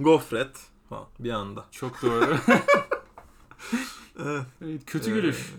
Gofret 0.00 0.56
falan 0.88 1.06
bir 1.18 1.30
anda. 1.30 1.64
Çok 1.70 2.02
doğru. 2.02 2.36
Evet. 4.18 4.46
Kötü 4.86 5.10
Ee, 5.10 5.14
gülüş. 5.14 5.54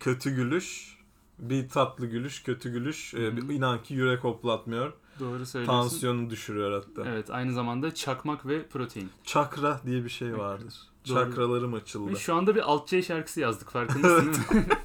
kötü 0.00 0.30
gülüş. 0.34 0.96
Bir 1.38 1.68
tatlı 1.68 2.06
gülüş, 2.06 2.42
kötü 2.42 2.72
gülüş. 2.72 3.14
Ee, 3.14 3.36
bir- 3.36 3.54
inan 3.54 3.82
ki 3.82 3.94
yürek 3.94 4.24
hoplatmıyor. 4.24 4.92
doğru 5.20 5.46
söylüyorsun. 5.46 5.80
Tansiyonu 5.82 6.30
düşürüyor 6.30 6.72
hatta. 6.82 7.10
Evet 7.10 7.30
aynı 7.30 7.52
zamanda 7.52 7.94
çakmak 7.94 8.46
ve 8.46 8.68
protein. 8.68 9.10
Çakra 9.24 9.80
diye 9.86 10.04
bir 10.04 10.08
şey 10.08 10.38
vardır. 10.38 10.74
Doğru. 11.08 11.14
Çakralarım 11.14 11.74
açıldı. 11.74 12.16
Şu 12.20 12.34
anda 12.34 12.54
bir 12.54 12.60
alt 12.70 12.88
C 12.88 13.02
şarkısı 13.02 13.40
yazdık 13.40 13.70
farkındasın 13.70 14.26
değil 14.32 14.66
mi? 14.66 14.66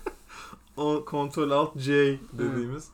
O 0.77 1.05
kontrol 1.05 1.51
alt 1.51 1.77
C 1.77 2.19
dediğimiz. 2.33 2.87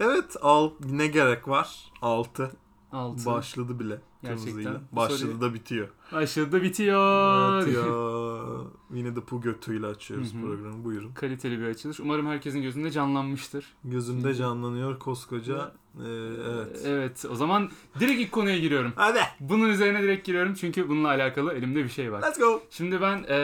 Evet, 0.00 0.36
alt 0.42 0.72
ne 0.80 1.06
gerek 1.06 1.48
var? 1.48 1.90
6 2.02 2.50
Altı. 2.92 3.26
başladı 3.26 3.78
bile. 3.80 4.00
Gerçekten. 4.22 4.80
Başladı 4.92 5.18
soruyu- 5.18 5.40
da 5.40 5.54
bitiyor. 5.54 5.88
Başladı 6.12 6.52
da 6.52 6.62
bitiyor. 6.62 7.66
Ya. 7.66 8.64
Yine 8.98 9.16
de 9.16 9.20
bu 9.30 9.40
götüyle 9.40 9.86
açıyoruz 9.86 10.34
Hı 10.34 10.38
hı. 10.38 10.42
programı. 10.42 10.84
Buyurun. 10.84 11.12
Kaliteli 11.12 11.58
bir 11.60 11.64
açılış. 11.66 12.00
Umarım 12.00 12.26
herkesin 12.26 12.62
gözünde 12.62 12.90
canlanmıştır. 12.90 13.66
Gözümde 13.84 14.34
canlanıyor 14.34 14.98
koskoca. 14.98 15.72
Ee, 15.98 16.02
evet. 16.50 16.82
Evet 16.86 17.24
o 17.30 17.34
zaman 17.34 17.70
direkt 18.00 18.20
ilk 18.20 18.32
konuya 18.32 18.58
giriyorum. 18.58 18.92
Hadi. 18.96 19.20
Bunun 19.40 19.68
üzerine 19.68 20.02
direkt 20.02 20.26
giriyorum 20.26 20.54
çünkü 20.54 20.88
bununla 20.88 21.08
alakalı 21.08 21.52
elimde 21.52 21.84
bir 21.84 21.88
şey 21.88 22.12
var. 22.12 22.22
Let's 22.22 22.38
go. 22.38 22.62
Şimdi 22.70 23.00
ben 23.00 23.24
eee, 23.28 23.36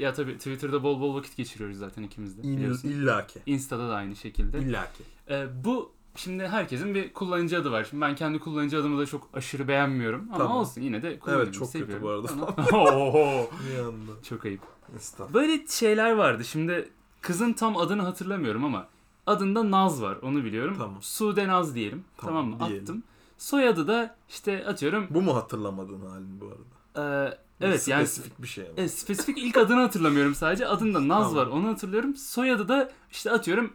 ya 0.00 0.12
tabii 0.12 0.36
Twitter'da 0.36 0.82
bol 0.82 1.00
bol 1.00 1.14
vakit 1.14 1.36
geçiriyoruz 1.36 1.76
zaten 1.76 2.02
ikimiz 2.02 2.38
de. 2.38 2.42
İll, 2.42 2.84
illaki. 2.84 3.40
Insta'da 3.46 3.88
da 3.88 3.94
aynı 3.94 4.16
şekilde. 4.16 4.58
İllaki. 4.58 5.02
Eee, 5.30 5.46
bu 5.64 5.92
şimdi 6.20 6.48
herkesin 6.48 6.94
bir 6.94 7.12
kullanıcı 7.12 7.58
adı 7.60 7.72
var. 7.72 7.84
Şimdi 7.90 8.00
ben 8.00 8.14
kendi 8.14 8.38
kullanıcı 8.38 8.78
adımı 8.80 9.00
da 9.00 9.06
çok 9.06 9.28
aşırı 9.34 9.68
beğenmiyorum 9.68 10.26
ama 10.28 10.38
Tamam. 10.38 10.56
olsun 10.56 10.80
yine 10.80 11.02
de 11.02 11.18
kullanıyorum. 11.18 11.46
Evet, 11.48 11.58
çok 11.58 11.72
kötü 11.72 11.78
seviyorum. 11.84 12.04
bu 12.04 12.08
arada. 12.10 12.28
Ama- 12.32 12.46
Oho, 12.96 13.50
Bir 13.70 13.78
anda. 13.78 14.22
çok 14.28 14.44
ayıp. 14.44 14.60
Estağfurullah. 14.96 15.34
Böyle 15.34 15.66
şeyler 15.66 16.12
vardı. 16.12 16.44
Şimdi 16.44 16.88
kızın 17.20 17.52
tam 17.52 17.76
adını 17.76 18.02
hatırlamıyorum 18.02 18.64
ama 18.64 18.86
adında 19.26 19.70
Naz 19.70 20.02
var. 20.02 20.16
Onu 20.22 20.44
biliyorum. 20.44 20.74
Tamam. 20.78 20.98
Sude 21.00 21.48
Naz 21.48 21.74
diyelim. 21.74 22.04
Tamam, 22.16 22.34
Tamam, 22.52 22.60
mı? 22.60 22.66
diyelim. 22.68 22.84
Attım. 22.84 23.02
Soyadı 23.38 23.88
da 23.88 24.16
işte 24.28 24.66
atıyorum. 24.66 25.06
Bu 25.10 25.22
mu 25.22 25.36
hatırlamadığın 25.36 26.00
halin 26.06 26.40
bu 26.40 26.46
arada? 26.46 27.26
eee, 27.30 27.38
evet 27.60 27.88
yani 27.88 28.06
Spesifik 28.06 28.42
bir 28.42 28.46
şey 28.48 28.64
ama. 28.64 28.80
e, 28.82 28.88
spesifik 28.88 29.38
ilk 29.38 29.56
adını 29.56 29.80
hatırlamıyorum 29.80 30.34
sadece. 30.34 30.66
Adında 30.66 31.08
Naz 31.08 31.28
Tamam. 31.28 31.36
var. 31.36 31.46
Onu 31.46 31.68
hatırlıyorum. 31.68 32.16
Soyadı 32.16 32.68
da 32.68 32.90
işte 33.10 33.30
atıyorum 33.30 33.72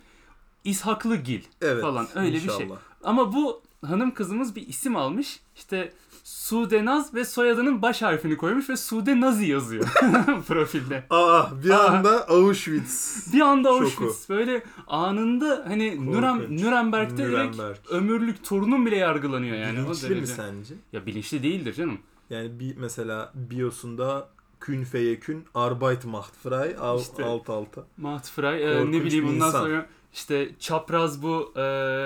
İshaklı 0.66 1.16
Gil 1.16 1.42
Evet. 1.62 1.82
falan 1.82 2.08
öyle 2.16 2.34
bir 2.36 2.40
şey. 2.40 2.56
inşallah. 2.64 2.78
Ama 3.04 3.34
bu 3.34 3.62
hanım 3.86 4.14
kızımız 4.14 4.56
bir 4.56 4.68
isim 4.68 4.96
almış. 4.96 5.40
İşte 5.56 5.94
Sude 6.24 6.86
Naz 6.86 7.14
ve 7.14 7.26
soyadının 7.26 7.82
baş 7.82 8.02
harfini 8.02 8.38
koymuş 8.38 8.70
ve 8.70 8.78
Sude 8.78 9.22
Nazi 9.22 9.46
yazıyor 9.46 9.86
profilde. 10.48 11.04
Aa 11.10 11.64
bir 11.64 11.70
Aa. 11.70 11.80
anda 11.90 12.28
Auschwitz. 12.28 13.28
Bir 13.34 13.42
anda 13.42 13.70
Şoku. 13.70 13.84
Auschwitz 13.84 14.30
böyle 14.30 14.64
anında 14.88 15.64
hani 15.68 16.12
Nürem. 16.12 16.58
Nürnberg'de 16.58 17.18
direkt 17.18 17.56
Nürnberg. 17.56 17.76
ömürlük 17.90 18.44
torunun 18.46 18.86
bile 18.86 18.96
yargılanıyor 18.98 19.58
yani. 19.58 19.80
o 19.82 19.84
Bilinçli 19.86 20.16
mi 20.16 20.28
sence? 20.28 20.74
Ya 20.94 21.06
bilinçli 21.06 21.44
değildir 21.44 21.74
canım. 21.74 21.98
Yani 22.30 22.60
bir 22.60 22.78
mesela 22.78 23.32
biosunda 23.36 24.30
kün 24.60 24.84
feyekün 24.84 25.46
arbeit 25.56 26.06
macht 26.06 26.36
frei 26.44 26.78
al, 26.78 27.00
İşte. 27.02 27.24
alt 27.24 27.50
alta. 27.50 27.84
Maht 27.98 28.30
Frey 28.30 28.64
e, 28.82 28.86
ne 28.92 29.04
bileyim 29.06 29.26
insan. 29.28 29.52
sonra 29.52 29.86
işte 30.16 30.52
çapraz 30.60 31.24
bu 31.24 31.54
e, 31.56 31.62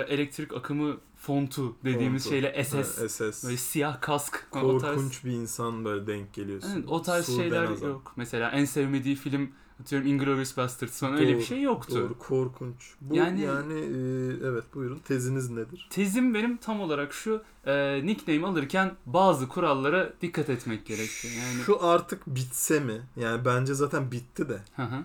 elektrik 0.09 0.53
akımı 0.53 0.97
fontu 1.17 1.75
dediğimiz 1.83 2.23
Fontu. 2.23 2.35
şeyle 2.35 2.63
SS. 2.63 2.73
Ha, 2.73 2.83
SS. 3.09 3.43
Böyle 3.43 3.57
siyah 3.57 4.01
kask. 4.01 4.47
O 4.51 4.77
tarz, 4.77 4.95
Korkunç 4.95 5.25
bir 5.25 5.31
insan 5.31 5.85
böyle 5.85 6.07
denk 6.07 6.33
geliyorsun. 6.33 6.71
Evet, 6.75 6.85
o 6.87 7.01
tarz 7.01 7.25
Suuden 7.25 7.41
şeyler 7.41 7.63
Azam. 7.63 7.89
yok. 7.89 8.13
Mesela 8.15 8.49
en 8.49 8.65
sevmediği 8.65 9.15
film 9.15 9.49
atıyorum 9.81 10.07
Inglourious 10.07 10.57
Basterds 10.57 10.99
falan 10.99 11.13
öyle 11.13 11.27
bir 11.29 11.33
Doğru, 11.33 11.43
şey 11.43 11.61
yoktu. 11.61 11.95
Doğru 11.95 12.17
korkunç. 12.19 12.93
Bu 13.01 13.15
Yani- 13.15 13.41
yani, 13.41 13.73
e, 13.73 14.47
evet 14.47 14.63
buyurun 14.75 14.99
teziniz 14.99 15.49
nedir? 15.49 15.87
Tezim 15.89 16.33
benim 16.33 16.57
tam 16.57 16.81
olarak 16.81 17.13
şu 17.13 17.43
e, 17.65 18.01
nickname 18.05 18.47
alırken 18.47 18.91
bazı 19.05 19.47
kurallara 19.47 20.13
dikkat 20.21 20.49
etmek 20.49 20.85
gerekiyor. 20.85 21.33
Yani 21.33 21.63
Şu 21.65 21.85
artık 21.85 22.27
bitse 22.27 22.79
mi? 22.79 23.01
Yani 23.15 23.45
bence 23.45 23.73
zaten 23.73 24.11
bitti 24.11 24.49
de. 24.49 24.59
Hı 24.75 24.81
hı. 24.83 25.03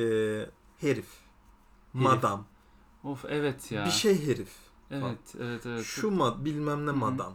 E, 0.00 0.02
herif. 0.80 1.23
Madam. 1.94 2.44
Of 3.04 3.24
evet 3.28 3.72
ya. 3.72 3.84
Bir 3.86 3.90
şey 3.90 4.26
herif. 4.26 4.52
Evet, 4.90 5.18
evet, 5.40 5.66
evet. 5.66 5.84
Şu 5.84 6.10
mad 6.10 6.44
bilmem 6.44 6.86
ne 6.86 6.90
Hı 6.90 6.94
hı. 6.94 6.96
madam. 6.96 7.34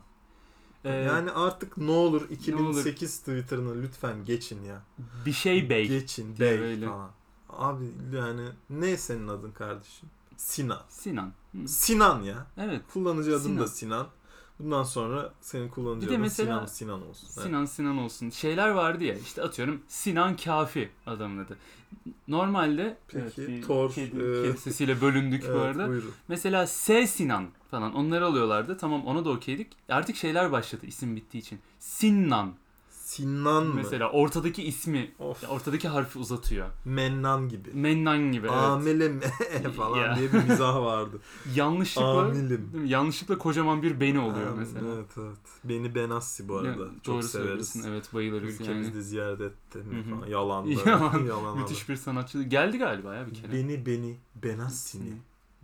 Ee, 0.86 0.90
yani 0.90 1.32
artık 1.32 1.78
ne 1.78 1.92
olur 1.92 2.30
2008 2.30 3.20
Twitter'ını 3.20 3.82
lütfen 3.82 4.26
geçin 4.26 4.64
ya. 4.64 4.82
bir 5.26 5.34
şey 5.34 5.70
bey. 5.70 5.88
Geçin 5.88 6.40
bey 6.40 6.80
falan. 6.80 7.12
Abi 7.50 7.86
yani 8.14 8.50
ne 8.70 8.98
senin 8.98 9.28
adın 9.28 9.52
kardeşim? 9.52 10.10
Sinan. 10.38 10.82
Sinan. 10.90 11.34
Hı. 11.52 11.68
Sinan 11.68 12.22
ya. 12.22 12.48
Evet. 12.58 12.82
Kullanıcı 12.94 13.32
adın 13.32 13.44
Sinan. 13.44 13.60
da 13.60 13.68
Sinan. 13.68 14.08
Bundan 14.60 14.84
sonra 14.84 15.34
Bir 16.02 16.02
de 16.02 16.06
adın 16.10 16.20
mesela- 16.22 16.54
Sinan 16.54 16.66
Sinan 16.66 17.08
olsun. 17.08 17.28
Evet. 17.34 17.44
Sinan 17.48 17.66
Sinan 17.66 17.98
olsun. 17.98 18.30
Şeyler 18.30 18.70
vardı 18.70 19.04
ya 19.04 19.16
işte 19.16 19.42
atıyorum 19.42 19.82
Sinan 19.88 20.36
Kafi 20.36 20.90
adamın 21.06 21.46
adı. 21.46 21.58
Normalde 22.28 22.98
Peki, 23.08 23.48
bir 23.48 23.62
Thor, 23.62 23.92
kedi, 23.94 24.18
e, 24.18 24.44
kedi 24.44 24.58
sesiyle 24.58 25.02
bölündük 25.02 25.44
bu 25.44 25.52
Evet, 25.52 25.62
arada. 25.62 25.88
buyurun. 25.88 26.12
Mesela 26.28 26.68
S 26.68 27.08
Sinan 27.08 27.48
falan 27.72 27.96
onları 27.96 28.26
alıyorlardı. 28.26 28.78
Tamam 28.78 29.06
ona 29.06 29.26
da 29.26 29.30
okeydik. 29.30 29.68
Artık 29.90 30.16
şeyler 30.16 30.52
başladı 30.52 30.86
isim 30.86 31.16
bittiği 31.16 31.44
için. 31.44 31.60
Sinnan. 31.80 32.54
Sinan 33.10 33.66
mı? 33.66 33.74
Mesela 33.76 34.12
ortadaki 34.12 34.64
ismi, 34.64 35.12
Of. 35.20 35.44
ya 35.44 35.50
ortadaki 35.50 35.88
harfi 35.88 36.20
uzatıyor. 36.20 36.68
Mennan 36.86 37.50
gibi. 37.50 37.70
Mennan 37.74 38.32
gibi 38.32 38.48
evet. 38.48 38.56
Amele 38.58 39.10
me 39.10 39.22
falan 39.78 39.98
Ya. 39.98 40.16
diye 40.16 40.34
bir 40.34 40.44
mizah 40.44 40.76
vardı. 40.76 41.20
Yanlışlıkla 41.56 42.22
Amilim. 42.26 42.50
değil 42.74 42.84
mi? 42.84 42.90
yanlışlıkla 42.90 43.38
kocaman 43.38 43.82
bir 43.84 44.00
beni 44.00 44.20
oluyor 44.20 44.54
Am- 44.54 44.58
mesela. 44.58 44.88
Evet 44.96 45.10
evet. 45.18 45.38
Beni 45.64 45.96
Benassi 45.96 46.50
bu 46.50 46.54
Ya, 46.54 46.60
arada. 46.60 46.86
Çok 47.04 47.06
doğru 47.16 47.24
severiz. 47.24 47.32
söylüyorsun. 47.48 47.84
Evet 47.88 48.14
bayılırız 48.14 48.62
Ülkemizde 48.62 48.92
yani. 48.98 49.04
ziyaret 49.04 49.42
etti 49.42 49.78
mi 49.78 49.96
Hı 49.96 50.16
hı. 50.16 50.16
falan. 50.20 50.28
Yalan. 50.28 50.66
Yalan. 50.86 51.26
Yalan 51.26 51.58
Müthiş 51.58 51.90
bir 51.90 51.96
sanatçı. 51.96 52.44
Geldi 52.44 52.78
galiba 52.78 53.16
ya 53.16 53.28
bir 53.28 53.34
kere. 53.34 53.52
Beni 53.54 53.86
beni 53.86 54.18
Benassi'ni 54.36 55.14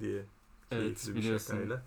diye. 0.02 0.26
Evet 0.72 1.08
bir 1.08 1.16
biliyorsun. 1.16 1.54
şakayla. 1.54 1.84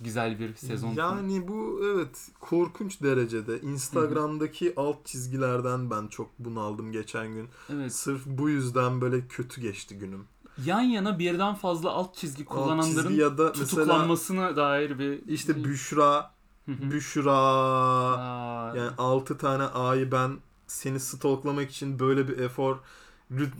Güzel 0.00 0.38
bir 0.38 0.54
sezon. 0.54 0.92
Yani 0.92 1.48
bu 1.48 1.80
evet 1.84 2.28
korkunç 2.40 3.02
derecede 3.02 3.60
Instagram'daki 3.60 4.72
alt 4.76 5.06
çizgilerden 5.06 5.90
ben 5.90 6.06
çok 6.06 6.38
bunaldım 6.38 6.92
geçen 6.92 7.34
gün. 7.34 7.48
Evet. 7.72 7.94
Sırf 7.94 8.26
bu 8.26 8.50
yüzden 8.50 9.00
böyle 9.00 9.26
kötü 9.28 9.60
geçti 9.60 9.98
günüm. 9.98 10.24
Yan 10.64 10.80
yana 10.80 11.18
birden 11.18 11.54
fazla 11.54 11.90
alt 11.90 12.14
çizgi 12.16 12.42
Alt 12.42 12.48
kullananların 12.48 13.08
çizgi 13.08 13.20
ya 13.20 13.38
da 13.38 13.44
mesela 13.44 13.66
tutuklanmasına 13.66 14.56
dair 14.56 14.98
bir 14.98 15.28
işte 15.28 15.64
Büşra, 15.64 16.30
Hı 16.66 16.72
hı. 16.72 16.90
Büşra 16.90 17.32
Aa, 17.32 18.76
yani 18.76 18.90
6 18.98 19.38
tane 19.38 19.62
A'yı 19.62 20.12
ben 20.12 20.38
seni 20.66 21.00
stalklamak 21.00 21.70
için 21.70 21.98
böyle 21.98 22.28
bir 22.28 22.38
efor 22.38 22.76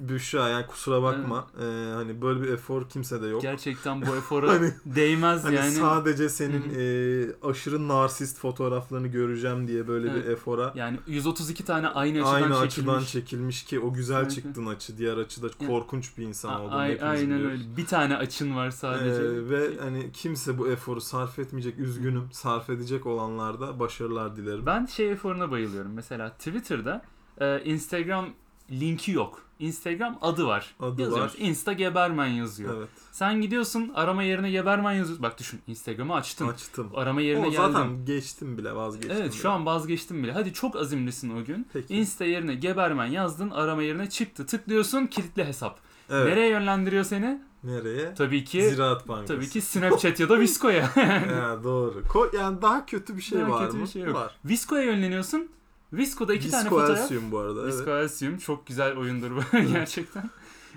Büşra 0.09 0.49
yani 0.49 0.67
kusura 0.67 1.03
bakma. 1.03 1.47
Ee, 1.61 1.93
hani 1.95 2.23
böyle 2.23 2.43
bir 2.43 2.49
efor 2.49 2.89
kimsede 2.89 3.27
yok. 3.27 3.43
gerçekten 3.43 4.03
bu 4.07 4.17
efora 4.17 4.49
Hani- 4.51 4.73
değmez 4.87 5.45
Hani 5.45 5.55
yani. 5.55 5.71
sadece 5.71 6.29
senin 6.29 6.63
Hı 6.75 6.81
e, 6.81 7.49
aşırı 7.51 7.89
narsist 7.89 8.39
fotoğraflarını 8.39 9.07
göreceğim 9.09 9.69
diye 9.69 9.89
böyle 9.89 10.11
Evet. 10.11 10.25
bir 10.27 10.31
efora 10.31 10.73
Yani 10.75 10.99
132 11.07 11.65
tane 11.65 11.89
aynı 11.89 12.19
açıdan 12.19 12.33
aynı 12.35 12.45
çekilmiş. 12.47 12.67
açıdan 12.95 13.05
çekilmiş 13.05 13.63
ki 13.65 13.81
o 13.81 13.93
güzel 13.95 14.21
Evet. 14.21 14.33
çıktın 14.35 14.67
açı 14.67 14.99
diğer 14.99 15.17
açıda 15.17 15.47
Ya. 15.61 15.69
korkunç 15.69 16.19
bir 16.19 16.23
insan 16.27 16.49
A- 16.49 16.63
olduğunu 16.63 16.83
hepimiz 16.85 17.03
aynen 17.03 17.39
biliyoruz. 17.39 17.61
öyle. 17.61 17.77
Bir 17.77 17.87
tane 17.87 18.17
açın 18.17 18.57
var 18.57 18.71
sadece. 18.71 19.23
Ee, 19.23 19.51
ve 19.51 19.71
hani 19.81 20.13
kimse 20.13 20.59
bu 20.59 20.69
eforu 20.69 21.01
sarf 21.01 21.39
etmeyecek 21.39 21.79
üzgünüm 21.79 22.29
sarf 22.33 22.71
edecek 22.71 23.07
olanlarda 23.07 23.81
başarılar 23.81 24.37
dilerim. 24.37 24.67
Ben 24.67 24.87
şey 24.87 25.13
eforuna 25.13 25.51
bayılıyorum. 25.51 25.93
Mesela 25.93 26.31
Twitter'da 26.31 27.03
e, 27.41 27.61
Instagram 27.65 28.27
linki 28.71 29.13
yok. 29.13 29.41
Instagram 29.59 30.19
adı 30.23 30.47
var. 30.47 30.75
Adı 30.81 31.03
Yazıyoruz. 31.03 31.35
var. 31.35 31.39
Insta 31.41 31.73
Gebermen 31.73 32.27
yazıyor. 32.27 32.75
Evet 32.79 32.89
Sen 33.13 33.41
gidiyorsun 33.41 33.93
arama 33.95 34.23
yerine 34.23 34.51
Gebermen 34.51 34.93
yazıyorsun. 34.93 35.23
Bak 35.23 35.39
düşün 35.39 35.61
Instagram'ı 35.67 36.15
açtın. 36.15 36.49
açtım. 36.49 36.91
Arama 36.95 37.21
yerine 37.21 37.47
O 37.47 37.51
geldin. 37.51 37.73
zaten 37.73 38.05
geçtim 38.05 38.59
bile 38.59 38.75
vazgeçtim. 38.75 39.17
Evet 39.21 39.33
bile. 39.33 39.41
şu 39.43 39.51
an 39.51 39.67
vazgeçtim 39.67 40.23
bile. 40.23 40.33
Hadi 40.33 40.53
çok 40.53 40.77
azimlisin 40.77 41.37
o 41.43 41.45
gün. 41.45 41.67
Peki. 41.73 41.95
Insta 41.97 42.25
yerine 42.25 42.55
Gebermen 42.55 43.07
yazdın. 43.07 43.51
Arama 43.51 43.83
yerine 43.83 44.11
çıktı. 44.11 44.47
Tıklıyorsun 44.47 45.07
kilitli 45.07 45.45
hesap. 45.45 45.79
Evet. 46.11 46.27
Nereye 46.27 46.49
yönlendiriyor 46.49 47.05
seni? 47.05 47.43
Nereye? 47.65 48.15
Tabii 48.15 48.45
ki 48.45 48.69
Ziraat 48.71 49.09
Bankası. 49.09 49.35
tabii 49.35 49.49
ki 49.49 49.61
Snapchat 49.61 50.21
ya 50.21 50.29
da 50.29 50.41
Visco'ya. 50.41 50.91
Ya 51.31 51.65
doğru. 51.65 52.01
Ko- 52.09 52.37
yani 52.37 52.63
daha 52.63 52.87
kötü 52.87 53.17
bir 53.17 53.23
şey 53.23 53.41
Daha 53.41 53.51
var 53.51 53.67
kötü 53.67 53.77
mı? 53.79 53.83
bir 53.85 53.89
şey 53.89 54.03
yok. 54.03 54.15
Var. 54.15 54.35
Visco'ya 54.45 54.83
yönleniyorsun. 54.83 55.49
Visco'da 55.97 56.35
iki 56.35 56.51
tane 56.51 56.65
Visco 56.65 56.81
fotoğraf. 56.81 56.99
Elsium 56.99 57.33
bu 57.33 57.39
arada. 57.39 57.63
Evet. 57.63 57.75
Visco 57.75 57.91
Elsium 57.91 58.39
çok 58.39 58.67
güzel 58.67 58.97
oyundur 58.97 59.31
bu 59.31 59.59
gerçekten. 59.73 60.31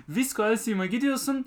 Visco 0.08 0.44
Elsium'a 0.44 0.86
gidiyorsun. 0.86 1.46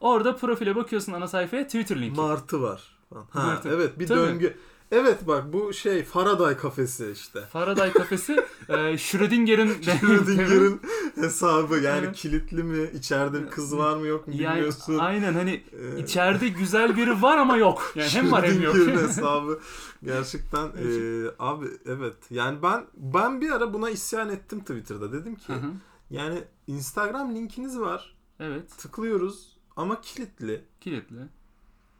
Orada 0.00 0.36
profile 0.36 0.76
bakıyorsun 0.76 1.12
ana 1.12 1.28
sayfaya 1.28 1.64
Twitter 1.64 2.00
linki. 2.02 2.20
Martı 2.20 2.62
var. 2.62 2.96
Ha, 3.14 3.46
Martı. 3.46 3.68
evet 3.68 3.98
bir 3.98 4.06
Tabii. 4.06 4.18
döngü. 4.18 4.56
Evet 4.90 5.26
bak 5.26 5.52
bu 5.52 5.72
şey 5.72 6.04
Faraday 6.04 6.56
kafesi 6.56 7.10
işte. 7.12 7.40
Faraday 7.40 7.92
kafesi 7.92 8.32
e, 8.68 8.98
Schrödinger'in 8.98 9.82
Schrödinger'in 9.82 10.80
hesabı 11.14 11.76
yani 11.78 12.04
Evet. 12.06 12.16
kilitli 12.16 12.62
mi 12.62 12.90
içeride 12.94 13.46
kız 13.48 13.76
var 13.76 13.96
mı 13.96 14.06
yok 14.06 14.26
mu 14.28 14.34
yani 14.36 14.54
bilmiyorsun. 14.56 14.98
aynen 14.98 15.34
hani 15.34 15.64
Ee, 15.96 15.98
içeride 16.00 16.48
güzel 16.48 16.96
biri 16.96 17.22
var 17.22 17.38
ama 17.38 17.56
yok. 17.56 17.92
Yani 17.94 18.08
hem 18.10 18.32
var 18.32 18.44
hem 18.46 18.62
yok. 18.62 18.74
Hesabı 18.76 19.60
gerçekten 20.04 20.66
e, 20.66 20.90
abi 21.38 21.66
evet 21.86 22.16
yani 22.30 22.62
ben 22.62 22.86
ben 22.96 23.40
bir 23.40 23.50
ara 23.50 23.74
buna 23.74 23.90
isyan 23.90 24.28
ettim 24.30 24.60
Twitter'da 24.60 25.12
dedim 25.12 25.34
ki 25.34 25.48
Hı 25.52 25.56
hı. 25.56 25.70
yani 26.10 26.44
Instagram 26.66 27.34
linkiniz 27.34 27.78
var 27.80 28.16
evet 28.40 28.78
tıklıyoruz 28.78 29.56
ama 29.76 30.00
kilitli. 30.00 30.64
kilitli. 30.80 31.16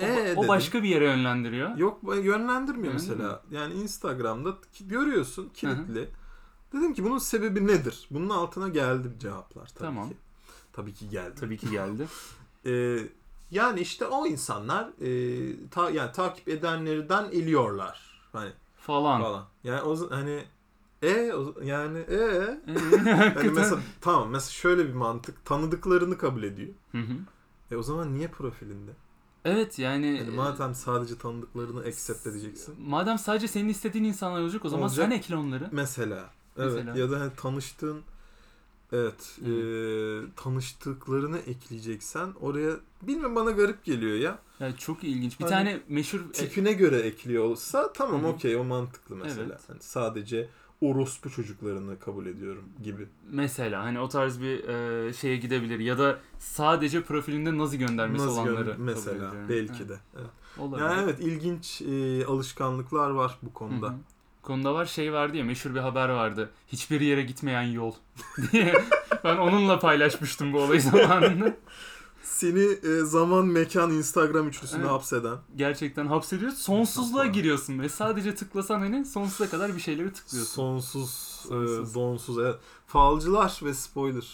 O, 0.00 0.04
E 0.04 0.22
o 0.22 0.36
dedim. 0.36 0.48
başka 0.48 0.82
bir 0.82 0.88
yere 0.88 1.04
yönlendiriyor. 1.04 1.76
Yok 1.76 2.00
yönlendirmiyor 2.02 2.24
Yönlendirmiyor. 2.34 2.92
mesela. 2.94 3.42
Yani 3.50 3.74
Instagram'da 3.74 4.54
görüyorsun 4.80 5.48
kilitli. 5.54 6.08
Dedim 6.72 6.94
ki 6.94 7.04
bunun 7.04 7.18
sebebi 7.18 7.66
nedir? 7.66 8.06
Bunun 8.10 8.28
altına 8.30 8.68
geldi 8.68 9.08
cevaplar 9.20 9.66
tabii 9.66 9.78
Tamam. 9.78 10.08
ki. 10.08 10.16
Tabii 10.72 10.94
ki 10.94 11.08
geldi. 11.08 11.34
Tabii 11.40 11.58
ki 11.58 11.70
geldi. 11.70 12.06
Ee, 12.68 12.98
yani 13.50 13.80
işte 13.80 14.06
o 14.06 14.26
insanlar 14.26 14.88
e, 15.00 15.68
ta, 15.70 15.90
yani 15.90 16.12
takip 16.12 16.48
edenlerden 16.48 17.24
eliyorlar. 17.32 18.20
Hani 18.32 18.50
Falan. 18.76 19.22
falan. 19.22 19.44
Yani 19.64 19.82
o 19.82 20.10
hani 20.10 20.44
e 21.02 21.32
o, 21.32 21.54
yani 21.62 21.98
e 21.98 22.14
Ee, 22.14 22.60
hani 23.34 23.50
mesela 23.54 23.80
tamam 24.00 24.28
mesela 24.30 24.50
şöyle 24.52 24.88
bir 24.88 24.92
mantık 24.94 25.44
tanıdıklarını 25.44 26.18
kabul 26.18 26.42
ediyor. 26.42 26.68
Hı 26.92 26.98
hı. 26.98 27.12
E 27.70 27.76
o 27.76 27.82
zaman 27.82 28.14
niye 28.14 28.28
profilinde? 28.28 28.90
Evet 29.46 29.78
yani 29.78 30.06
Yani 30.06 30.30
madem 30.30 30.74
sadece 30.74 31.18
tanıdıklarını 31.18 31.80
accept 31.80 32.26
edeceksin. 32.26 32.74
madem 32.88 33.18
sadece 33.18 33.48
senin 33.48 33.68
istediğin 33.68 34.04
insanlar 34.04 34.40
olacak 34.40 34.64
o 34.64 34.68
zaman 34.68 34.88
Olacak. 34.88 35.04
sen 35.06 35.10
ekle 35.18 35.36
onları. 35.36 35.68
Mesela. 35.72 36.30
Evet. 36.58 36.72
Mesela. 36.74 36.98
Ya 36.98 37.10
da 37.10 37.20
hani 37.20 37.30
tanıştığın 37.36 38.00
evet, 38.92 39.38
e, 39.46 39.50
tanıştıklarını 40.36 41.38
ekleyeceksen 41.38 42.28
oraya 42.40 42.72
bilmem 43.02 43.36
bana 43.36 43.50
garip 43.50 43.84
geliyor 43.84 44.16
ya. 44.16 44.38
Yani 44.60 44.76
çok 44.76 45.04
ilginç. 45.04 45.40
Bir 45.40 45.44
Hani 45.44 45.50
tane 45.52 45.80
meşhur 45.88 46.20
e, 46.20 46.32
Tipine 46.32 46.72
göre 46.72 46.98
ekliyor 46.98 47.44
olsa 47.44 47.92
tamam 47.92 48.24
okey 48.24 48.56
o 48.56 48.64
mantıklı 48.64 49.16
mesela. 49.16 49.46
Evet. 49.50 49.60
Hani 49.68 49.78
sadece 49.82 50.48
orospu 50.80 51.30
çocuklarını 51.30 51.98
kabul 51.98 52.26
ediyorum 52.26 52.64
gibi. 52.84 53.06
mesela 53.30 53.84
hani 53.84 54.00
o 54.00 54.08
tarz 54.08 54.40
bir 54.40 54.64
e, 54.68 55.12
şeye 55.12 55.36
gidebilir 55.36 55.78
ya 55.78 55.98
da 55.98 56.18
sadece 56.38 57.02
profilinde 57.02 57.58
nazi 57.58 57.78
göndermesi 57.78 58.24
gör- 58.24 58.32
olanları 58.32 58.72
kabul 58.72 58.84
mesela 58.84 59.16
ediyorum. 59.16 59.48
belki 59.48 59.72
Evet, 59.78 59.88
de. 59.88 59.98
Evet. 60.16 60.26
Olabilir. 60.58 60.84
Yani 60.86 61.00
evet 61.04 61.20
ilginç 61.20 61.82
e, 61.82 62.26
alışkanlıklar 62.26 63.10
var 63.10 63.38
bu 63.42 63.48
Hı 63.48 63.52
konuda. 63.54 63.88
hı. 63.88 63.94
Konuda 64.42 64.74
var 64.74 64.86
şey 64.86 65.12
vardı 65.12 65.36
ya 65.36 65.44
meşhur 65.44 65.74
bir 65.74 65.80
haber 65.80 66.08
vardı. 66.08 66.50
Hiçbir 66.68 67.00
yere 67.00 67.22
gitmeyen 67.22 67.62
yol 67.62 67.92
diye. 68.52 68.74
ben 69.24 69.36
onunla 69.36 69.78
paylaşmıştım 69.78 70.52
bu 70.52 70.60
olayı 70.60 70.80
zamanında. 70.82 71.56
Seni 72.26 72.60
e, 72.60 73.00
zaman 73.04 73.46
mekan 73.46 73.90
Instagram 73.90 74.48
üçlüsüne 74.48 74.80
Evet. 74.80 74.90
hapseden. 74.90 75.36
Gerçekten 75.56 76.06
hapsediyor. 76.06 76.50
Sonsuzluğa 76.52 77.26
giriyorsun 77.26 77.78
ve 77.78 77.88
sadece 77.88 78.34
tıklasan 78.34 78.80
hani 78.80 79.04
sonsuza 79.04 79.50
kadar 79.50 79.74
bir 79.74 79.80
şeyleri 79.80 80.12
tıklıyorsun. 80.12 80.54
Sonsuz, 80.54 81.10
Sonsuz. 81.10 81.90
E, 81.90 81.94
donsuz. 81.94 82.38
Evet. 82.38 82.54
Falcılar 82.86 83.60
ve 83.64 83.74
spoiler. 83.74 84.26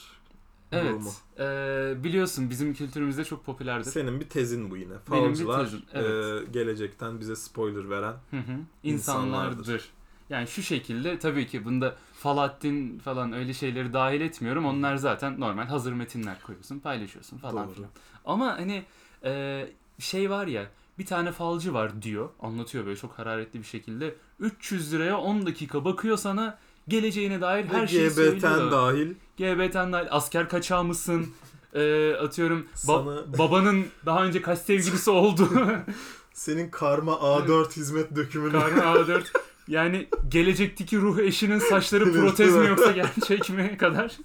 durumu. 0.73 1.11
Evet. 1.39 1.99
Ee, 1.99 2.05
biliyorsun 2.05 2.51
bizim 2.51 2.75
kültürümüzde 2.75 3.25
çok 3.25 3.45
popülerdir. 3.47 3.91
Senin 3.91 4.21
bir 4.21 4.29
tezin 4.29 4.71
bu 4.71 4.77
yine. 4.77 4.93
Benim 5.11 5.23
bir 5.25 5.29
Falcılar 5.29 5.65
tezim, 5.65 5.83
evet. 5.93 6.43
e, 6.49 6.51
gelecekten 6.53 7.21
bize 7.21 7.37
spoiler 7.37 7.91
veren. 7.91 8.15
Hı 8.31 8.37
hı. 8.37 8.41
İnsanlardır. 8.83 9.59
İnsanlardır. 9.59 9.89
Yani 10.33 10.49
şu 10.49 10.63
şekilde 10.63 11.19
tabii 11.19 11.47
ki 11.47 11.65
bunda 11.65 11.97
Faladdin 12.15 12.99
falan 12.99 13.33
öyle 13.33 13.55
şeyleri 13.55 13.93
dahil 13.93 14.21
etmiyorum. 14.21 14.65
Onlar 14.67 14.97
zaten 14.97 15.41
normal 15.41 15.67
hazır 15.67 15.93
metinler 15.93 16.43
koyuyorsun, 16.43 16.79
paylaşıyorsun 16.79 17.39
falan 17.39 17.67
Doğru. 17.67 17.75
filan. 17.75 17.91
Ama 18.25 18.47
hani 18.47 18.85
e, 19.25 19.67
şey 19.99 20.31
var 20.31 20.47
ya 20.47 20.67
bir 20.99 21.07
tane 21.07 21.33
falcı 21.33 21.75
var 21.75 22.03
diyor. 22.03 22.29
Anlatıyor 22.41 22.87
böyle 22.87 22.97
çok 22.97 23.19
hararetli 23.19 23.59
bir 23.59 23.65
şekilde. 23.67 24.15
300 24.41 24.93
liraya 24.93 25.19
10 25.19 25.47
dakika 25.47 25.85
bakıyor 25.85 26.17
sana 26.17 26.59
geleceğine 26.89 27.41
dair 27.41 27.65
her 27.65 27.87
şeyi 27.87 28.09
GBT'n 28.09 28.15
söylüyor. 28.15 28.71
dahil 28.73 29.15
GBT'n 29.39 29.93
dahil 29.93 30.07
asker 30.11 30.49
kaçağı 30.49 30.85
mısın? 30.85 31.27
E, 31.75 32.15
atıyorum 32.15 32.67
ba- 32.75 32.77
Sana- 32.77 33.39
babanın 33.39 33.87
daha 34.07 34.25
önce 34.25 34.43
kaç 34.43 34.59
sevgilisi 34.59 35.11
oldu. 35.11 35.49
senin 36.33 36.71
karma 36.71 37.13
A4 37.13 37.77
hizmet 37.77 38.17
dökümünü 38.17 38.53
Karnı 38.53 38.81
A4. 38.81 39.23
Yani 39.69 40.09
gelecekteki 40.29 40.99
ruh 41.01 41.19
eşinin 41.19 41.59
saçları 41.59 42.13
protez 42.13 42.55
mi 42.57 42.67
yoksa 42.67 42.91
gerçek 42.93 43.51
mi 43.51 43.77
kadar? 43.79 44.17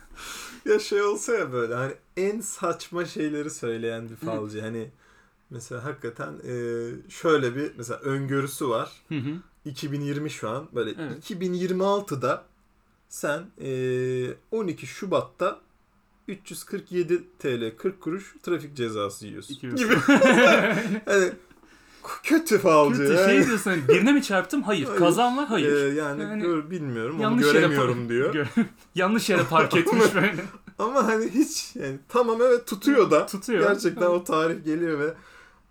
ya 0.65 0.79
şey 0.79 1.01
olsa 1.01 1.33
ya 1.33 1.51
böyle 1.53 1.73
hani 1.73 1.93
en 2.17 2.39
saçma 2.41 3.05
şeyleri 3.05 3.49
söyleyen 3.49 4.09
bir 4.09 4.15
falcı. 4.15 4.61
hani 4.61 4.89
mesela 5.49 5.83
hakikaten 5.83 6.33
e, 6.47 6.51
şöyle 7.09 7.55
bir 7.55 7.71
mesela 7.77 7.99
öngörüsü 7.99 8.69
var. 8.69 8.91
Hı 9.09 9.15
hı. 9.15 9.29
2020 9.65 10.29
şu 10.29 10.49
an 10.49 10.67
böyle 10.75 10.89
Evet. 11.01 11.31
2026'da 11.31 12.45
sen 13.09 13.43
e, 13.61 14.33
12 14.51 14.87
Şubat'ta 14.87 15.59
347 16.27 17.23
TL 17.39 17.77
40 17.77 18.01
kuruş 18.01 18.35
trafik 18.43 18.75
cezası 18.75 19.27
yiyorsun. 19.27 19.53
İki 19.53 19.69
gibi. 19.75 19.95
hani 21.05 21.31
kötü 22.24 22.57
falcı. 22.59 22.98
Kötü 22.98 23.13
yani. 23.13 23.25
şey 23.30 23.45
diyorsun 23.45 23.71
hani 23.71 23.88
birine 23.88 24.12
mi 24.12 24.24
çarptım? 24.24 24.63
Hayır. 24.63 24.86
Hayır. 24.88 25.00
Kazan 25.00 25.38
var? 25.38 25.48
Hayır. 25.48 25.74
Ee, 25.74 25.95
yani, 25.95 26.21
Yani 26.21 26.42
gör, 26.42 26.69
bilmiyorum 26.69 27.19
yanlış 27.21 27.45
onu 27.45 27.48
yere 27.48 27.59
göremiyorum 27.59 28.06
par- 28.06 28.09
diyor. 28.09 28.36
Gö- 28.36 28.65
Yanlış 28.95 29.30
yere 29.30 29.44
park 29.44 29.75
etmiş 29.77 30.15
böyle. 30.15 30.45
Ama 30.80 31.07
hani 31.07 31.30
hiç 31.30 31.75
yani 31.75 32.00
tamam 32.09 32.38
evet 32.42 32.68
tutuyor 32.68 33.12
da. 33.12 33.25
Tutuyor. 33.25 33.69
Gerçekten 33.69 34.06
o 34.06 34.24
tarih 34.24 34.65
geliyor 34.65 35.00
ve 35.00 35.13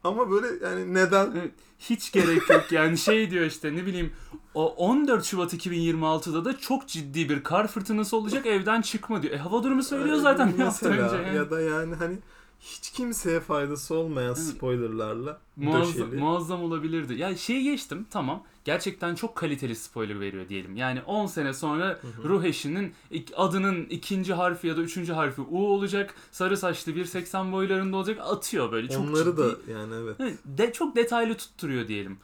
ama 0.04 0.30
böyle 0.30 0.46
yani 0.66 0.94
neden 0.94 1.30
Evet, 1.40 1.52
Hiç 1.78 2.12
gerek 2.12 2.50
yok 2.50 2.72
yani 2.72 2.98
şey 2.98 3.30
diyor 3.30 3.46
işte 3.46 3.76
ne 3.76 3.86
bileyim 3.86 4.12
o 4.54 4.74
14 4.74 5.24
Şubat 5.24 5.54
2026'da 5.54 6.44
da 6.44 6.58
çok 6.58 6.88
ciddi 6.88 7.28
bir 7.28 7.42
kar 7.42 7.66
fırtınası 7.68 8.16
olacak 8.16 8.46
evden 8.46 8.82
çıkma 8.82 9.22
diyor. 9.22 9.34
E 9.34 9.38
hava 9.38 9.62
durumu 9.62 9.82
söylüyor 9.82 10.16
zaten 10.16 10.54
bir 10.58 10.62
hafta 10.62 10.88
önce. 10.88 11.16
Yani. 11.16 11.36
Ya 11.36 11.50
da 11.50 11.60
yani 11.60 11.94
hani 11.94 12.18
hiç 12.60 12.90
kimseye 12.90 13.40
faydası 13.40 13.94
olmayan 13.94 14.26
Evet. 14.38 14.38
spoilerlarla 14.38 15.40
Muazzam, 15.56 16.06
döşeli. 16.10 16.20
muazzam 16.20 16.62
olabilirdi. 16.62 17.14
Ya 17.14 17.36
şeyi 17.36 17.64
geçtim 17.64 18.06
tamam. 18.10 18.42
Gerçekten 18.64 19.14
çok 19.14 19.36
kaliteli 19.36 19.76
spoiler 19.76 20.20
veriyor 20.20 20.48
diyelim. 20.48 20.76
Yani 20.76 21.02
10 21.02 21.26
sene 21.26 21.54
sonra 21.54 21.88
hı. 21.88 22.28
ruh 22.28 22.44
eşinin 22.44 22.94
adının 23.36 23.84
ikinci 23.84 24.34
harfi 24.34 24.66
ya 24.66 24.76
da 24.76 24.80
üçüncü 24.80 25.12
harfi 25.12 25.40
U 25.40 25.58
olacak. 25.66 26.14
Sarı 26.30 26.56
saçlı 26.56 26.92
1.80 26.92 27.52
boylarında 27.52 27.96
olacak. 27.96 28.18
Atıyor 28.22 28.72
böyle 28.72 28.88
çok 28.88 29.00
Onları 29.08 29.24
ciddi. 29.24 29.36
da 29.36 29.72
yani. 29.72 29.94
Evet, 30.20 30.38
De, 30.44 30.72
çok 30.72 30.96
detaylı 30.96 31.34
tutturuyor 31.34 31.88
diyelim. 31.88 32.18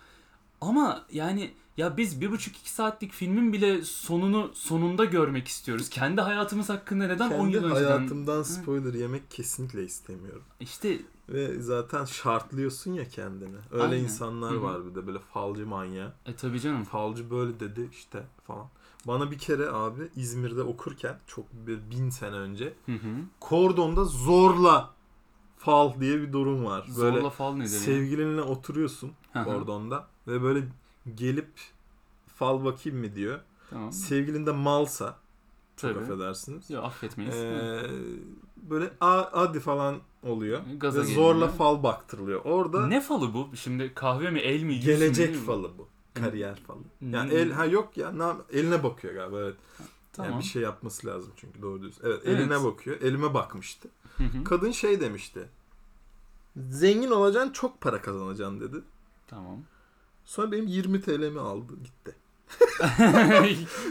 Ama 0.60 1.04
yani 1.12 1.50
ya 1.76 1.96
biz 1.96 2.20
bir 2.20 2.30
buçuk 2.30 2.56
iki 2.56 2.70
saatlik 2.70 3.12
filmin 3.12 3.52
bile 3.52 3.82
sonunu 3.82 4.50
sonunda 4.54 5.04
görmek 5.04 5.48
istiyoruz. 5.48 5.88
Kendi 5.88 6.20
hayatımız 6.20 6.68
hakkında 6.68 7.06
neden 7.06 7.30
10 7.30 7.38
Kendi 7.38 7.54
yıl 7.56 7.64
önceden... 7.64 7.84
hayatımdan 7.84 8.42
spoiler 8.42 8.94
yemek 8.94 9.30
kesinlikle 9.30 9.84
istemiyorum. 9.84 10.42
İşte 10.60 10.98
Ve 11.28 11.60
zaten 11.62 12.04
şartlıyorsun 12.04 12.92
ya 12.92 13.08
kendini. 13.08 13.56
Öyle 13.70 13.82
Aynen. 13.84 13.98
insanlar 14.04 14.52
Hı 14.52 14.56
hı. 14.56 14.62
var 14.62 14.86
bir 14.86 14.94
de 14.94 15.06
böyle 15.06 15.18
falcı 15.18 15.66
manyağı. 15.66 16.12
e 16.26 16.34
tabii 16.34 16.60
canım. 16.60 16.84
Falcı 16.84 17.30
böyle 17.30 17.60
dedi 17.60 17.88
işte 17.92 18.22
falan. 18.46 18.66
Bana 19.06 19.30
bir 19.30 19.38
kere 19.38 19.70
abi 19.70 20.08
İzmir'de 20.16 20.62
okurken 20.62 21.18
çok 21.26 21.44
bir 21.52 21.78
bin 21.90 22.10
sene 22.10 22.34
önce 22.36 22.72
Hı 22.86 22.92
hı. 22.92 23.08
kordonda 23.40 24.04
zorla 24.04 24.90
fal 25.58 26.00
diye 26.00 26.20
bir 26.20 26.32
durum 26.32 26.64
var. 26.64 26.84
Böyle 26.98 27.16
Zorla 27.16 27.30
fal 27.30 27.52
nedir 27.54 27.72
ya? 27.72 27.78
sevgilinle 27.78 28.42
oturuyorsun 28.42 29.12
Hı 29.32 29.38
hı. 29.38 29.44
kordonda 29.44 30.06
ve 30.28 30.42
böyle 30.42 30.64
gelip 31.14 31.50
fal 32.36 32.64
bakayım 32.64 32.98
mı 32.98 33.14
diyor. 33.14 33.40
Tamam. 33.70 33.92
Sevgilin 33.92 34.46
de 34.46 34.52
malsa 34.52 35.16
çok 35.76 35.94
Tabii. 35.94 36.04
affedersiniz. 36.04 36.70
Yok 36.70 36.84
affetmeyiz. 36.84 37.34
Ee, 37.36 37.82
böyle 38.56 38.90
a, 39.00 39.28
hadi 39.32 39.60
falan 39.60 39.96
oluyor. 40.22 40.60
Gaza 40.76 40.98
ve 41.00 41.02
geliyor. 41.06 41.22
zorla 41.22 41.48
fal 41.48 41.82
baktırılıyor. 41.82 42.40
Orada 42.44 42.86
Ne 42.86 43.00
falı 43.00 43.34
bu? 43.34 43.56
Şimdi 43.56 43.94
kahve 43.94 44.30
mi 44.30 44.40
el 44.40 44.62
mi? 44.62 44.80
gelecek 44.80 45.30
mi? 45.30 45.36
falı 45.36 45.70
bu. 45.78 45.88
Kariyer 46.14 46.56
falı. 46.66 46.78
Yani 47.10 47.32
el 47.34 47.50
ha 47.52 47.64
yok 47.66 47.96
ya 47.96 48.10
ne 48.12 48.32
eline 48.58 48.82
bakıyor 48.82 49.14
galiba 49.14 49.40
evet. 49.40 49.56
Tamam. 50.12 50.30
Yani 50.32 50.40
bir 50.42 50.46
şey 50.46 50.62
yapması 50.62 51.06
lazım 51.06 51.32
çünkü 51.36 51.62
doğru 51.62 51.82
düz. 51.82 51.94
Evet, 52.02 52.20
Evet. 52.24 52.40
eline 52.40 52.64
bakıyor. 52.64 53.00
Elime 53.00 53.34
bakmıştı. 53.34 53.88
Hı 54.16 54.24
hı. 54.24 54.44
Kadın 54.44 54.70
şey 54.70 55.00
demişti. 55.00 55.48
Zengin 56.56 57.10
olacaksın 57.10 57.52
çok 57.52 57.80
para 57.80 58.02
kazanacaksın 58.02 58.60
dedi. 58.60 58.76
tamam. 59.26 59.58
Sonra 60.24 60.52
benim 60.52 60.66
20 60.66 61.00
TL'mi 61.00 61.40
aldı 61.40 61.72
gitti. 61.84 62.14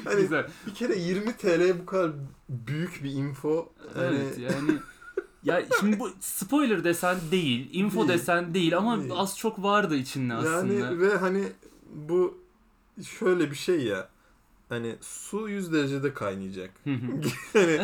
Hani 0.04 0.22
Güzel. 0.22 0.48
bir 0.68 0.74
kere 0.74 0.96
20 1.00 1.38
TL 1.38 1.80
bu 1.82 1.86
kadar 1.86 2.12
büyük 2.50 3.04
bir 3.04 3.12
info. 3.12 3.70
Hani 3.94 4.06
Evet 4.18 4.38
yani 4.38 4.72
ya 5.44 5.64
şimdi 5.80 6.00
bu 6.00 6.10
spoiler 6.20 6.84
desen 6.84 7.18
değil, 7.32 7.70
info 7.72 8.08
Değil. 8.08 8.20
desen 8.20 8.54
değil 8.54 8.78
ama 8.78 9.00
Değil. 9.00 9.12
az 9.16 9.38
çok 9.38 9.64
vardı 9.64 9.96
içinde 9.96 10.34
aslında. 10.34 10.74
yani 10.74 11.00
ve 11.00 11.18
hani 11.18 11.44
bu 11.94 12.38
şöyle 13.20 13.52
bir 13.52 13.56
şey 13.56 13.84
ya. 13.84 14.10
Hani 14.70 14.96
su 15.02 15.50
100 15.50 15.74
derecede 15.74 16.14
kaynayacak. 16.14 16.72
Evet, 17.56 17.82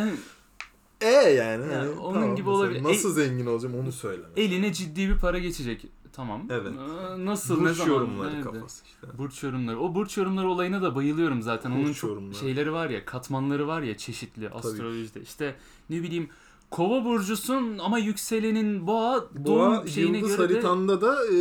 e 1.01 1.07
yani. 1.07 1.73
Ya, 1.73 1.79
hani 1.79 1.89
onun 1.89 2.13
tamam 2.13 2.35
gibi 2.35 2.49
olabilir. 2.49 2.83
Nasıl 2.83 3.13
zengin 3.13 3.45
olacağım 3.45 3.75
onu 3.75 3.91
söyle. 3.91 4.23
Eline 4.37 4.73
ciddi 4.73 5.09
bir 5.09 5.17
para 5.17 5.39
geçecek. 5.39 5.85
Tamam. 6.17 6.41
Evet. 6.49 6.73
Ee, 7.19 7.25
Nasıl, 7.25 7.61
ne 7.61 7.69
Burç 7.69 7.77
zaman, 7.77 7.91
yorumları 7.93 8.29
nerede? 8.33 8.41
kafası 8.41 8.83
işte. 8.85 9.07
Burç 9.17 9.43
yorumları. 9.43 9.79
O 9.79 9.95
burç 9.95 10.17
yorumları 10.17 10.47
olayına 10.49 10.81
da 10.81 10.95
bayılıyorum 10.95 11.41
zaten. 11.41 11.71
Onun 11.71 11.85
Burç 11.85 11.97
çok 11.97 12.09
yorumları. 12.09 12.35
şeyleri 12.35 12.73
var 12.73 12.89
ya, 12.89 13.05
katmanları 13.05 13.67
var 13.67 13.81
ya 13.81 13.97
çeşitli 13.97 14.49
astrolojide. 14.49 15.21
İşte 15.21 15.55
ne 15.89 16.03
bileyim 16.03 16.29
Kova 16.71 17.05
burcusun 17.05 17.77
ama 17.77 17.99
yükselenin 17.99 18.87
boğa 18.87 19.21
doğum 19.45 19.45
Boğa 19.71 19.87
şeyine 19.87 20.17
yıldız 20.17 20.37
göre 20.37 20.49
de 20.49 20.53
haritanda 20.53 21.01
da 21.01 21.25
e, 21.25 21.37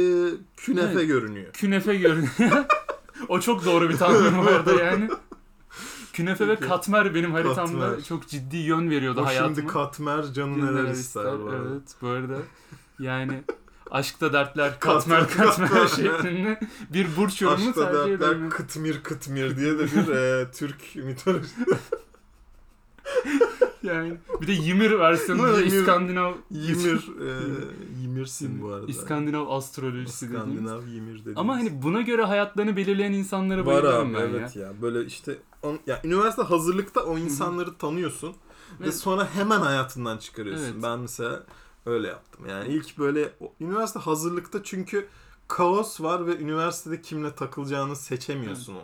künefe 0.56 0.92
Evet. 0.92 1.06
görünüyor. 1.08 1.52
künefe 1.52 1.96
görünüyor. 1.96 2.30
o 3.28 3.40
çok 3.40 3.64
doğru 3.64 3.88
bir 3.88 3.96
tahmin 3.96 4.38
bu 4.44 4.48
arada 4.48 4.72
yani. 4.72 5.08
Künefe 6.12 6.48
ve 6.48 6.54
Peki. 6.56 6.68
katmer 6.68 7.14
benim 7.14 7.32
haritamda 7.32 7.86
Katmer. 7.86 8.04
çok 8.04 8.28
ciddi 8.28 8.56
yön 8.56 8.90
veriyordu 8.90 9.20
O 9.20 9.26
hayatıma. 9.26 9.54
şimdi 9.56 9.66
katmer 9.72 10.32
canı 10.32 10.66
Neler 10.76 10.90
ister 10.90 11.24
arada. 11.24 11.50
Evet 11.56 11.94
bu 12.02 12.08
arada. 12.08 12.38
Yani 12.98 13.42
aşkta 13.90 14.32
dertler 14.32 14.80
Katmer, 14.80 15.28
katmer 15.28 15.86
şeklinde 15.96 16.60
bir 16.92 17.06
burç 17.16 17.42
yorumunu 17.42 17.68
Aşkta 17.68 17.92
tercih 17.92 18.10
dertler 18.12 18.26
ederim. 18.28 18.50
kıtmir 18.50 19.02
kıtmir 19.02 19.56
diye 19.56 19.78
de 19.78 19.84
bir 19.84 20.08
e, 20.14 20.50
Türk 20.50 20.96
mitoloji. 20.96 21.48
Yani 23.82 24.16
bir 24.40 24.46
de 24.46 24.54
Ymir 24.56 24.98
versiyonu 24.98 25.42
da. 25.42 25.62
İskandinav 25.62 26.32
Ymir, 26.50 27.10
e, 27.20 28.02
Ymirsin 28.04 28.62
bu 28.62 28.68
arada. 28.68 28.86
İskandinav 28.86 29.48
astrolojisi 29.50 30.26
dediğimiz. 30.26 30.52
İskandinav 30.52 30.82
Ymir 30.82 31.12
dediğimiz. 31.18 31.36
Ama 31.36 31.56
hani 31.56 31.82
buna 31.82 32.00
göre 32.00 32.22
hayatlarını 32.22 32.76
belirleyen 32.76 33.12
insanlara 33.12 33.60
Var 33.60 33.66
bayılıyorum 33.66 34.08
abi 34.08 34.14
ben 34.14 34.20
evet 34.28 34.56
ya. 34.56 34.62
ya. 34.66 34.82
Böyle 34.82 35.04
işte 35.06 35.38
on, 35.62 35.78
ya 35.86 36.00
üniversite 36.04 36.42
hazırlıkta 36.42 37.00
o 37.04 37.18
insanları 37.18 37.74
tanıyorsun 37.78 38.34
ve 38.80 38.86
Ve- 38.86 38.92
sonra 38.92 39.28
hemen 39.34 39.60
hayatından 39.60 40.18
çıkarıyorsun. 40.18 40.64
Evet. 40.64 40.82
Ben 40.82 40.98
mesela 40.98 41.42
öyle 41.86 42.08
yaptım. 42.08 42.46
Yani 42.48 42.74
ilk 42.74 42.98
böyle 42.98 43.32
o- 43.40 43.52
üniversite 43.60 43.98
hazırlıkta 44.00 44.62
çünkü 44.62 45.08
kaos 45.48 46.00
var 46.00 46.26
ve 46.26 46.38
üniversitede 46.38 47.02
kimle 47.02 47.34
takılacağını 47.34 47.96
seçemiyorsun 47.96 48.74
o. 48.74 48.80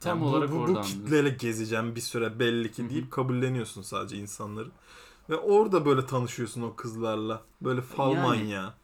Tam 0.00 0.18
Yani 0.18 0.24
bu- 0.24 0.28
olarak 0.36 0.50
bu, 0.50 0.54
bu, 0.54 0.60
oradan. 0.60 0.82
kitleyle 0.82 1.28
gezeceğim 1.28 1.94
bir 1.96 2.00
süre 2.00 2.38
belli 2.38 2.72
ki 2.72 2.90
deyip 2.90 3.10
kabulleniyorsun 3.10 3.82
sadece 3.82 4.16
insanları. 4.16 4.68
Ve 5.30 5.36
orada 5.36 5.86
böyle 5.86 6.06
tanışıyorsun 6.06 6.62
o 6.62 6.74
kızlarla. 6.76 7.42
Böyle 7.62 7.80
fal 7.82 8.12
Yani. 8.12 8.22
manyağı 8.26 8.74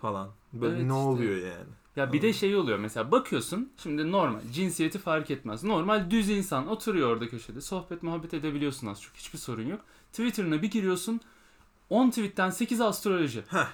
falan. 0.00 0.30
Böyle 0.52 0.72
Evet 0.76 0.82
ne 0.86 0.86
işte. 0.86 1.08
oluyor 1.08 1.36
yani? 1.36 1.68
Ya 1.96 2.12
bir 2.12 2.22
de 2.22 2.32
şey 2.32 2.56
oluyor 2.56 2.78
mesela 2.78 3.10
bakıyorsun 3.12 3.72
şimdi 3.82 4.12
normal 4.12 4.40
cinsiyeti 4.52 4.98
fark 4.98 5.30
etmez. 5.30 5.64
Normal 5.64 6.10
düz 6.10 6.28
insan 6.28 6.68
oturuyor 6.68 7.08
orada 7.10 7.28
köşede 7.28 7.60
sohbet 7.60 8.02
muhabbet 8.02 8.34
edebiliyorsun 8.34 8.86
az 8.86 9.02
çok 9.02 9.14
hiçbir 9.16 9.38
sorun 9.38 9.66
yok. 9.66 9.80
Twitter'ına 10.12 10.62
bir 10.62 10.70
giriyorsun 10.70 11.20
10 11.90 12.10
tweetten 12.10 12.50
8 12.50 12.80
astroloji. 12.80 13.42
Heh. 13.48 13.66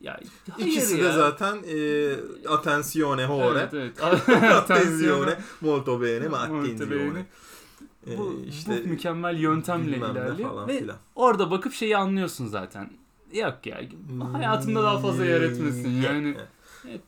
Ya 0.00 0.20
İkisi 0.58 0.96
ya. 0.98 1.04
de 1.04 1.12
zaten 1.12 1.56
e, 1.66 2.48
attenzione 2.48 3.24
hore. 3.26 3.58
Evet 3.58 3.74
evet. 3.74 4.02
Attenzione 4.52 5.38
molto 5.60 6.02
bene 6.02 6.28
ma 6.28 6.38
attenzione. 6.38 7.26
E, 8.06 8.18
bu, 8.18 8.42
işte 8.48 8.82
bu 8.84 8.88
mükemmel 8.88 9.38
yöntemle 9.38 9.96
ilerliyor. 9.96 10.50
falan 10.50 10.68
Ve 10.68 10.78
filan. 10.78 10.96
orada 11.14 11.50
bakıp 11.50 11.72
şeyi 11.72 11.96
anlıyorsun 11.96 12.46
zaten. 12.46 12.90
Yok 13.32 13.66
ya 13.66 13.80
hayatımda 14.32 14.82
daha 14.82 14.98
fazla 14.98 15.24
yer 15.24 15.40
etmesin 15.40 16.02
yani. 16.02 16.36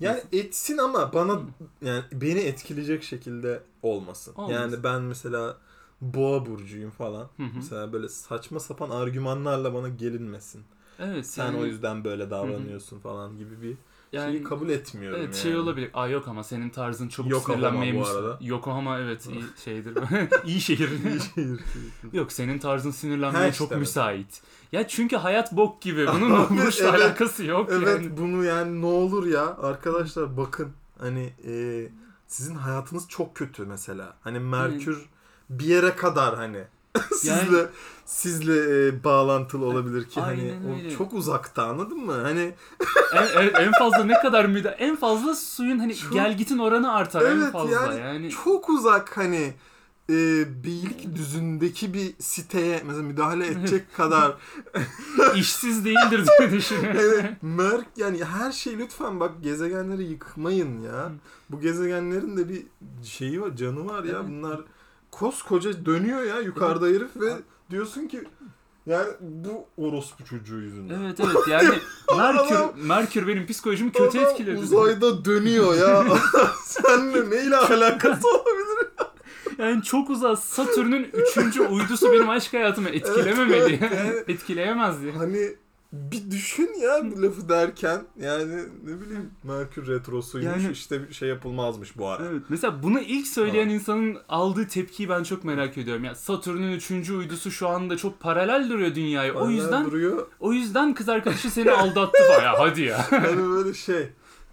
Yani 0.00 0.18
Etmesin. 0.18 0.46
etsin 0.48 0.78
ama 0.78 1.12
bana 1.12 1.40
yani 1.82 2.02
beni 2.12 2.40
etkileyecek 2.40 3.02
şekilde 3.02 3.62
olmasın. 3.82 4.34
Olmasın. 4.36 4.54
Yani 4.54 4.82
ben 4.82 5.02
mesela 5.02 5.56
boğa 6.00 6.46
burcuyum 6.46 6.90
falan. 6.90 7.28
Hı 7.36 7.42
hı. 7.42 7.50
Mesela 7.54 7.92
böyle 7.92 8.08
saçma 8.08 8.60
sapan 8.60 8.90
argümanlarla 8.90 9.74
bana 9.74 9.88
gelinmesin. 9.88 10.64
Evet 10.98 11.26
Sen 11.26 11.44
yani, 11.44 11.58
o 11.58 11.64
yüzden 11.64 12.04
böyle 12.04 12.30
davranıyorsun 12.30 12.98
falan 12.98 13.36
gibi 13.36 13.62
bir 13.62 13.76
yani 14.12 14.32
şeyi 14.32 14.44
kabul 14.44 14.68
etmiyorum 14.68 15.18
Evet 15.18 15.34
yani. 15.34 15.42
şey 15.42 15.56
olabilir. 15.56 15.90
Aa 15.94 16.08
yok 16.08 16.28
ama 16.28 16.44
senin 16.44 16.70
tarzın 16.70 17.08
çabuk 17.08 17.30
Yokohama 17.30 17.68
sinirlenmeye 17.68 18.02
bu 18.02 18.06
arada. 18.06 18.38
Yokohama 18.40 18.98
evet 18.98 19.26
iyi 19.26 19.44
şeydir. 19.64 19.98
iyi 20.44 20.60
şehir. 20.60 20.88
İyi 20.88 21.20
şehir. 21.20 21.60
yok 22.12 22.32
senin 22.32 22.58
tarzın 22.58 22.90
sinirlenmeye 22.90 23.48
işte 23.48 23.58
çok 23.58 23.72
evet. 23.72 23.80
müsait. 23.80 24.42
Ya 24.72 24.88
çünkü 24.88 25.16
hayat 25.16 25.52
bok 25.52 25.82
gibi. 25.82 26.06
Bunun 26.06 26.50
burçla 26.50 26.88
evet. 26.88 27.00
alakası 27.00 27.44
yok 27.44 27.70
Evet 27.72 28.02
yani. 28.02 28.16
bunu 28.16 28.44
yani 28.44 28.80
ne 28.80 28.86
olur 28.86 29.26
ya 29.26 29.56
arkadaşlar 29.56 30.36
bakın 30.36 30.72
hani 30.98 31.32
e, 31.46 31.86
sizin 32.26 32.54
hayatınız 32.54 33.08
çok 33.08 33.34
kötü 33.34 33.64
mesela. 33.64 34.16
Hani 34.20 34.40
Merkür 34.40 35.06
bir 35.50 35.64
yere 35.64 35.96
kadar 35.96 36.36
hani 36.36 36.58
sizle 37.16 37.66
sizle 38.04 38.86
e, 38.88 39.04
bağlantılı 39.04 39.64
olabilir 39.64 40.04
ki 40.04 40.20
hani 40.20 40.40
Aynen 40.40 40.72
o 40.74 40.76
öyle. 40.78 40.90
çok 40.90 41.12
uzakta 41.12 41.62
anladın 41.64 41.98
mı? 41.98 42.12
Hani 42.22 42.54
en, 43.14 43.42
en, 43.42 43.64
en 43.66 43.72
fazla 43.72 44.04
ne 44.04 44.20
kadar 44.20 44.44
müda 44.44 44.70
en 44.70 44.96
fazla 44.96 45.34
suyun 45.34 45.78
hani 45.78 45.96
Çok- 45.96 46.12
gel 46.12 46.36
gitin 46.36 46.58
oranı 46.58 46.92
artar 46.94 47.22
en 47.22 47.36
Evet, 47.40 47.52
fazla 47.52 47.72
yani 47.74 48.00
yani. 48.00 48.30
çok 48.30 48.68
uzak 48.68 49.16
hani 49.16 49.54
e, 50.10 50.14
beylik 50.64 51.14
düzündeki 51.14 51.94
bir 51.94 52.14
siteye 52.18 52.82
mesela 52.86 53.02
müdahale 53.02 53.46
edecek 53.46 53.94
kadar 53.96 54.34
işsiz 55.36 55.84
değildir 55.84 56.24
diye 56.38 56.50
düşünüyorum. 56.52 57.00
Evet, 57.04 57.30
Merk 57.42 57.86
yani 57.96 58.24
her 58.24 58.52
şey 58.52 58.78
lütfen 58.78 59.20
bak 59.20 59.32
gezegenleri 59.42 60.02
yıkmayın 60.04 60.80
ya. 60.80 61.12
Bu 61.50 61.60
gezegenlerin 61.60 62.36
de 62.36 62.48
bir 62.48 62.62
şeyi 63.04 63.42
var, 63.42 63.56
canı 63.56 63.86
var 63.86 64.04
ya. 64.04 64.16
Evet. 64.16 64.28
Bunlar 64.28 64.60
koskoca 65.18 65.86
dönüyor 65.86 66.22
ya 66.22 66.40
yukarıda 66.40 66.86
herif 66.86 67.16
ve 67.16 67.32
diyorsun 67.70 68.06
ki 68.06 68.24
yani 68.86 69.08
bu 69.20 69.66
orospu 69.76 70.24
çocuğu 70.24 70.60
yüzünden. 70.60 71.02
Evet 71.02 71.20
evet 71.20 71.36
yani 71.50 71.74
Merkür 72.16 72.82
Merkür 72.82 73.26
benim 73.26 73.46
psikolojimi 73.46 73.92
kötü 73.92 74.18
Adam 74.18 74.30
etkiledi. 74.30 74.58
uzayda 74.58 75.24
dönüyor 75.24 75.74
ya. 75.74 76.04
Seninle 76.64 77.30
neyle 77.30 77.56
alakası 77.56 78.28
olabilir? 78.28 78.88
Yani 79.58 79.82
çok 79.82 80.10
uzak 80.10 80.38
Satürn'ün 80.38 81.10
üçüncü 81.12 81.62
uydusu 81.62 82.12
benim 82.12 82.28
aşk 82.30 82.52
hayatımı 82.52 82.88
etkilememeli. 82.88 83.78
Evet, 83.82 83.92
evet. 83.92 84.24
Etkileyemez 84.28 85.02
diye. 85.02 85.12
Hani 85.12 85.54
bir 85.92 86.30
düşün 86.30 86.70
ya 86.82 87.10
bu 87.16 87.22
lafı 87.22 87.48
derken 87.48 88.02
yani 88.20 88.56
ne 88.84 89.00
bileyim 89.00 89.30
Merkür 89.42 89.86
retrosuymuş 89.86 90.62
Yani- 90.62 90.72
işte 90.72 91.08
bir 91.08 91.14
şey 91.14 91.28
yapılmazmış 91.28 91.98
bu 91.98 92.08
ara. 92.08 92.24
Evet. 92.24 92.42
Mesela 92.48 92.82
bunu 92.82 93.00
ilk 93.00 93.26
söyleyen 93.26 93.66
Ha. 93.68 93.72
insanın 93.74 94.18
aldığı 94.28 94.68
tepkiyi 94.68 95.08
ben 95.08 95.22
çok 95.22 95.44
merak 95.44 95.78
ediyorum. 95.78 96.04
Ya 96.04 96.14
Satürn'ün 96.14 96.72
üçüncü 96.72 97.14
uydusu 97.16 97.50
şu 97.50 97.68
anda 97.68 97.96
çok 97.96 98.20
paralel 98.20 98.68
duruyor 98.70 98.94
dünyaya. 98.94 99.32
O 99.32 99.38
Paralel 99.38 99.54
yüzden 99.56 99.84
duruyor. 99.84 100.26
o 100.40 100.52
yüzden 100.52 100.94
kız 100.94 101.08
arkadaşı 101.08 101.50
seni 101.50 101.70
aldattı 101.72 102.18
falan. 102.28 102.42
Ya 102.44 102.58
hadi 102.58 102.82
ya. 102.82 103.06
Hani 103.12 103.48
böyle 103.48 103.74
şey 103.74 104.08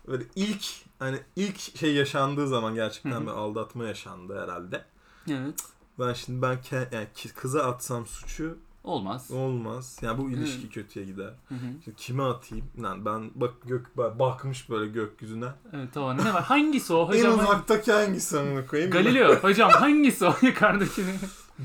böyle 0.07 0.23
ilk 0.35 0.63
hani 0.99 1.17
ilk 1.35 1.59
şey 1.77 1.93
yaşandığı 1.93 2.47
zaman 2.47 2.75
gerçekten 2.75 3.21
bir 3.25 3.31
aldatma 3.31 3.85
yaşandı 3.87 4.41
herhalde. 4.43 4.85
evet. 5.29 5.59
Ben 5.99 6.13
şimdi 6.13 6.41
ben 6.41 6.57
yani 6.91 7.07
kıza 7.35 7.63
atsam 7.63 8.05
suçu 8.05 8.57
Olmaz. 8.83 9.31
olmaz. 9.31 9.99
Yani 10.01 10.17
bu 10.17 10.29
ilişki 10.29 10.69
kötüye 10.69 11.05
gider. 11.05 11.33
Hı 11.49 11.55
hı. 11.55 11.59
Şimdi 11.83 11.97
kime 11.97 12.23
atayım? 12.23 12.65
Lan 12.81 13.05
ben 13.05 13.31
bak 13.35 13.53
gök 13.65 13.97
bak- 13.97 14.19
bakmış 14.19 14.69
böyle 14.69 14.91
gökyüzüne. 14.91 15.45
Evet 15.73 15.89
tamam. 15.93 16.17
Ne 16.17 16.33
var? 16.33 16.43
Hangisi 16.43 16.93
o 16.93 17.03
en 17.13 17.17
hocam? 17.19 17.39
uzaktaki 17.39 17.91
hangisi 17.91 18.39
amına 18.39 18.65
koyayım? 18.65 18.91
Galileo 18.91 19.35
hocam 19.41 19.71
hangisi 19.71 20.25
o 20.25 20.33
yukarıdakini? 20.41 21.15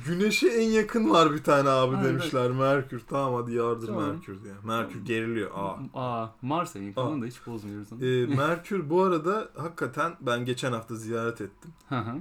Güneşe 0.06 0.48
en 0.48 0.68
yakın 0.70 1.10
var 1.10 1.32
bir 1.32 1.42
tane 1.42 1.68
abi 1.68 1.96
Aynen. 1.96 2.08
demişler. 2.08 2.50
Merkür. 2.50 3.02
Tamam 3.08 3.42
hadi 3.42 3.54
yardır 3.54 3.86
Tamam. 3.86 4.04
Merkür 4.10 4.44
diye. 4.44 4.54
Merkür 4.64 5.04
geriliyor. 5.04 5.50
Aa. 5.54 5.76
Aa 5.94 6.30
Mars'a 6.42 6.78
yakın 6.78 7.22
da 7.22 7.26
hiç 7.26 7.46
bozmuyoruz 7.46 7.92
onu. 7.92 8.04
Ee, 8.04 8.26
Merkür 8.26 8.90
bu 8.90 9.02
arada 9.02 9.48
hakikaten 9.56 10.12
ben 10.20 10.44
geçen 10.44 10.72
hafta 10.72 10.94
ziyaret 10.94 11.40
ettim. 11.40 11.70
Hı 11.88 11.98
hı. 11.98 12.14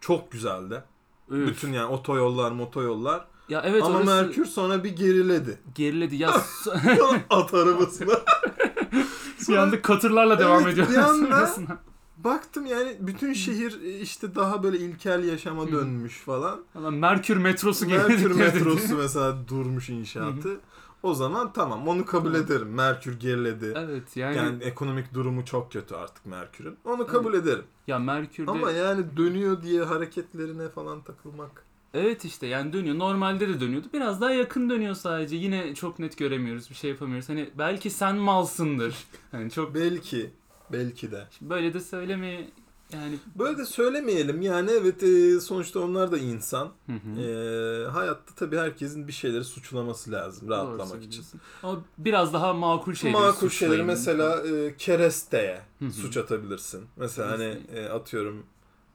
Çok 0.00 0.32
güzeldi. 0.32 0.82
Üf. 1.30 1.48
Bütün 1.48 1.72
yani 1.72 1.86
otoyollar 1.86 2.50
motoyollar. 2.52 3.26
Ya 3.48 3.62
evet 3.66 3.82
Ama 3.82 3.94
orası 3.98 4.06
Merkür 4.06 4.44
sonra 4.46 4.84
bir 4.84 4.96
geriledi. 4.96 5.58
geriledi. 5.74 6.16
Ya 6.16 6.28
so- 6.64 7.18
At 7.30 7.54
arabasına. 7.54 8.12
bir 9.48 9.56
anda 9.56 9.82
katırlarla 9.82 10.38
devam 10.38 10.62
Evet, 10.62 10.72
ediyor. 10.72 10.88
bir 10.90 10.96
anda-. 10.96 11.78
Baktım 12.24 12.66
yani 12.66 12.96
bütün 13.00 13.32
şehir 13.32 13.80
işte 14.00 14.34
daha 14.34 14.62
böyle 14.62 14.78
ilkel 14.78 15.24
yaşama 15.24 15.72
dönmüş 15.72 16.18
falan. 16.18 16.60
Valla 16.74 16.90
Merkür 16.90 17.36
metrosu 17.36 17.86
Merkür 17.86 18.16
geriledi. 18.16 18.38
metrosu 18.38 18.96
mesela 18.96 19.48
durmuş 19.48 19.88
inşaatı. 19.90 20.60
O 21.02 21.14
zaman 21.14 21.52
tamam 21.52 21.88
onu 21.88 22.04
kabul 22.06 22.34
Hı. 22.34 22.38
ederim. 22.38 22.68
Merkür 22.74 23.20
geriledi. 23.20 23.74
Evet 23.76 24.16
yani, 24.16 24.36
Yani 24.36 24.62
ekonomik 24.64 25.14
durumu 25.14 25.44
çok 25.44 25.72
kötü 25.72 25.94
artık 25.94 26.26
Merkür'ün. 26.26 26.76
Onu 26.84 27.06
kabul 27.06 27.34
ederim. 27.34 27.64
ya 27.86 27.98
Merkür'de 27.98 28.50
Ama 28.50 28.70
yani 28.70 29.16
dönüyor 29.16 29.62
diye 29.62 29.82
hareketlerine 29.82 30.68
falan 30.68 31.02
takılmak. 31.02 31.64
Evet 31.94 32.24
işte 32.24 32.46
yani 32.46 32.72
dönüyor. 32.72 32.98
Normalde 32.98 33.48
de 33.48 33.60
dönüyordu. 33.60 33.86
Biraz 33.92 34.20
daha 34.20 34.30
yakın 34.30 34.70
dönüyor 34.70 34.94
sadece. 34.94 35.36
Yine 35.36 35.74
çok 35.74 35.98
net 35.98 36.18
göremiyoruz. 36.18 36.70
Bir 36.70 36.74
şey 36.74 36.90
yapamıyoruz. 36.90 37.28
Hani 37.28 37.50
belki 37.58 37.90
sen 37.90 38.16
malsındır. 38.16 38.94
Hani 39.30 39.50
çok 39.50 39.74
Belki. 39.74 40.30
Belki 40.72 41.10
de. 41.10 41.26
böyle 41.40 41.74
de 41.74 41.80
söylemeyi 41.80 42.50
Yani 42.92 43.18
Böyle 43.38 43.58
de 43.58 43.66
söylemeyelim 43.66 44.42
yani 44.42 44.70
evet 44.70 45.02
e, 45.02 45.40
sonuçta 45.40 45.80
onlar 45.80 46.12
da 46.12 46.18
insan. 46.18 46.72
Hı 46.86 46.92
hı. 46.92 47.20
E, 47.20 47.86
hayatta 47.90 48.34
tabii 48.36 48.56
herkesin 48.56 49.08
bir 49.08 49.12
şeyleri 49.12 49.44
suçlaması 49.44 50.12
lazım 50.12 50.48
rahatlamak 50.48 51.04
için. 51.04 51.24
Ama 51.62 51.84
biraz 51.98 52.32
daha 52.32 52.54
makul 52.54 52.94
şeyleri 52.94 53.20
Makul 53.20 53.48
şeyleri 53.48 53.82
mesela 53.82 54.46
e, 54.46 54.76
keresteye 54.76 55.60
Hı 55.78 55.84
hı. 55.84 55.92
suç 55.92 56.16
atabilirsin. 56.16 56.86
Mesela 56.96 57.30
hani 57.30 57.58
e, 57.74 57.88
atıyorum 57.88 58.46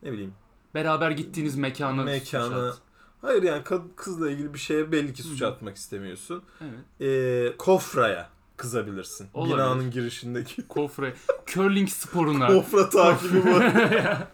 ne 0.03 0.12
bileyim 0.12 0.33
Beraber 0.75 1.12
gittiğiniz 1.12 1.56
mekanı 1.56 2.03
Mekanı- 2.03 2.44
suç 2.70 2.77
at. 2.77 2.77
Hayır 3.22 3.44
yani 3.44 3.62
kad- 3.63 3.96
kızla 3.96 4.32
ilgili 4.32 4.53
bir 4.53 4.60
şeye 4.60 4.92
belli 4.92 5.13
ki 5.13 5.24
suç 5.24 5.42
Hı 5.42 5.48
atmak 5.48 5.75
istemiyorsun. 5.77 6.44
Evet. 6.62 7.01
E, 7.53 7.58
kofraya 7.58 8.30
kızabilirsin. 8.58 9.27
Olabilir. 9.34 9.56
Binanın 9.56 9.92
girişindeki 9.92 10.62
Kofre. 10.68 11.13
Curling 11.48 11.89
sporuna. 11.89 12.48
kofra 12.48 12.89
takibi 12.89 13.46
var. 13.46 13.74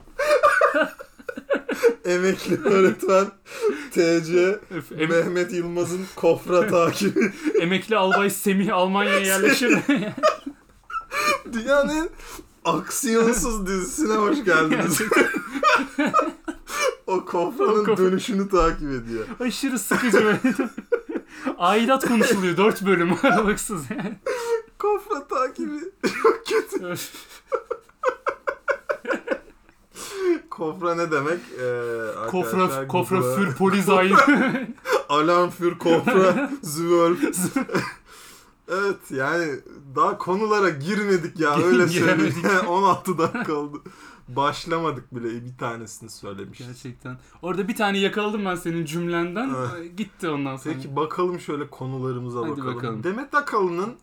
Emekli 2.06 2.62
öğretmen 2.64 3.26
TC 3.92 4.60
Öf, 4.72 4.92
em- 4.92 5.10
Mehmet 5.10 5.54
Yılmaz'ın 5.54 6.06
kofra 6.16 6.68
takibi. 6.68 7.32
emekli 7.62 7.98
albay 7.98 8.30
Semih 8.30 8.74
Almanya'ya 8.76 9.20
yerleşir. 9.20 9.78
Dünyanın 11.54 12.10
aksiyonsuz 12.66 13.68
dizisine 13.68 14.14
hoş 14.14 14.44
geldiniz. 14.46 15.02
O 17.08 17.26
kofranın 17.26 17.98
dönüşünü 17.98 18.50
takip 18.50 18.92
ediyor. 18.92 19.26
Aşırı 19.40 19.80
sıkıcı 19.80 20.26
böyle. 20.26 20.40
Aidat 21.58 22.08
konuşuluyor. 22.08 22.58
Dört 22.58 22.86
bölüm 22.86 23.14
aralıksız 23.24 23.90
yani. 23.92 24.20
Kofra 24.80 25.28
takibi 25.28 25.80
çok 26.24 26.44
kötü. 26.48 26.96
Kofra 30.50 30.96
ne 30.96 31.12
demek? 31.12 31.40
Ee, 31.62 32.30
Kofra, 32.32 32.88
kofra 32.88 33.18
Google'a- 33.18 33.36
für 33.36 33.56
Polizei. 33.58 34.14
Alarm 35.10 35.50
für 35.50 35.78
Kofra 35.78 36.50
Zwölf. 36.64 37.20
evet 38.68 38.98
yani 39.10 39.60
daha 39.96 40.18
konulara 40.18 40.70
girmedik 40.70 41.40
ya 41.40 41.58
öyle 41.58 41.88
söyleyeyim. 41.88 42.34
Giremedik. 42.44 42.70
16 42.70 43.18
dakika 43.18 43.54
oldu. 43.54 43.84
Başlamadık 44.36 45.16
bile 45.16 45.46
bir 45.46 45.58
tanesini 45.58 46.10
söylemişiz. 46.10 46.68
Gerçekten. 46.68 47.18
Orada 47.42 47.68
bir 47.68 47.76
tane 47.76 47.98
yakaladım 47.98 48.46
ben 48.46 48.56
senin 48.56 48.86
cümlenden. 48.86 49.56
Evet. 49.76 49.98
Gitti 49.98 50.30
ondan 50.30 50.58
sonra. 50.58 50.76
Peki 50.76 50.96
bakalım 50.96 51.40
şöyle 51.40 51.68
konularımıza 51.68 52.40
Hadi 52.42 52.50
bakalım. 52.52 52.76
bakalım. 52.76 53.04
Demet 53.04 53.34
Akalın'ın 53.36 53.96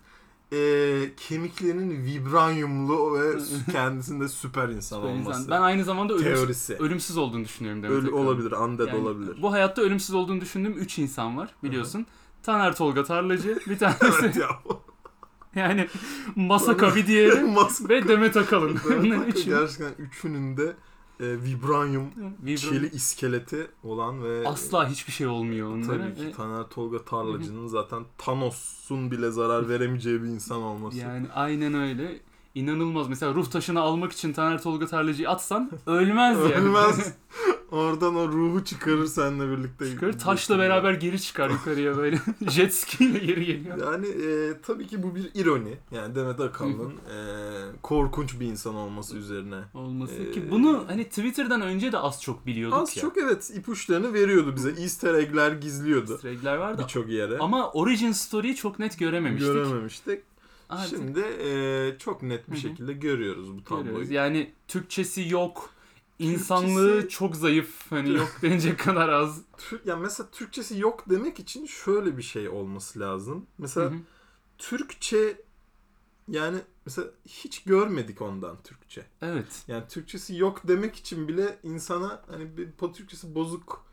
e, 0.52 1.10
kemiklerinin 1.16 2.04
vibranyumlu 2.04 3.14
ve 3.20 3.32
kendisinde 3.72 4.28
süper 4.28 4.68
insan 4.68 4.96
Süper 5.00 5.14
insan. 5.14 5.22
olması 5.32 5.50
Ben 5.50 5.62
aynı 5.62 5.84
zamanda 5.84 6.14
ölümsüz, 6.14 6.34
teorisi. 6.34 6.74
ölümsüz 6.76 7.16
olduğunu 7.16 7.44
düşünüyorum 7.44 7.82
Demet 7.82 7.96
Ölü 7.98 8.06
Akalın. 8.08 8.24
olabilir, 8.26 8.52
undead 8.52 8.86
Yani 8.88 8.98
olabilir. 8.98 9.42
Bu 9.42 9.52
hayatta 9.52 9.82
ölümsüz 9.82 10.14
olduğunu 10.14 10.40
düşündüğüm 10.40 10.72
3 10.72 10.98
insan 10.98 11.36
var 11.36 11.54
biliyorsun. 11.62 12.06
Taner 12.42 12.76
Tolga 12.76 13.04
Tarlacı 13.04 13.58
bir 13.66 13.78
tanesi. 13.78 14.04
evet 14.20 14.36
ya. 14.36 14.48
Yani 15.56 15.88
Masaka 16.36 16.94
bir 16.94 17.06
diğeri 17.06 17.34
Mas- 17.54 17.88
ve 17.88 18.08
Demet 18.08 18.36
Akalın. 18.36 18.76
Demet 18.90 19.44
gerçekten 19.44 19.92
üçünün 19.98 20.56
de 20.56 20.76
e, 21.20 21.26
vibranyum 21.42 22.06
Vibra- 22.44 22.56
çeli 22.56 22.90
iskeleti 22.90 23.66
olan 23.82 24.22
ve 24.24 24.48
Asla 24.48 24.88
hiçbir 24.88 25.12
şey 25.12 25.26
olmuyor 25.26 25.70
onlara. 25.70 25.98
tabii 25.98 26.14
ki 26.14 26.26
Ve 26.26 26.32
Taner 26.32 26.62
Tolga 26.64 27.04
Tarlacı'nın 27.04 27.66
zaten 27.66 28.04
Thanos'un 28.18 29.10
bile 29.10 29.30
zarar 29.30 29.68
veremeyeceği 29.68 30.22
bir 30.22 30.28
insan 30.28 30.62
olması. 30.62 30.96
Yani 30.98 31.26
aynen 31.34 31.74
öyle. 31.74 32.20
İnanılmaz. 32.54 33.08
Mesela 33.08 33.34
ruh 33.34 33.46
taşını 33.46 33.80
almak 33.80 34.12
için 34.12 34.32
Taner 34.32 34.62
Tolga 34.62 34.86
Tarlacı'yı 34.86 35.30
atsan 35.30 35.70
ölmez 35.86 36.38
yani. 36.38 36.52
Ölmez. 36.54 37.14
Oradan 37.70 38.16
o 38.16 38.28
ruhu 38.28 38.64
çıkarır 38.64 39.06
seninle 39.06 39.56
birlikte. 39.58 39.90
Çıkar 39.90 40.18
taşla 40.18 40.58
beraber 40.58 40.92
geri 40.94 41.20
çıkar 41.22 41.50
yukarıya 41.50 41.96
böyle. 41.96 42.18
Jet 42.50 42.74
ski 42.74 43.04
ile 43.04 43.18
geri 43.18 43.44
geliyor. 43.44 43.78
Yani 43.92 44.06
e, 44.08 44.60
tabii 44.62 44.86
ki 44.86 45.02
bu 45.02 45.14
bir 45.14 45.30
ironi. 45.34 45.76
Yani 45.90 46.14
Demet 46.14 46.40
Akalın'ın 46.40 46.90
e, 46.90 47.18
korkunç 47.82 48.40
bir 48.40 48.46
insan 48.46 48.74
olması 48.74 49.16
üzerine. 49.16 49.60
Olması 49.74 50.14
Ee, 50.14 50.30
ki 50.30 50.50
bunu 50.50 50.84
hani 50.88 51.04
Twitter'dan 51.04 51.60
önce 51.62 51.92
de 51.92 51.98
az 51.98 52.22
çok 52.22 52.46
biliyorduk 52.46 52.78
Az 52.78 52.96
ya. 52.96 53.00
çok 53.00 53.16
evet 53.16 53.50
ipuçlarını 53.56 54.12
veriyordu 54.14 54.52
bize. 54.56 54.70
Easter 54.70 55.14
egg'ler 55.14 55.52
gizliyordu 55.52 56.20
Regler 56.24 56.56
vardı. 56.56 56.82
birçok 56.82 57.08
yere. 57.08 57.38
Ama 57.38 57.70
origin 57.72 58.12
story'yi 58.12 58.56
çok 58.56 58.78
net 58.78 58.98
görememiştik. 58.98 59.52
Görememiştik. 59.54 60.20
Artık 60.68 60.98
Şimdi 60.98 61.20
e, 61.20 61.98
çok 61.98 62.22
net 62.22 62.46
bir 62.48 62.52
Hı 62.52 62.56
hı. 62.58 62.60
şekilde 62.60 62.92
görüyoruz 62.92 63.56
bu 63.56 63.64
tabloyu. 63.64 63.84
görüyoruz. 63.84 64.10
Yani 64.10 64.50
Türkçesi 64.68 65.28
yok. 65.28 65.70
İnsanlığı 66.18 67.00
Türkçesi- 67.00 67.08
çok 67.08 67.36
zayıf. 67.36 67.90
Hani 67.90 68.14
yok 68.14 68.28
denecek 68.42 68.78
kadar 68.78 69.08
az. 69.08 69.42
Yani 69.84 70.02
mesela 70.02 70.28
Türkçesi 70.32 70.78
yok 70.78 71.04
demek 71.10 71.38
için 71.40 71.66
şöyle 71.66 72.16
bir 72.18 72.22
şey 72.22 72.48
olması 72.48 73.00
lazım. 73.00 73.46
Mesela 73.58 73.90
Hı 73.90 73.94
hı. 73.94 73.98
Türkçe 74.58 75.40
yani 76.28 76.58
mesela 76.86 77.08
hiç 77.28 77.62
görmedik 77.64 78.22
ondan 78.22 78.56
Türkçe. 78.64 79.06
evet. 79.22 79.62
Yani 79.68 79.84
Türkçesi 79.88 80.36
yok 80.36 80.60
demek 80.68 80.96
için 80.96 81.28
bile 81.28 81.58
insana 81.62 82.22
hani 82.30 82.56
bir 82.56 82.68
Türkçesi 82.94 83.34
bozuk 83.34 83.86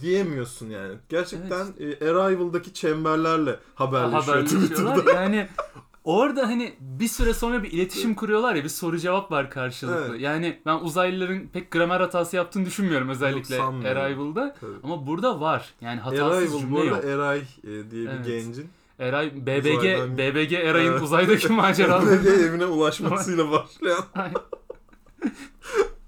diyemiyorsun 0.00 0.70
yani. 0.70 0.96
Gerçekten 1.08 1.66
e, 1.80 2.08
Arrival'daki 2.10 2.74
çemberlerle 2.74 3.60
haberleşiyor 3.74 4.22
Haberleşiyorlar. 4.36 4.96
Twitter'da. 4.96 5.12
Yani 5.22 5.48
orada 6.04 6.46
hani 6.48 6.74
bir 6.80 7.08
süre 7.08 7.34
sonra 7.34 7.62
bir 7.62 7.72
iletişim 7.72 8.14
kuruyorlar 8.14 8.54
ya 8.54 8.64
bir 8.64 8.68
soru 8.68 8.98
cevap 8.98 9.30
var 9.32 9.50
karşılıklı. 9.50 10.06
Evet. 10.10 10.20
Yani 10.20 10.60
ben 10.66 10.76
uzaylıların 10.78 11.46
pek 11.52 11.70
gramer 11.70 12.00
hatası 12.00 12.36
yaptığını 12.36 12.66
düşünmüyorum 12.66 13.08
özellikle 13.08 13.56
Yok, 13.56 13.64
sanmıyorum. 13.64 14.02
Arrival'da. 14.02 14.54
Tabii. 14.60 14.70
Ama 14.82 15.06
burada 15.06 15.40
var. 15.40 15.74
Yani 15.80 16.00
hatasız 16.00 16.32
Arrival 16.38 16.52
bu 16.54 16.58
cümle 16.60 16.84
yok. 16.84 17.04
Eray 17.04 17.38
e, 17.38 17.90
diye 17.90 18.08
Evet. 18.10 18.26
bir 18.26 18.32
gencin 18.32 18.68
Eray 18.98 19.32
BBG 19.46 19.66
Uzaydan- 19.66 20.18
BBG 20.18 20.52
Eray'ın 20.52 20.92
Evet. 20.92 21.02
uzaydaki 21.02 21.48
maceraları. 21.52 22.06
BBG 22.24 22.26
evine 22.26 22.64
ulaşmasıyla 22.64 23.50
başlayan. 23.50 24.04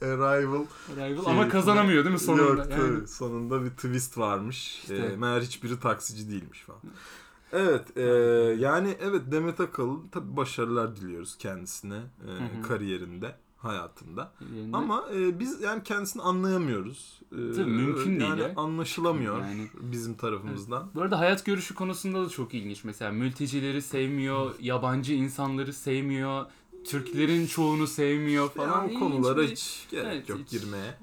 Arrival 0.02 0.64
Arrival 1.02 1.22
ama 1.26 1.48
kazanamıyor 1.48 2.04
değil 2.04 2.12
mi 2.12 2.18
sonunda? 2.20 2.42
Yok 2.42 2.58
Yani. 2.70 2.96
tabii. 2.98 3.08
Sonunda 3.08 3.64
bir 3.64 3.70
twist 3.70 4.18
varmış. 4.18 4.78
İşte. 4.78 4.96
Ee, 4.96 5.16
meğer 5.16 5.40
hiçbiri 5.40 5.80
taksici 5.80 6.30
değilmiş 6.30 6.60
falan. 6.60 6.80
Evet 7.52 7.96
e, 7.96 8.02
yani 8.58 8.96
evet 9.00 9.22
Demet 9.32 9.60
Akalın 9.60 10.08
tabii 10.12 10.36
başarılar 10.36 10.96
diliyoruz 10.96 11.36
kendisine 11.38 11.94
e, 11.96 12.26
Hı 12.30 12.58
hı. 12.58 12.62
kariyerinde 12.68 13.36
hayatında. 13.56 14.32
Yerinde- 14.54 14.76
Ama 14.76 15.04
e, 15.14 15.38
biz 15.38 15.60
yani 15.60 15.82
kendisini 15.82 16.22
anlayamıyoruz. 16.22 17.20
E, 17.32 17.52
Tabii, 17.56 17.70
mümkün 17.70 18.10
değil 18.20 18.30
yani 18.30 18.40
ya. 18.40 18.52
anlaşılamıyor 18.56 19.38
Yani- 19.40 19.68
bizim 19.80 20.14
tarafımızdan. 20.14 20.90
Bu 20.94 21.02
arada 21.02 21.18
hayat 21.18 21.44
görüşü 21.44 21.74
konusunda 21.74 22.24
da 22.24 22.28
çok 22.28 22.54
ilginç. 22.54 22.84
Mesela 22.84 23.10
mültecileri 23.12 23.82
sevmiyor, 23.82 24.54
yabancı 24.60 25.14
insanları 25.14 25.72
sevmiyor, 25.72 26.46
Türklerin 26.84 27.46
çoğunu 27.46 27.86
sevmiyor 27.86 28.48
falan. 28.50 28.82
Yani 28.88 28.96
o 28.96 29.00
konulara 29.00 29.42
hiç 29.42 29.86
gerek 29.90 30.06
Evet, 30.06 30.28
yok 30.28 30.38
hiç. 30.38 30.50
girmeye. 30.50 30.94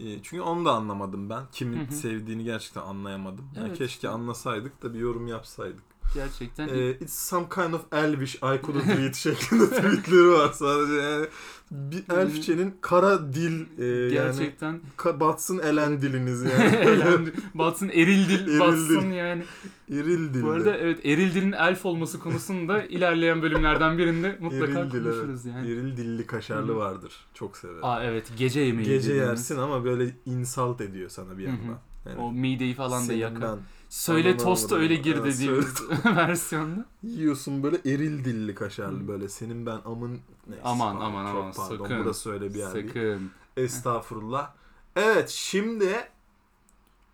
E, 0.00 0.22
Çünkü 0.22 0.40
onu 0.42 0.64
da 0.64 0.72
anlamadım 0.72 1.30
ben. 1.30 1.42
Kimin 1.52 1.84
Hı 1.86 1.90
hı. 1.90 1.94
sevdiğini 1.94 2.44
gerçekten 2.44 2.80
anlayamadım. 2.82 3.44
Yani 3.56 3.68
Evet. 3.68 3.78
keşke 3.78 4.08
anlasaydık 4.08 4.82
da 4.82 4.94
bir 4.94 4.98
yorum 4.98 5.26
yapsaydık. 5.26 5.82
Gerçekten 6.14 6.68
Ee, 6.68 6.90
it's 6.90 7.12
some 7.14 7.46
kind 7.54 7.72
of 7.72 7.80
elvish 7.92 8.34
I 8.34 8.38
couldn't 8.62 8.88
read 8.88 9.14
şeklinde 9.24 9.64
tweetleri 9.70 10.28
var 10.28 10.52
sadece 10.52 10.92
yani 10.94 11.26
bir 11.70 12.04
elfçenin 12.14 12.74
kara 12.80 13.32
dil 13.34 13.78
e, 13.78 13.84
yani 13.84 14.12
gerçekten 14.12 14.80
ka- 14.98 15.20
batsın 15.20 15.58
elen 15.58 16.02
diliniz 16.02 16.42
yani 16.42 16.76
elendi. 16.76 17.32
batsın 17.54 17.88
eril 17.88 18.28
dil 18.28 18.48
Eril 18.48 18.60
batsın 18.60 19.00
dil. 19.00 19.12
yani. 19.16 19.42
eril 19.90 20.34
dilde 20.34 20.42
Bu 20.42 20.50
arada 20.50 20.76
evet 20.76 21.06
eril 21.06 21.34
dilin 21.34 21.52
elf 21.52 21.86
olması 21.86 22.18
konusunda 22.20 22.82
ilerleyen 22.88 23.42
bölümlerden 23.42 23.98
birinde 23.98 24.38
mutlaka 24.40 24.64
eril 24.80 24.90
dil 24.90 25.06
evet. 25.06 25.14
konuşuruz 25.14 25.44
yani. 25.44 25.66
eril 25.70 25.96
dilli 25.96 26.26
kaşarlı 26.26 26.72
Hı. 26.72 26.76
vardır 26.76 27.12
çok 27.34 27.56
severim 27.56 27.84
Aa 27.84 28.04
evet 28.04 28.24
gece 28.38 28.60
yemeği. 28.60 28.88
gece 28.88 29.08
dediğimiz. 29.08 29.28
yersin 29.28 29.58
ama 29.58 29.84
böyle 29.84 30.16
insult 30.26 30.80
ediyor 30.80 31.08
sana 31.10 31.38
bir 31.38 31.42
yandan 31.44 31.78
yani 32.06 32.18
O 32.20 32.32
mideyi 32.32 32.74
falan 32.74 33.08
da 33.08 33.12
yakar. 33.12 33.58
Söyle 33.96 34.28
avradım. 34.28 34.78
öyle 34.80 34.94
gir 34.94 35.24
dediğimiz 35.24 35.74
versiyonda. 36.04 36.84
yiyorsun 37.02 37.62
böyle 37.62 37.76
eril 37.76 38.24
dilli 38.24 38.54
kaşarlı 38.54 39.08
böyle 39.08 39.28
senin 39.28 39.66
ben 39.66 39.78
amın 39.84 40.20
neyse, 40.46 40.62
Aman, 40.64 40.96
aman, 40.96 41.24
aman, 41.24 41.52
pardon 41.52 41.84
sakın. 41.84 42.04
burası 42.04 42.32
öyle 42.32 42.54
bir 42.54 42.58
yer 42.58 42.74
değil 42.74 42.86
Sakın. 42.86 43.30
estağfurullah 43.56 44.50
evet 44.96 45.28
şimdi 45.28 46.08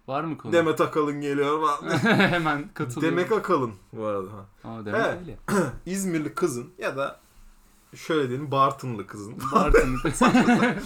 Var 0.09 0.25
mı 0.25 0.39
konu? 0.39 0.53
Demet 0.53 0.81
Akalın 0.81 1.21
geliyor. 1.21 1.69
Hemen 2.03 2.69
katılıyorum. 2.75 3.19
Demek 3.19 3.33
Akalın 3.33 3.73
bu 3.93 4.05
arada. 4.07 4.29
ha. 4.33 4.69
Aa, 4.71 4.87
demek 4.87 5.01
Evet. 5.01 5.19
öyle. 5.21 5.37
İzmirli 5.87 6.35
kızın 6.35 6.71
ya 6.79 6.97
da 6.97 7.21
şöyle 7.97 8.29
diyelim 8.29 8.51
Bartınlı 8.51 9.07
kızın. 9.07 9.35
Bartın. 9.53 9.97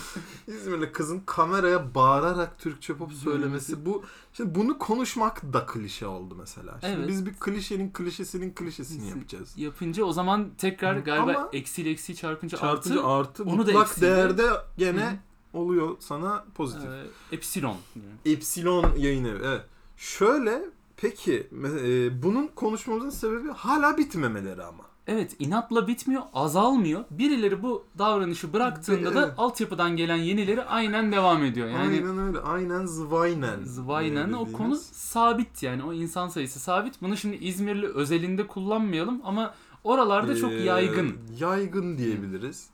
İzmirli 0.49 0.93
kızın 0.93 1.23
kameraya 1.27 1.95
bağırarak 1.95 2.59
Türkçe 2.59 2.95
pop 2.95 3.13
söylemesi 3.13 3.87
bu 3.87 4.03
şimdi 4.33 4.55
bunu 4.55 4.79
konuşmak 4.79 5.53
da 5.53 5.67
klişe 5.67 6.07
oldu 6.07 6.35
mesela. 6.39 6.79
Şimdi 6.81 6.95
Evet. 6.97 7.09
biz 7.09 7.27
bir 7.27 7.35
klişenin 7.35 7.91
klişesinin 7.91 8.51
klişesini 8.55 9.09
yapacağız. 9.09 9.53
Yapınca 9.57 10.05
o 10.05 10.13
zaman 10.13 10.51
tekrar 10.59 10.97
galiba 10.97 11.23
Ama- 11.39 11.49
eksiyle 11.53 11.91
eksiği 11.91 12.17
çarpınca, 12.17 12.59
Çarpınca 12.59 12.97
artı 13.07 13.07
artı 13.07 13.45
onu 13.45 13.67
da 13.67 13.73
eksiyle- 13.83 14.01
değerde 14.17 14.51
gene 14.79 15.21
Hı. 15.53 15.59
oluyor 15.59 15.97
sana 16.01 16.45
pozitif. 16.55 16.89
e, 16.91 17.05
epsilon. 17.33 17.77
Epsilon 18.25 18.97
yayın 18.97 19.25
evi. 19.25 19.41
Evet. 19.45 19.63
Şöyle 19.97 20.63
peki 20.97 21.47
e, 21.85 22.23
bunun 22.23 22.47
konuşmamızın 22.47 23.11
sebebi 23.11 23.49
hala 23.49 23.99
bitmemeleri 23.99 24.63
ama. 24.65 24.85
Evet 25.09 25.37
inatla 25.39 25.89
bitmiyor, 25.89 26.23
azalmıyor. 26.35 27.05
Birileri 27.11 27.63
bu 27.63 27.85
davranışı 27.99 28.53
bıraktığında 28.53 29.15
da 29.15 29.35
altyapıdan 29.39 29.97
gelen 29.97 30.17
yenileri 30.17 30.63
aynen 30.65 31.13
devam 31.13 31.45
ediyor. 31.45 31.69
Yani 31.69 31.79
Aynen 31.95 32.19
öyle. 32.19 32.39
Aynen 32.41 32.87
zıvaynen. 32.87 33.65
Zvaynen 33.65 34.29
o 34.29 34.31
dediğimiz. 34.33 34.53
konu 34.53 34.77
sabit 34.93 35.63
yani 35.63 35.83
o 35.83 35.93
insan 35.93 36.29
sayısı 36.29 36.61
sabit. 36.61 37.03
Bunu 37.03 37.17
şimdi 37.17 37.37
İzmirli 37.37 37.87
özelinde 37.87 38.47
kullanmayalım 38.47 39.21
ama 39.25 39.55
oralarda 39.85 40.37
çok 40.37 40.53
Ee, 40.53 40.55
yaygın. 40.55 41.17
Yaygın 41.41 41.99
diyebiliriz. 41.99 42.71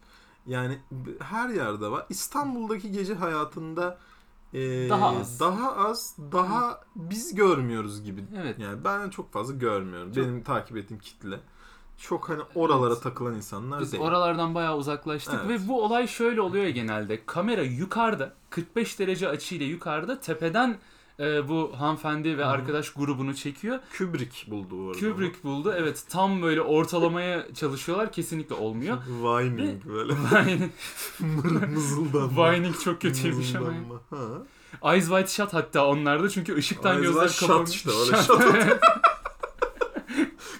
Yani 0.46 0.78
b- 0.92 1.24
her 1.24 1.48
yerde 1.48 1.90
var. 1.90 2.06
İstanbul'daki 2.08 2.92
gece 2.92 3.14
hayatında 3.14 3.98
e, 4.54 4.88
Daha 4.90 5.08
az. 5.20 5.40
Daha 5.40 5.76
az, 5.76 6.16
daha 6.32 6.80
biz 6.96 7.34
görmüyoruz 7.34 8.02
gibi. 8.04 8.24
Evet. 8.40 8.58
Yani 8.58 8.84
ben 8.84 9.10
çok 9.10 9.32
fazla 9.32 9.54
görmüyorum. 9.54 10.12
Çok- 10.12 10.24
Benim 10.24 10.42
takip 10.42 10.76
ettiğim 10.76 11.00
kitle 11.00 11.40
çok 11.98 12.28
hani 12.28 12.42
oralara 12.54 12.92
Evet. 12.92 13.02
takılan 13.02 13.34
insanlar 13.34 13.80
Biz 13.80 13.92
değil. 13.92 14.02
oralardan 14.04 14.54
bayağı 14.54 14.76
uzaklaştık 14.76 15.40
Evet. 15.46 15.60
ve 15.62 15.68
bu 15.68 15.84
olay 15.84 16.06
şöyle 16.06 16.40
oluyor 16.40 16.66
genelde. 16.66 17.20
Kamera 17.26 17.62
yukarıda 17.62 18.32
45 18.50 18.98
derece 18.98 19.28
açıyla 19.28 19.66
yukarıda 19.66 20.20
tepeden 20.20 20.78
e, 21.20 21.48
bu 21.48 21.72
hanımefendi 21.78 22.38
ve 22.38 22.42
Hı. 22.44 22.46
arkadaş 22.48 22.90
grubunu 22.92 23.34
çekiyor. 23.34 23.78
Kubrick 23.98 24.50
buldu 24.50 24.68
bu 24.84 24.88
arada. 24.90 24.98
Kubrick 24.98 25.42
buldu. 25.44 25.74
Evet 25.76 26.04
tam 26.10 26.42
böyle 26.42 26.60
ortalamaya 26.62 27.54
çalışıyorlar. 27.54 28.12
Kesinlikle 28.12 28.54
olmuyor. 28.54 28.98
Whining 29.22 29.84
böyle. 29.84 30.12
Vine- 30.32 30.68
Mır- 31.20 31.66
Mızıldanma. 31.68 32.28
Whining 32.52 32.80
çok 32.80 33.00
kötüymüş 33.00 33.54
ama. 33.54 33.68
Ha. 34.10 34.92
Eyes 34.92 35.04
Wide 35.08 35.26
Shut 35.28 35.52
hatta 35.54 35.86
onlarda 35.86 36.28
çünkü 36.28 36.56
ışıktan 36.56 36.96
Eyes 36.96 37.06
gözler 37.06 37.28
Wide 37.28 37.46
kapalı. 37.46 37.66
Shut 37.66 37.74
işte, 37.74 37.90
öyle 37.90 38.22
shut 38.22 38.42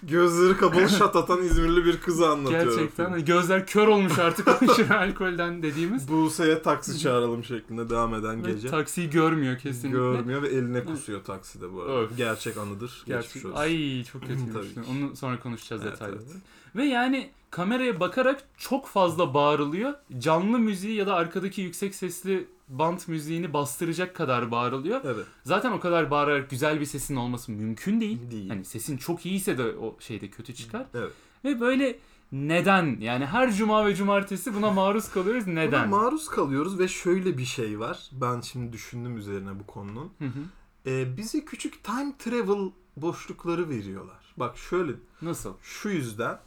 Gözleri 0.03 0.57
kapalı 0.57 0.88
şat 0.88 1.17
atan 1.17 1.43
İzmirli 1.43 1.85
bir 1.85 2.01
kızı 2.01 2.29
anlatıyor. 2.29 2.65
Gerçekten 2.65 3.11
hani 3.11 3.25
gözler 3.25 3.67
kör 3.67 3.87
olmuş 3.88 4.19
artık 4.19 4.49
aşırı 4.49 4.99
alkolden 4.99 5.62
dediğimiz. 5.62 6.09
Buse'ye 6.09 6.62
taksi 6.62 6.99
çağıralım 6.99 7.45
şeklinde 7.45 7.91
devam 7.91 8.15
eden 8.15 8.43
gece. 8.43 8.69
taksiyi 8.69 9.11
görmüyor 9.11 9.59
kesinlikle. 9.59 9.99
Görmüyor 9.99 10.43
ve 10.43 10.49
eline 10.49 10.85
kusuyor 10.85 11.25
takside 11.25 11.73
bu 11.73 11.83
arada. 11.83 11.93
Öf. 12.01 12.17
Gerçek 12.17 12.57
anıdır. 12.57 13.03
Gerçek. 13.07 13.43
Ay 13.55 14.05
çok 14.05 14.23
kötüymüş. 14.23 14.67
Onu 14.91 15.17
sonra 15.17 15.38
konuşacağız 15.41 15.83
Evet, 15.85 15.93
detaylı. 15.93 16.17
evet. 16.17 16.37
Ve 16.77 16.85
yani 16.85 17.31
kameraya 17.51 18.01
bakarak 18.01 18.43
çok 18.59 18.87
fazla 18.87 19.35
bağırılıyor. 19.35 19.93
Canlı 20.19 20.59
müziği 20.59 20.95
ya 20.97 21.07
da 21.07 21.15
arkadaki 21.15 21.61
yüksek 21.61 21.95
sesli 21.95 22.47
band 22.78 23.00
müziğini 23.06 23.52
bastıracak 23.52 24.16
kadar 24.16 24.50
bağırılıyor. 24.50 25.00
Evet. 25.04 25.26
Zaten 25.44 25.72
o 25.72 25.80
kadar 25.80 26.11
bağırarak 26.11 26.50
güzel 26.50 26.80
bir 26.80 26.85
sesin 26.87 27.16
olması 27.16 27.52
mümkün 27.52 28.00
değil. 28.00 28.30
Değil. 28.30 28.48
Hani 28.48 28.64
sesin 28.64 28.96
çok 28.96 29.26
iyiyse 29.26 29.58
de 29.58 29.64
o 29.64 29.96
şeyde 30.00 30.30
kötü 30.30 30.54
çıkar. 30.54 30.87
Evet. 30.94 31.12
Ve 31.44 31.61
böyle 31.61 31.98
neden? 32.32 32.96
Yani 33.00 33.26
her 33.26 33.52
cuma 33.52 33.87
ve 33.87 33.94
cumartesi 33.94 34.54
buna 34.54 34.70
maruz 34.70 35.11
kalıyoruz. 35.11 35.46
Buna 35.46 35.54
Neden? 35.54 35.88
maruz 35.88 36.28
kalıyoruz 36.28 36.78
ve 36.78 36.88
şöyle 36.88 37.38
bir 37.38 37.44
şey 37.44 37.80
var. 37.80 38.11
Ben 38.12 38.40
şimdi 38.40 38.72
düşündüm 38.72 39.16
üzerine 39.16 39.61
bu 39.61 39.66
konunun. 39.66 40.12
Hı 40.18 40.24
hı. 40.24 40.40
Ee, 40.87 41.16
bize 41.16 41.44
küçük 41.44 41.85
time 41.85 42.12
travel 42.18 42.70
boşlukları 42.96 43.68
veriyorlar. 43.68 44.35
Bak 44.37 44.58
şöyle 44.58 44.92
Nasıl? 45.22 45.54
şu 45.62 45.88
yüzden 45.88 46.38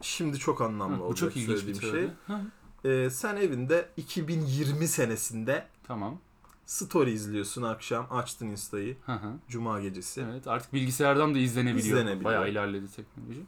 şimdi 0.00 0.38
çok 0.38 0.60
anlamlı 0.60 0.96
Hı, 0.96 1.00
bu 1.00 1.04
olacak 1.04 1.30
çok 1.30 1.36
ilginç 1.36 1.48
bir 1.66 1.74
söylediğim 1.74 1.92
teori. 1.92 2.10
şey. 2.26 2.36
Hı, 2.36 2.40
Ee, 2.84 3.10
sen 3.10 3.36
evinde 3.36 3.88
2020 3.96 4.88
senesinde 4.88 5.66
Tamam. 5.86 6.18
story 6.66 7.12
izliyorsun 7.12 7.62
akşam 7.62 8.06
açtın 8.10 8.46
insta'yı 8.46 8.96
Hı 9.06 9.12
hı. 9.12 9.32
cuma 9.48 9.80
gecesi. 9.80 10.26
Evet 10.32 10.46
artık 10.46 10.72
bilgisayardan 10.72 11.34
da 11.34 11.38
izlenebiliyor. 11.38 11.98
İzlenebiliyor. 11.98 12.24
Bayağı 12.24 12.48
ilerledi 12.50 12.86
teknoloji. 12.96 13.40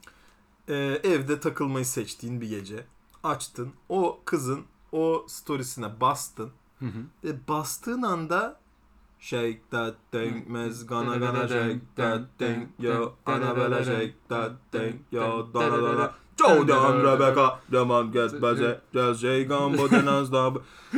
Ee, 0.69 0.75
evde 1.11 1.41
takılmayı 1.41 1.87
seçtiğin 1.87 2.41
bir 2.41 2.49
gece 2.49 2.85
açtın 3.23 3.73
o 3.89 4.21
kızın 4.25 4.65
o 4.93 5.25
storiesine 5.29 6.01
bastın 6.01 6.51
Hı 6.79 6.87
hı. 6.87 6.99
ve 7.25 7.49
bastığın 7.49 8.03
anda 8.03 8.65
Shake 9.19 9.61
that 9.71 9.95
thing, 10.13 10.49
mez 10.49 10.87
gonna 10.87 11.17
gonna 11.17 11.49
shake 11.49 11.81
that 11.97 12.39
thing, 12.39 12.69
yo, 12.79 13.13
Annabella 13.27 13.85
shake 13.85 14.15
that 14.29 14.53
thing, 14.73 14.95
yo, 15.13 15.55
dana 15.55 15.83
dana. 15.83 16.13
Down 16.49 17.07
Rebecca, 17.07 17.59
Demon 17.73 18.13
get 18.13 18.43
baze, 18.43 18.81
just 18.95 19.21
shake 19.21 19.55
on 19.55 19.79
bodenaz 19.79 20.33
da. 20.33 20.53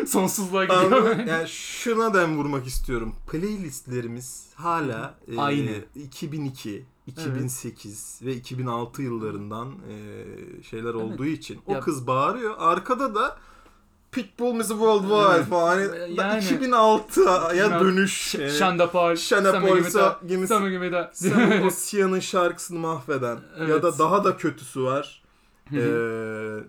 Sonsuzluğa 0.06 0.64
gidiyor. 0.64 1.16
yani 1.26 1.48
şuna 1.48 2.14
dem 2.14 2.38
vurmak 2.38 2.66
istiyorum. 2.66 3.14
Playlistlerimiz 3.32 4.46
hala 4.54 5.14
e, 5.32 5.38
Aynı. 5.40 5.70
2002, 5.94 6.84
2008 7.06 8.20
ve 8.22 8.34
2006 8.34 9.02
yıllarından 9.02 9.68
e, 9.68 10.62
şeyler 10.62 10.90
Evet. 10.90 10.94
olduğu 11.02 11.24
için 11.26 11.58
o 11.66 11.72
Ya- 11.72 11.80
kız 11.80 12.06
bağırıyor. 12.06 12.54
Arkada 12.58 13.14
da 13.14 13.36
Pitbull 14.12 14.52
Mr. 14.52 14.62
Worldwide 14.64 15.36
Evet. 15.36 15.46
falan. 15.46 15.68
Hani 15.68 15.82
Yani- 16.14 16.44
2006'ya 16.44 17.52
2006 17.52 17.84
dönüş. 17.84 18.12
Ş- 18.30 18.44
e, 18.44 18.50
Şanda 18.50 18.90
Paul, 18.90 19.16
Şana 19.16 19.52
Sammy 19.52 19.68
Paul'sa 19.68 20.18
Gimita, 20.20 20.20
gibi 20.34 20.46
Sammy 20.46 20.70
Gimita. 20.70 21.10
Sammy 21.14 21.64
Ocean'ın 21.66 22.20
şarkısını 22.20 22.78
mahveden 22.78 23.38
ya 23.60 23.82
da 23.82 23.88
Evet. 23.88 23.98
daha 23.98 24.24
da 24.24 24.36
kötüsü 24.36 24.82
var. 24.82 25.22
Ee, 25.72 26.64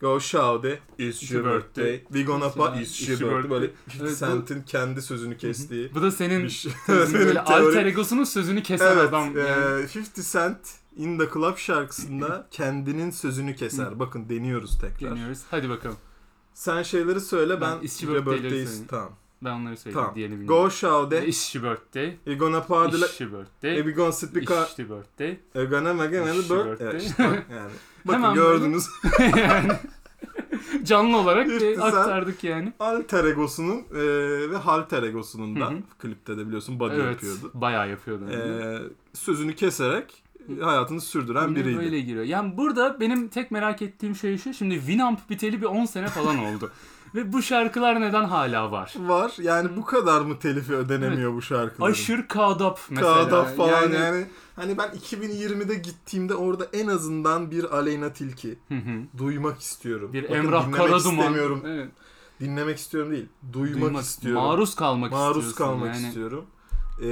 Go 0.00 0.20
Shawty, 0.20 0.74
it's 0.98 1.30
your 1.32 1.44
birthday. 1.44 2.02
We 2.04 2.22
gonna 2.22 2.52
pa, 2.52 2.74
Ya, 2.74 2.80
it's 2.80 3.08
your 3.08 3.20
birthday. 3.20 3.50
Böyle 3.50 3.64
50 3.64 3.72
Evet, 4.00 4.10
bu- 4.12 4.16
Cent'in 4.26 4.62
kendi 4.62 5.02
sözünü 5.02 5.36
kestiği 5.36 5.94
Bu 5.94 6.02
da 6.02 6.10
senin 6.10 6.48
şey. 6.48 6.72
böyle 6.88 7.40
alter 7.40 7.86
egosunun 7.86 8.24
sözünü 8.24 8.62
kesen 8.62 8.96
Evet, 8.96 9.08
adam. 9.08 9.38
e, 9.38 9.40
Yani. 9.40 9.82
50 9.82 10.30
Cent 10.32 10.58
In 10.96 11.18
The 11.18 11.28
Club 11.34 11.56
şarkısında 11.56 12.46
kendinin 12.50 13.10
sözünü 13.10 13.56
keser. 13.56 13.98
Bakın 13.98 14.28
deniyoruz 14.28 14.78
tekrar. 14.78 15.10
Deniyoruz. 15.10 15.38
Hadi 15.50 15.68
bakalım. 15.68 15.96
Sen 16.54 16.82
şeyleri 16.82 17.20
söyle 17.20 17.60
ben, 17.60 17.78
Ben 17.80 17.84
It's 17.86 18.02
Your 18.02 18.24
söyleyeyim. 18.24 18.68
Tamam. 18.88 19.12
Ben 19.42 19.50
onları 19.50 19.76
söyleyeyim. 19.76 20.00
Tamam. 20.00 20.14
Diğerini 20.14 20.40
bilmiyorum. 20.40 20.64
Go 20.64 20.70
Shawty, 20.70 21.16
It's 21.16 21.54
your 21.54 21.64
birthday. 21.64 22.10
we 22.24 22.34
gonna 22.34 22.62
party 22.62 22.96
like... 22.96 23.06
It's 23.06 23.20
your 23.20 23.32
birthday. 23.32 23.76
We 23.76 23.90
gonna 23.90 24.12
sit 24.12 24.34
because... 24.34 24.70
It's 24.70 24.78
your 24.78 24.90
birthday. 24.90 25.40
E, 25.54 25.64
gonna 25.64 25.94
make 25.94 26.20
another 26.20 26.36
birthday. 26.36 26.88
Evet, 26.90 27.02
işte 27.02 27.22
yani. 27.50 27.72
Bakın 28.04 28.18
Hemen 28.18 28.34
gördünüz. 28.34 28.86
yani 29.36 29.72
canlı 30.84 31.16
olarak 31.16 31.52
İşte 31.52 31.82
aktardık 31.82 32.44
yani. 32.44 32.72
Alter 32.80 33.24
egosunun 33.24 33.84
e, 33.94 34.00
ve 34.50 34.56
halter 34.56 35.02
egosunun 35.02 35.60
da 35.60 35.72
klipte 35.98 36.38
de 36.38 36.46
biliyorsun 36.46 36.80
body 36.80 36.94
evet. 36.94 37.06
yapıyordu. 37.06 37.50
Bayağı 37.54 37.90
yapıyordu. 37.90 38.24
E, 38.30 38.38
sözünü 39.14 39.54
keserek 39.54 40.22
hayatını 40.60 41.00
sürdüren 41.00 41.48
Yine 41.48 41.56
biriydi. 41.56 41.78
Böyle 41.78 42.00
giriyor. 42.00 42.24
Yani 42.24 42.56
burada 42.56 43.00
benim 43.00 43.28
tek 43.28 43.50
merak 43.50 43.82
ettiğim 43.82 44.16
şey 44.16 44.38
şu. 44.38 44.54
Şimdi 44.54 44.74
Winamp 44.74 45.30
biteli 45.30 45.60
bir 45.60 45.66
10 45.66 45.84
sene 45.84 46.08
falan 46.08 46.38
oldu. 46.38 46.70
Ve 47.14 47.32
bu 47.32 47.42
şarkılar 47.42 48.00
neden 48.00 48.24
hala 48.24 48.72
var? 48.72 48.94
Var. 48.98 49.32
Yani 49.42 49.76
bu 49.76 49.84
kadar 49.84 50.20
mı 50.20 50.38
telifi 50.38 50.74
ödenemiyor 50.74 51.34
bu 51.34 51.42
şarkıların? 51.42 51.92
Aşırı 51.92 52.28
kadap 52.28 52.80
mesela. 52.90 53.14
Kağıda 53.14 53.44
falan 53.44 53.82
yani, 53.82 53.94
Yani... 53.94 54.26
Hani 54.56 54.78
ben 54.78 54.88
2020'de 54.88 55.74
gittiğimde 55.74 56.34
orada 56.34 56.66
en 56.72 56.86
azından 56.86 57.50
bir 57.50 57.76
Aleyna 57.76 58.12
Tilki 58.12 58.58
Hı 58.68 58.74
hı. 58.74 59.18
duymak 59.18 59.60
istiyorum. 59.60 60.12
bir 60.12 60.22
Bakın 60.24 60.34
Emrah 60.34 60.72
Karaduman. 60.72 60.98
istemiyorum. 61.16 61.62
Evet. 61.66 61.88
Dinlemek 62.40 62.78
istiyorum 62.78 63.12
değil. 63.12 63.28
Duymak, 63.52 63.80
Duymak, 63.82 64.02
istiyorum. 64.04 64.42
Maruz 64.42 64.74
kalmak 64.74 65.12
Maruz 65.12 65.46
istiyorsun. 65.46 65.56
kalmak 65.80 65.94
yani. 65.94 66.06
istiyorum. 66.06 66.44
Ee, 67.02 67.06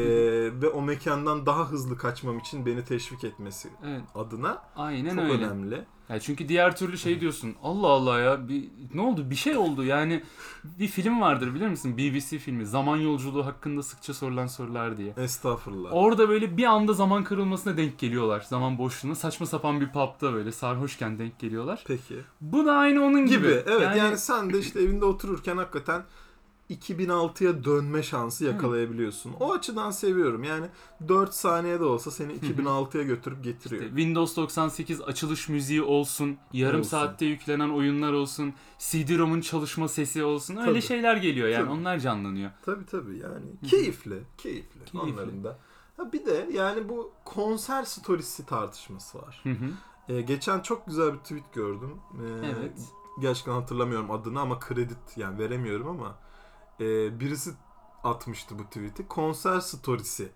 ve 0.62 0.68
o 0.68 0.82
mekandan 0.82 1.46
daha 1.46 1.68
hızlı 1.70 1.98
kaçmam 1.98 2.38
için 2.38 2.66
beni 2.66 2.84
teşvik 2.84 3.24
etmesi 3.24 3.68
Evet, 3.86 4.00
adına 4.14 4.62
aynen 4.76 5.10
çok 5.10 5.18
öyle. 5.24 5.32
önemli. 5.44 5.84
Ya 6.08 6.20
çünkü 6.20 6.48
diğer 6.48 6.76
türlü 6.76 6.98
şey 6.98 7.20
diyorsun. 7.20 7.54
Allah 7.62 7.86
Allah 7.86 8.20
ya 8.20 8.48
bir 8.48 8.64
ne 8.94 9.00
oldu? 9.00 9.30
Bir 9.30 9.34
şey 9.34 9.56
oldu. 9.56 9.84
Yani 9.84 10.22
bir 10.64 10.88
film 10.88 11.20
vardır 11.20 11.54
bilir 11.54 11.68
misin? 11.68 11.98
BBC 11.98 12.38
filmi. 12.38 12.66
Zaman 12.66 12.96
yolculuğu 12.96 13.46
hakkında 13.46 13.82
sıkça 13.82 14.14
sorulan 14.14 14.46
sorular 14.46 14.98
diye. 14.98 15.14
Estağfurullah. 15.16 15.90
Orada 15.92 16.28
böyle 16.28 16.56
bir 16.56 16.64
anda 16.64 16.92
zaman 16.92 17.24
kırılmasına 17.24 17.76
denk 17.76 17.98
geliyorlar. 17.98 18.40
Zaman 18.48 18.78
boşluğuna. 18.78 19.14
Saçma 19.14 19.46
sapan 19.46 19.80
bir 19.80 19.88
pub'da 19.88 20.32
böyle 20.32 20.52
sarhoşken 20.52 21.18
denk 21.18 21.38
geliyorlar. 21.38 21.84
Peki. 21.86 22.20
Bu 22.40 22.66
da 22.66 22.72
aynı 22.72 23.04
onun 23.04 23.26
gibi. 23.26 23.36
Gibi. 23.36 23.62
Evet 23.66 23.96
yani, 23.96 24.18
sen 24.18 24.52
de 24.52 24.58
işte 24.58 24.80
evinde 24.80 25.04
otururken 25.04 25.56
hakikaten 25.56 26.02
2006'ya 26.70 27.64
dönme 27.64 28.02
şansı 28.02 28.44
yakalayabiliyorsun. 28.44 29.32
O 29.40 29.52
açıdan 29.52 29.90
seviyorum. 29.90 30.44
Yani 30.44 30.66
4 31.08 31.34
saniyede 31.34 31.84
olsa 31.84 32.10
seni 32.10 32.32
2006'ya 32.32 33.02
götürüp 33.02 33.44
getiriyor. 33.44 33.82
İşte 33.82 33.96
Windows 33.96 34.36
98 34.36 35.00
açılış 35.00 35.48
müziği 35.48 35.82
olsun, 35.82 36.36
yarım 36.52 36.80
Olsun. 36.80 36.90
saatte 36.90 37.24
yüklenen 37.26 37.68
oyunlar 37.68 38.12
olsun, 38.12 38.54
CD-ROM'un 38.78 39.40
çalışma 39.40 39.88
sesi 39.88 40.24
olsun. 40.24 40.56
Öyle 40.56 40.70
Tabii. 40.70 40.82
şeyler 40.82 41.16
geliyor 41.16 41.48
yani 41.48 41.64
Tabii. 41.64 41.72
onlar 41.72 41.98
canlanıyor. 41.98 42.50
Tabii 42.64 42.86
tabii 42.86 43.18
yani 43.18 43.44
keyifli, 43.70 44.22
keyifli, 44.38 44.84
Keyifli. 44.84 44.98
onların 44.98 45.44
da. 45.44 45.58
Ha 45.96 46.12
bir 46.12 46.26
de 46.26 46.48
yani 46.52 46.88
bu 46.88 47.12
konser 47.24 47.84
storiesi 47.84 48.46
tartışması 48.46 49.18
var. 49.18 49.40
Hı 49.42 49.50
hı. 49.50 49.68
Ee, 50.08 50.20
geçen 50.20 50.60
çok 50.60 50.86
güzel 50.86 51.12
bir 51.12 51.18
tweet 51.18 51.52
gördüm. 51.54 51.90
Ee, 52.14 52.46
Evet. 52.46 52.78
Gerçekten 53.20 53.52
hatırlamıyorum 53.52 54.10
adını 54.10 54.40
ama 54.40 54.58
kredi 54.58 54.92
yani 55.16 55.38
veremiyorum 55.38 55.88
ama 55.88 56.14
e, 56.80 57.20
birisi 57.20 57.50
atmıştı 58.04 58.58
bu 58.58 58.64
tweet'i. 58.64 59.08
Konser 59.08 59.60
storiesi. 59.60 60.28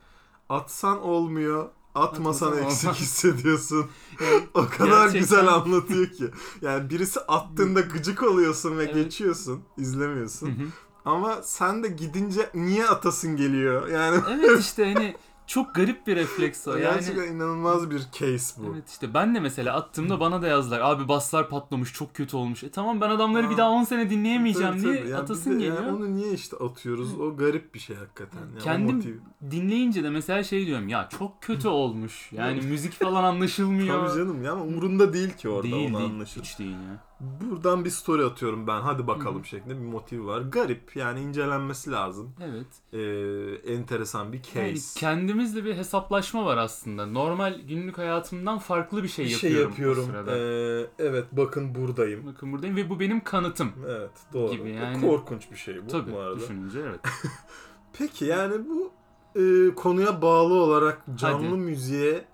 Atsan 0.49 1.03
olmuyor, 1.03 1.69
atmasan 1.95 2.59
eksik 2.59 2.93
hissediyorsun. 2.93 3.87
Yani 4.21 4.43
o 4.55 4.67
kadar 4.69 4.87
gerçekten- 4.87 5.21
güzel 5.21 5.49
anlatıyor 5.49 6.07
ki. 6.07 6.25
Yani 6.63 6.91
birisi 6.91 7.21
attığında 7.21 7.81
gıcık 7.81 8.23
oluyorsun 8.23 8.79
ve 8.79 8.85
Evet. 8.85 8.95
geçiyorsun, 8.95 9.61
izlemiyorsun. 9.79 10.47
Hı 10.47 10.51
hı. 10.51 10.67
Ama 11.05 11.43
sen 11.43 11.83
de 11.83 11.89
gidince 11.89 12.51
niye 12.55 12.87
atasın 12.89 13.37
geliyor? 13.37 13.89
Yani 13.89 14.23
evet 14.31 14.61
işte 14.61 14.93
hani 14.95 15.17
çok 15.51 15.75
garip 15.75 16.07
bir 16.07 16.17
refleks 16.17 16.69
o. 16.69 16.77
Yani 16.77 16.95
gerçekten 16.95 17.35
inanılmaz 17.35 17.91
bir 17.91 17.99
case 17.99 18.63
bu. 18.63 18.73
Evet 18.75 18.89
işte 18.89 19.15
ben 19.15 19.35
de 19.35 19.41
mesela 19.41 19.77
attığımda 19.77 20.21
bana 20.21 20.43
da 20.43 20.47
yazdılar. 20.47 20.81
Abi 20.81 21.09
baslar 21.09 21.49
patlamış 21.49 21.93
çok 21.93 22.15
kötü 22.15 22.37
olmuş. 22.37 22.65
E 22.65 22.71
tamam 22.71 23.01
ben 23.01 23.11
adamları 23.11 23.47
Aa. 23.47 23.51
bir 23.51 23.57
daha 23.57 23.71
10 23.71 23.85
sene 23.85 24.11
dinleyemeyeceğim 24.11 24.73
Tabii, 24.73 24.83
diye 24.83 25.01
tabii. 25.01 25.09
Yani 25.09 25.21
atasın 25.23 25.51
de 25.51 25.55
geliyor. 25.55 25.77
yani 25.77 25.97
onu 25.97 26.15
niye 26.15 26.33
işte 26.33 26.57
atıyoruz? 26.57 27.21
O 27.21 27.37
garip 27.37 27.75
bir 27.75 27.79
şey 27.79 27.97
hakikaten. 27.97 28.39
Yani 28.41 28.59
Kendim 28.59 29.23
dinleyince 29.51 30.05
de 30.05 30.11
mesela 30.11 30.43
şey 30.43 30.67
diyorum 30.67 30.89
ya 30.89 31.09
çok 31.19 31.43
kötü 31.43 31.69
olmuş. 31.69 32.33
Yani 32.33 32.61
müzik 32.61 32.93
falan 32.93 33.25
anlaşılmıyor. 33.25 34.07
Tabii 34.09 34.19
canım 34.19 34.45
ya 34.45 34.57
umurunda 34.57 35.13
değil 35.13 35.31
ki 35.31 35.49
orada 35.49 35.63
değil 35.63 35.91
onu 35.91 35.99
değil. 35.99 36.11
anlaşılır. 36.11 36.45
Hiç 36.45 36.59
değil 36.59 36.71
ya. 36.71 37.10
Buradan 37.21 37.85
bir 37.85 37.91
story 37.91 38.25
atıyorum 38.25 38.67
ben 38.67 38.81
hadi 38.81 39.07
bakalım 39.07 39.45
şeklinde 39.45 39.75
bir 39.75 39.85
motiv 39.85 40.27
var. 40.27 40.41
Garip 40.41 40.97
yani 40.97 41.21
incelenmesi 41.21 41.91
lazım. 41.91 42.33
Evet. 42.41 42.67
Ee, 42.93 43.73
enteresan 43.73 44.33
bir 44.33 44.43
case. 44.43 44.59
Yani 44.61 44.79
kendimizle 44.97 45.65
bir 45.65 45.77
hesaplaşma 45.77 46.45
var 46.45 46.57
aslında. 46.57 47.07
Normal 47.07 47.61
günlük 47.61 47.99
hayatımdan 47.99 48.59
farklı 48.59 49.03
bir 49.03 49.09
şey 49.09 49.25
bir 49.25 49.31
şey 49.31 49.53
yapıyorum, 49.53 49.71
yapıyorum. 49.71 50.03
o 50.03 50.07
sırada. 50.07 50.37
Ee, 50.37 50.87
evet 50.99 51.25
bakın 51.33 51.75
buradayım. 51.75 52.27
Bakın 52.27 52.53
buradayım 52.53 52.77
ve 52.77 52.91
bu 52.91 53.01
benim 53.01 53.25
kanıtım. 53.25 53.73
Evet 53.89 54.11
doğru. 54.33 54.53
Gibi 54.53 54.65
Ve 54.65 54.71
yani. 54.71 55.01
Korkunç 55.01 55.51
bir 55.51 55.57
şey 55.57 55.85
bu 55.85 55.87
Tabii 55.87 56.13
bu 56.13 56.19
arada. 56.19 56.41
düşününce 56.41 56.81
evet. 56.81 57.01
Peki 57.99 58.25
yani 58.25 58.55
bu 58.69 58.93
e, 59.41 59.75
konuya 59.75 60.23
bağlı 60.23 60.55
olarak 60.55 61.03
canlı 61.15 61.47
Hadi. 61.47 61.57
müziğe 61.57 62.25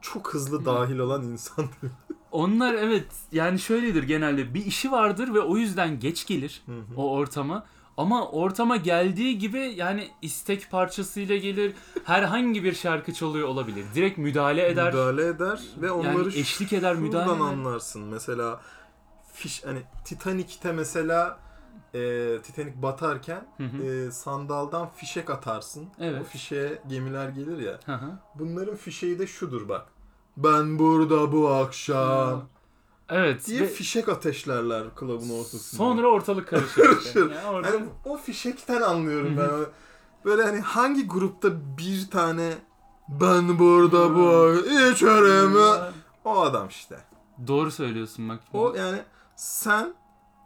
çok 0.00 0.34
hızlı 0.34 0.60
Hı. 0.60 0.64
dahil 0.64 0.98
olan 0.98 1.22
insan. 1.22 1.64
Onlar 2.32 2.74
evet 2.74 3.06
yani 3.32 3.58
şöyledir 3.58 4.02
genelde 4.02 4.54
bir 4.54 4.66
işi 4.66 4.92
vardır 4.92 5.34
ve 5.34 5.40
o 5.40 5.56
yüzden 5.56 6.00
geç 6.00 6.26
gelir 6.26 6.62
Hı 6.66 6.72
hı. 6.72 6.96
o 6.96 7.10
ortama. 7.10 7.66
Ama 7.96 8.28
ortama 8.28 8.76
geldiği 8.76 9.38
gibi 9.38 9.58
yani 9.76 10.10
istek 10.22 10.70
parçasıyla 10.70 11.36
gelir. 11.36 11.74
Herhangi 12.04 12.64
bir 12.64 12.74
şarkı 12.74 13.12
çalıyor 13.12 13.48
olabilir. 13.48 13.84
Direkt 13.94 14.18
müdahale 14.18 14.68
eder. 14.68 14.92
Müdahale 14.92 15.26
eder 15.26 15.60
ve 15.82 15.90
onları 15.90 16.28
yani 16.28 16.38
eşlik 16.38 16.72
eder, 16.72 16.96
müdahale 16.96 17.32
eder. 17.32 17.40
anlarsın. 17.40 18.02
Mesela 18.02 18.60
fiş 19.32 19.64
hani 19.64 19.82
Titanic'te 20.04 20.72
mesela 20.72 21.38
e, 21.94 21.98
Titanic 22.42 22.82
batarken 22.82 23.46
Hı 23.56 23.64
hı. 23.64 23.82
e, 23.82 24.10
sandaldan 24.10 24.90
fişek 24.96 25.30
atarsın. 25.30 25.88
Evet. 26.00 26.22
O 26.22 26.24
fişeğe 26.24 26.82
gemiler 26.88 27.28
gelir 27.28 27.58
ya. 27.58 27.80
Hı 27.86 27.94
hı. 27.94 28.10
Bunların 28.34 28.76
fişeği 28.76 29.18
de 29.18 29.26
şudur 29.26 29.68
bak. 29.68 29.86
Ben 30.36 30.78
burada 30.78 31.32
bu 31.32 31.48
akşam 31.48 32.42
Evet. 33.08 33.46
diye 33.46 33.60
ve 33.60 33.66
fişek 33.66 34.08
ateşlerler 34.08 34.94
klubun 34.94 35.30
ortasında. 35.30 35.60
sonra 35.78 36.06
ortalık 36.06 36.48
karışır. 36.48 36.82
Karışır. 36.82 37.30
Yani 37.30 37.46
orada- 37.48 37.68
Hani 37.68 37.84
o 38.04 38.16
fişekten 38.16 38.82
anlıyorum 38.82 39.36
ben. 39.36 39.50
Böyle 40.24 40.42
hani 40.42 40.60
hangi 40.60 41.08
grupta 41.08 41.48
bir 41.78 42.10
tane 42.10 42.52
ben 43.08 43.58
burada 43.58 44.14
bu 44.14 44.54
içerim 44.92 45.56
o 46.24 46.40
adam 46.40 46.68
işte. 46.68 46.98
Doğru 47.46 47.70
söylüyorsun 47.70 48.28
bak. 48.28 48.40
O 48.52 48.74
yani 48.74 48.98
sen 49.36 49.94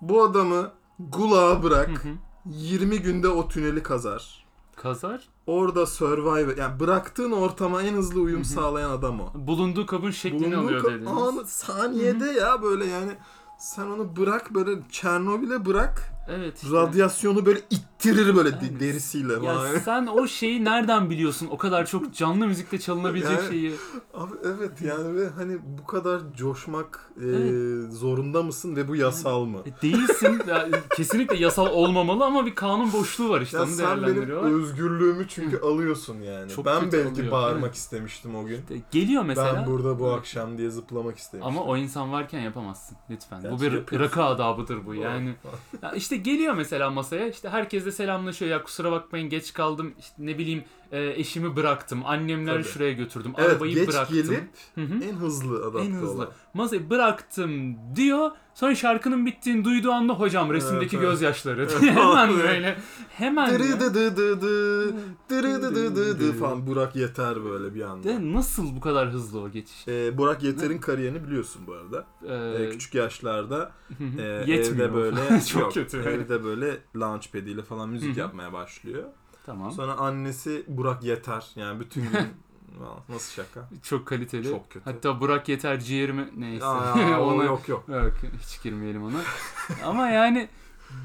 bu 0.01 0.23
adamı 0.23 0.71
gulağa 0.99 1.63
bırak. 1.63 1.89
Hı 1.89 2.09
hı. 2.09 2.13
20 2.47 2.99
günde 3.03 3.29
o 3.29 3.49
tüneli 3.49 3.83
kazar. 3.83 4.47
Kazar. 4.83 5.29
Orada 5.47 5.87
survive 5.87 6.61
yani 6.61 6.81
bıraktığın 6.81 7.33
ortama 7.33 7.83
en 7.83 7.95
hızlı 7.95 8.21
uyum 8.21 8.39
Hı 8.41 8.45
hı. 8.45 8.49
sağlayan 8.49 8.91
adam 8.91 9.21
o. 9.21 9.31
Bulunduğu 9.35 9.87
kabın 9.87 10.11
şeklini 10.11 10.43
Bulunduğu 10.57 10.67
alıyor 10.67 10.85
ka- 10.85 10.95
dediniz. 10.95 11.09
anı- 11.13 11.47
saniyede 11.47 12.31
ya 12.31 12.63
böyle 12.63 12.87
yani 12.87 13.13
sen 13.59 13.87
onu 13.87 14.17
bırak 14.17 14.55
böyle 14.55 14.71
Çernobil'e 14.91 15.67
bırak 15.67 16.13
Evet 16.31 16.63
işte. 16.63 16.77
radyasyonu 16.77 17.47
böyle 17.47 17.61
ittirir 17.71 18.37
böyle 18.37 18.49
Yani 18.49 18.81
derisiyle 18.81 19.33
Ya 19.33 19.41
falan. 19.41 19.79
sen 19.79 20.07
o 20.07 20.27
şeyi 20.27 20.65
nereden 20.65 21.11
biliyorsun? 21.11 21.49
O 21.51 21.59
kadar 21.59 21.87
çok 21.87 22.15
canlı 22.15 22.47
müzikte 22.47 22.79
çalınabilecek 22.81 23.39
Yani- 23.39 23.49
şeyi. 23.49 23.73
Abi 24.15 24.33
evet 24.45 24.83
yani 24.83 25.17
ve 25.17 25.29
hani 25.29 25.59
bu 25.79 25.87
kadar 25.87 26.21
coşmak 26.37 27.11
e, 27.21 27.25
Evet. 27.27 27.93
zorunda 27.93 28.43
mısın 28.43 28.77
ve 28.77 28.89
bu 28.89 28.97
yasal 28.97 29.45
mı? 29.45 29.59
E, 29.67 29.83
Değilsin. 29.83 30.41
Ya, 30.49 30.69
kesinlikle 30.97 31.37
yasal 31.37 31.67
olmamalı 31.67 32.25
ama 32.25 32.47
bir 32.47 32.55
kanun 32.55 32.93
boşluğu 32.93 33.29
var 33.29 33.41
işte. 33.41 33.57
Ya 33.57 33.63
Onu 33.63 33.71
sen 33.71 34.03
benim 34.03 34.31
özgürlüğümü 34.31 35.29
çünkü 35.29 35.59
alıyorsun 35.61 36.21
yani. 36.21 36.51
Çok 36.53 36.67
ben 36.67 36.93
belki 36.93 37.09
alıyor, 37.09 37.31
bağırmak 37.33 37.65
evet. 37.65 37.75
istemiştim 37.77 38.35
o 38.37 38.45
gün. 38.45 38.57
İşte 38.61 38.81
geliyor 38.91 39.23
mesela. 39.25 39.55
Ben 39.57 39.67
burada 39.67 39.99
bu 39.99 40.07
Evet. 40.09 40.19
akşam 40.19 40.59
diye 40.59 40.71
zıplamak 40.71 41.19
istemiştim. 41.19 41.57
Ama 41.59 41.65
o 41.65 41.77
insan 41.77 42.13
varken 42.13 42.41
yapamazsın 42.41 42.97
lütfen. 43.11 43.41
Gerçi 43.43 43.57
bu 43.57 43.61
bir 43.93 44.01
rakı 44.01 44.23
adabıdır 44.25 44.87
bu 44.87 44.95
yani. 44.95 45.35
Ya 45.83 45.93
işte 45.93 46.17
geliyor 46.23 46.55
mesela 46.55 46.91
masaya. 46.91 47.29
İşte 47.29 47.49
herkesle 47.49 47.93
selamlaşıyor. 47.93 48.51
Ya 48.51 48.63
kusura 48.63 48.93
bakmayın 48.93 49.29
geç 49.29 49.53
kaldım. 49.53 49.95
İşte 49.99 50.15
ne 50.19 50.39
bileyim 50.39 50.65
e, 50.93 51.07
eşimi 51.21 51.57
bıraktım 51.57 52.07
annemleri 52.07 52.63
Tabii. 52.63 52.73
şuraya 52.73 52.93
götürdüm 52.93 53.33
Evet 53.39 53.51
arabayı 53.51 53.75
geç 53.75 53.89
bıraktım. 53.89 54.17
gelip 54.17 54.45
Hı 54.75 54.81
hı. 54.81 55.05
en 55.05 55.15
hızlı 55.15 55.65
adapte 55.67 55.87
En 55.89 55.93
hızlı. 55.93 56.29
olan. 56.55 56.91
Bıraktım 56.91 57.77
diyor. 57.97 58.31
Sonra 58.55 58.75
şarkının 58.75 59.27
bittiğini 59.27 59.65
duyduğu 59.65 59.93
anda 59.93 60.13
hocam 60.13 60.53
resimdeki 60.53 60.97
evet. 60.97 61.09
gözyaşları. 61.09 61.61
Evet. 61.63 61.83
hemen 61.83 62.37
böyle. 62.39 62.77
Hemen. 63.11 63.51
Dırı 63.51 63.81
dı 63.81 63.95
dı 63.95 64.17
dı 64.17 64.41
dı, 64.41 64.95
dırı 65.31 65.63
dı 65.63 65.75
dı 65.75 65.97
dı 65.97 66.21
dı 66.21 66.33
falan. 66.33 66.67
Burak 66.67 66.97
Yeter 66.97 67.45
böyle 67.45 67.75
bir 67.75 67.81
anda. 67.83 68.09
De 68.09 68.33
nasıl 68.33 68.77
bu 68.77 68.81
kadar 68.81 69.09
hızlı 69.11 69.41
o 69.41 69.51
geçiş? 69.51 69.89
Ee, 69.89 70.19
Burak 70.19 70.43
Yeter'in 70.43 70.79
kariyerini 70.79 71.27
biliyorsun 71.27 71.63
bu 71.67 71.73
arada. 71.75 72.07
Ee, 72.29 72.63
Ee, 72.65 72.71
küçük 72.71 72.95
yaşlarda 72.95 73.73
e, 74.19 74.23
evde 74.49 74.95
böyle 74.95 75.41
Çok 75.49 75.63
yok, 75.63 75.75
kötü. 75.75 75.99
evde 75.99 76.45
böyle 76.45 76.79
launchpad 76.97 77.47
ile 77.47 77.63
falan 77.63 77.89
müzik 77.89 78.17
yapmaya 78.17 78.53
başlıyor. 78.53 79.05
Tamam. 79.47 79.73
Sonra 79.73 79.93
annesi 79.93 80.65
Burak 80.69 81.03
Yeter 81.03 81.47
yani 81.57 81.81
bütün 81.81 82.03
gün 82.03 82.13
nasıl 83.09 83.33
şaka? 83.33 83.69
Çok 83.83 84.07
kaliteli. 84.07 84.49
Çok 84.49 84.71
kötü. 84.71 84.85
Hatta 84.85 85.21
Burak 85.21 85.49
yeter 85.49 85.81
ciğerimi 85.81 86.31
neyse. 86.37 86.65
Aa, 86.67 87.21
Ona- 87.21 87.45
yok 87.45 87.69
yok. 87.69 87.89
Yok 87.89 88.13
hiç 88.43 88.63
girmeyelim 88.63 89.05
ona. 89.05 89.19
Ama 89.85 90.09
yani 90.09 90.49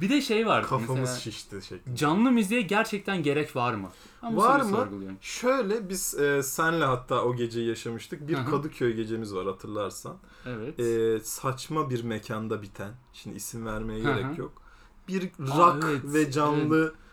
bir 0.01 0.09
de 0.09 0.21
şey 0.21 0.47
var. 0.47 0.63
Kafamız 0.63 0.99
mesela, 0.99 1.19
şişti 1.19 1.61
şeklinde. 1.61 1.95
Canlı 1.95 2.31
müziğe 2.31 2.61
gerçekten 2.61 3.23
gerek 3.23 3.55
var 3.55 3.73
mı? 3.73 3.89
Bu 4.31 4.37
Var 4.37 4.61
mı? 4.61 4.87
Şöyle 5.21 5.89
biz 5.89 6.19
e, 6.19 6.43
senle 6.43 6.85
hatta 6.85 7.23
o 7.23 7.35
geceyi 7.35 7.67
yaşamıştık. 7.67 8.27
Bir. 8.27 8.45
Kadıköy 8.45 8.95
gecemiz 8.95 9.35
var 9.35 9.45
hatırlarsan. 9.45 10.17
Evet. 10.45 10.79
E, 10.79 11.19
saçma 11.23 11.89
bir 11.89 12.03
mekanda 12.03 12.61
biten. 12.61 12.91
Şimdi 13.13 13.35
isim 13.35 13.65
vermeye 13.65 13.99
gerek 13.99 14.37
yok. 14.37 14.61
Bir 15.07 15.23
Aa, 15.23 15.57
rock 15.57 15.85
evet, 15.89 16.01
ve 16.05 16.31
canlı 16.31 16.65
müzik 16.65 17.04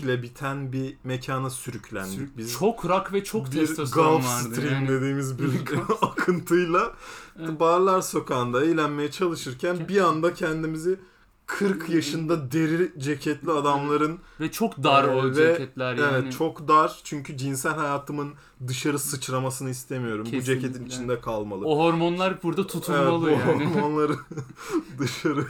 ile 0.00 0.22
biten 0.22 0.72
bir 0.72 0.96
mekana 1.04 1.50
sürüklendik 1.50 2.18
Sür- 2.18 2.30
biz. 2.36 2.52
çok 2.52 2.84
rock 2.84 3.12
ve 3.12 3.24
çok 3.24 3.46
bir 3.46 3.50
testosteron 3.50 4.14
vardı. 4.24 4.54
Stream 4.54 4.74
yani. 4.74 4.88
dediğimiz 4.88 5.38
bir 5.38 5.44
akıntıyla 6.02 6.92
Evet. 7.40 7.60
Barlar 7.60 8.00
Sokağı'nda 8.00 8.64
eğlenmeye 8.64 9.10
çalışırken 9.10 9.88
bir 9.88 10.00
anda 10.00 10.34
kendimizi 10.34 10.98
40 11.46 11.88
yaşında 11.88 12.52
deri 12.52 12.92
ceketli 12.98 13.50
adamların 13.52 14.18
Ve 14.40 14.50
çok 14.52 14.82
dar 14.84 15.04
Ee, 15.04 15.10
o 15.10 15.24
ve- 15.30 15.34
ceketler 15.34 15.94
yani. 15.94 16.16
evet 16.22 16.32
çok 16.32 16.68
dar 16.68 17.00
çünkü 17.04 17.36
cinsel 17.36 17.72
hayatımın 17.74 18.32
dışarı 18.66 18.98
sıçramasını 18.98 19.70
istemiyorum. 19.70 20.26
Bu 20.26 20.30
Kesinlikle. 20.30 20.60
ceketin 20.62 20.86
içinde 20.86 21.20
kalmalı. 21.20 21.64
O 21.64 21.78
hormonlar 21.78 22.42
burada 22.42 22.66
tutulmalı 22.66 23.30
Evet, 23.30 23.40
bu 23.46 23.50
yani. 23.50 23.64
hormonları 23.74 24.12
dışarı 24.98 25.46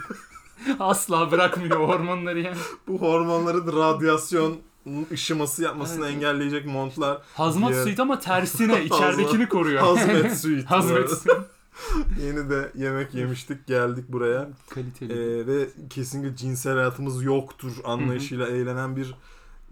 Asla 0.81 1.31
bırakmıyor 1.31 1.89
hormonları 1.89 2.41
yani. 2.41 2.57
bu 2.89 3.01
hormonların 3.01 3.77
radyasyon 3.77 4.57
ışıması 5.13 5.63
yapmasını 5.63 6.05
Evet. 6.07 6.15
engelleyecek 6.17 6.67
montlar 6.67 7.23
Hazmat 7.35 7.73
Diğer- 7.73 7.85
suit 7.85 8.01
ama 8.01 8.19
tersine 8.19 8.85
içeridekini 8.85 9.49
koruyor. 9.49 9.81
hazmet 9.83 10.39
suit. 10.39 10.65
Hazmet 10.71 11.11
suit. 11.11 11.33
Yeni 12.27 12.51
de 12.51 12.73
yemek 12.75 13.15
yemiştik 13.15 13.67
geldik 13.67 14.05
buraya. 14.09 14.49
Kaliteli. 14.71 15.13
Ee, 15.13 15.47
ve 15.47 15.69
kesinlikle 15.91 16.37
cinsel 16.37 16.75
hayatımız 16.75 17.23
yoktur 17.23 17.73
anlayışıyla 17.85 18.47
eğlenen 18.49 18.97
bir 18.97 19.15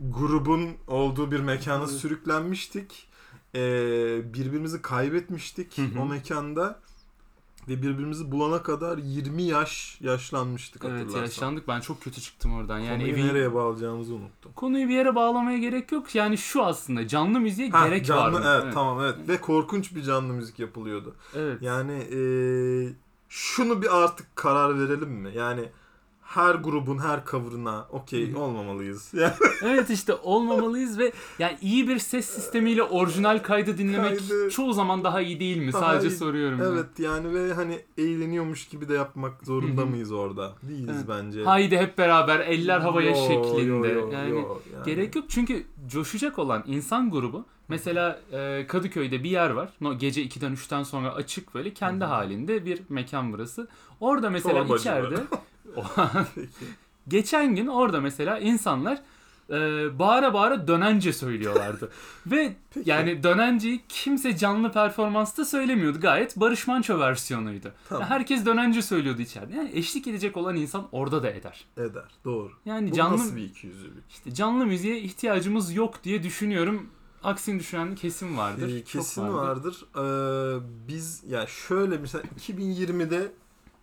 grubun 0.00 0.68
olduğu 0.86 1.30
bir 1.30 1.40
mekana 1.40 1.78
Evet. 1.84 1.90
sürüklenmiştik. 1.90 3.08
Ee, 3.54 4.20
birbirimizi 4.34 4.82
kaybetmiştik 4.82 5.78
Hı 5.78 5.82
hı. 5.82 6.00
o 6.00 6.06
mekanda. 6.06 6.80
Ve 7.68 7.82
birbirimizi 7.82 8.32
bulana 8.32 8.62
kadar 8.62 8.98
20 8.98 9.42
yaş 9.42 9.98
yaşlanmıştık 10.00 10.84
evet 10.84 10.94
hatırlarsan. 10.94 11.20
yaşlandık. 11.20 11.68
Ben 11.68 11.80
çok 11.80 12.00
kötü 12.02 12.20
çıktım 12.20 12.54
oradan. 12.54 12.78
Yani 12.78 12.98
Konuyu 12.98 13.12
evin 13.14 13.26
nereye 13.26 13.54
bağlayacağımızı 13.54 14.14
unuttum. 14.14 14.52
konuyu 14.56 14.88
bir 14.88 14.94
yere 14.94 15.14
bağlamaya 15.14 15.58
gerek 15.58 15.92
yok. 15.92 16.14
Yani 16.14 16.38
şu 16.38 16.64
aslında 16.64 17.08
canlı 17.08 17.40
müziğe 17.40 17.70
Ha, 17.70 17.86
gerek 17.88 18.06
canlı, 18.06 18.22
var. 18.36 18.40
mı? 18.58 18.62
Evet, 18.62 18.74
tamam 18.74 19.00
evet. 19.00 19.14
Ve 19.28 19.40
korkunç 19.40 19.94
bir 19.94 20.02
canlı 20.02 20.32
müzik 20.32 20.58
yapılıyordu. 20.58 21.14
Evet. 21.36 21.62
Yani 21.62 21.92
eee, 22.04 22.92
şunu 23.28 23.82
bir 23.82 24.04
artık 24.04 24.36
karar 24.36 24.78
verelim 24.80 25.10
mi? 25.10 25.30
Yani 25.34 25.68
her 26.36 26.54
grubun 26.54 26.98
her 26.98 27.24
cover'ına 27.30 27.86
okey 27.90 28.34
olmamalıyız. 28.36 29.10
Yani 29.14 29.32
Evet 29.62 29.90
işte 29.90 30.14
olmamalıyız 30.14 30.98
ve 30.98 31.12
yani 31.38 31.56
iyi 31.62 31.88
bir 31.88 31.98
ses 31.98 32.26
sistemiyle 32.26 32.82
orijinal 32.82 33.38
kaydı 33.38 33.78
dinlemek 33.78 34.18
Kaydı- 34.18 34.50
çoğu 34.50 34.72
zaman 34.72 35.04
daha 35.04 35.20
iyi 35.20 35.40
değil 35.40 35.56
mi? 35.56 35.72
Daha 35.72 35.80
Sadece 35.92 36.08
iyi. 36.08 36.16
soruyorum. 36.18 36.58
ya. 36.58 36.64
evet 36.66 36.98
yani 36.98 37.34
ve 37.34 37.52
hani 37.54 37.80
eğleniyormuş 37.98 38.68
gibi 38.68 38.88
de 38.88 38.94
yapmak 38.94 39.44
zorunda 39.44 39.80
Hı 39.82 39.84
hı. 39.86 39.90
mıyız 39.90 40.12
orada? 40.12 40.52
Değiliz 40.62 40.94
Evet. 40.96 41.04
bence. 41.08 41.44
Haydi 41.44 41.76
hep 41.78 41.98
beraber 41.98 42.40
eller 42.40 42.80
havaya 42.80 43.10
Yo, 43.10 43.16
şeklinde. 43.28 43.88
yo, 43.88 44.00
yo, 44.00 44.10
yani 44.12 44.30
yo, 44.30 44.36
yani. 44.74 44.84
gerek 44.86 45.16
yok 45.16 45.24
çünkü 45.28 45.66
coşacak 45.88 46.38
olan 46.38 46.64
insan 46.66 47.10
grubu 47.10 47.44
mesela 47.68 48.20
e, 48.32 48.66
Kadıköy'de 48.68 49.24
bir 49.24 49.30
yer 49.30 49.50
var. 49.50 49.68
No, 49.80 49.98
gece 49.98 50.22
2'den 50.24 50.52
3'ten 50.52 50.82
sonra 50.82 51.14
açık 51.14 51.54
böyle 51.54 51.74
kendi 51.74 52.04
halinde 52.04 52.64
bir 52.66 52.80
mekan 52.88 53.32
burası. 53.32 53.68
Orada 54.00 54.30
mesela 54.30 54.58
Çorbacı 54.62 54.80
içeride 54.80 55.14
Geçen 57.08 57.56
gün 57.56 57.66
orada 57.66 58.00
mesela 58.00 58.38
insanlar 58.38 59.02
e, 59.50 59.54
bağıra 59.98 60.34
bağıra 60.34 60.68
dönence 60.68 61.12
söylüyorlardı. 61.12 61.90
Ve 62.26 62.56
Peki. 62.74 62.90
yani 62.90 63.22
dönenceyi 63.22 63.80
kimse 63.88 64.36
canlı 64.36 64.72
performansta 64.72 65.44
söylemiyordu. 65.44 66.00
Gayet 66.00 66.36
Barış 66.36 66.66
Manço 66.66 66.98
versiyonuydu. 66.98 67.72
Tamam. 67.88 68.02
Yani 68.02 68.10
herkes 68.10 68.46
dönence 68.46 68.82
söylüyordu 68.82 69.22
içeride. 69.22 69.56
Yani 69.56 69.70
eşlik 69.74 70.06
edecek 70.06 70.36
olan 70.36 70.56
insan 70.56 70.88
orada 70.92 71.22
da 71.22 71.30
eder. 71.30 71.64
Eder. 71.76 72.10
Doğru. 72.24 72.52
Yani 72.64 72.90
Bu 72.90 72.94
canlı 72.96 73.18
nasıl 73.18 73.36
bir 73.36 73.42
ikiyüzlülük? 73.44 74.04
işte 74.10 74.34
canlı 74.34 74.66
müziğe 74.66 75.00
ihtiyacımız 75.00 75.74
yok 75.74 76.04
diye 76.04 76.22
düşünüyorum. 76.22 76.86
Aksini 77.22 77.58
düşünen 77.60 77.94
kesim 77.94 78.38
vardır. 78.38 78.76
Ee, 78.76 78.84
kesin 78.84 79.34
vardır. 79.34 79.84
Ee, 79.96 80.60
biz 80.88 81.22
ya 81.28 81.46
şöyle 81.46 81.98
mesela 81.98 82.24
2020'de 82.40 83.32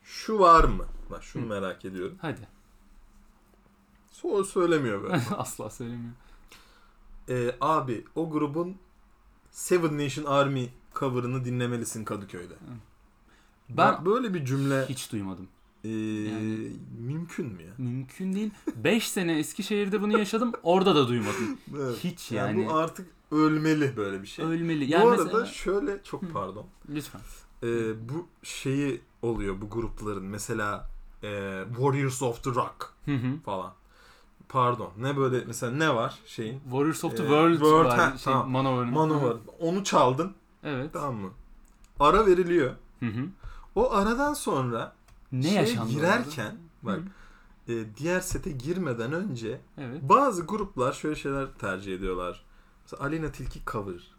şu 0.04 0.39
var 0.39 0.63
mı? 0.63 0.86
Bak 1.12 1.24
şunu 1.24 1.44
Hı. 1.44 1.48
merak 1.48 1.86
ediyorum. 1.86 2.18
Hadi. 2.22 2.48
Soru 4.12 4.46
söylemiyor 4.46 5.04
böyle. 5.04 5.16
Asla 5.38 5.70
söylemiyor. 5.70 6.12
Ee, 7.30 7.56
abi 7.62 8.06
o 8.16 8.30
grubun 8.30 8.76
Seven 9.52 9.98
Nation 10.06 10.26
Army 10.26 10.70
cover'ını 10.96 11.46
dinlemelisin 11.46 12.06
Kadıköy'de. 12.06 12.54
Ben 13.70 13.78
Bak 13.78 14.06
böyle 14.06 14.34
bir 14.34 14.46
cümle 14.46 14.86
hiç 14.89 15.12
duymadım. 15.12 15.48
ee, 15.84 15.89
Yani- 15.89 16.72
mümkün 17.00 17.46
mü 17.46 17.63
ya? 17.63 17.74
Mümkün 17.78 18.34
değil. 18.34 18.52
5 18.76 19.10
sene 19.12 19.39
Eskişehir'de 19.39 20.02
bunu 20.02 20.18
yaşadım. 20.20 20.52
Orada 20.63 20.96
da 20.96 21.08
duymadım. 21.08 21.58
Evet. 21.78 21.98
Hiç 22.04 22.32
Yani, 22.32 22.60
yani. 22.62 22.70
bu 22.70 22.74
artık 22.74 23.08
ölmeli 23.32 23.98
böyle 23.98 24.22
bir 24.22 24.28
şey. 24.28 24.46
Ölmeli. 24.46 24.88
bu 24.88 24.92
Yani 24.92 25.04
arada 25.10 25.24
mesela... 25.24 25.46
şöyle 25.46 26.04
çok 26.04 26.34
pardon. 26.34 26.66
Lütfen. 26.89 27.22
Ee, 27.63 28.10
bu 28.10 28.28
şeyi 28.44 29.02
oluyor 29.24 29.62
bu 29.62 29.70
grupların 29.70 30.24
mesela 30.24 30.90
ee, 31.24 31.64
Warriors 31.70 32.22
of 32.22 32.44
the 32.44 32.50
Rock 32.50 32.94
Hı 33.06 33.12
hı. 33.16 33.40
falan. 33.46 33.74
Pardon. 34.50 34.92
Ne 34.98 35.18
böyle 35.18 35.44
mesela 35.46 35.72
ne 35.72 35.96
var 35.96 36.20
şeyin? 36.26 36.60
Warriors 36.64 37.04
of 37.04 37.12
the 37.12 37.18
World, 37.18 37.54
World, 37.54 37.86
var. 37.86 38.00
ha, 38.00 38.18
şey, 38.18 38.34
tamam. 38.34 38.50
Manowar'ın. 38.50 38.90
Manowar. 38.94 39.38
Onu 39.60 39.84
çaldın. 39.84 40.34
Evet. 40.64 40.90
Tamam 40.94 41.16
mı? 41.16 41.30
Ara 42.00 42.26
veriliyor. 42.26 42.72
Hı 43.00 43.06
hı. 43.06 43.26
O 43.76 43.92
aradan 43.94 44.34
sonra 44.34 44.94
Ne 45.32 45.44
şeye 45.44 45.54
yaşandı? 45.56 45.90
girerken 45.92 46.46
orada? 46.86 46.98
bak 46.98 47.00
Hı. 47.68 47.74
e, 47.74 47.96
diğer 47.98 48.20
sete 48.20 48.52
girmeden 48.52 49.14
önce 49.14 49.62
Evet. 49.78 50.02
bazı 50.02 50.42
gruplar 50.46 50.94
şöyle 50.94 51.16
şeyler 51.16 51.48
tercih 51.60 51.96
ediyorlar. 51.96 52.44
Mesela 52.86 53.04
Alina 53.04 53.32
Tilki 53.32 53.60
cover. 53.72 54.12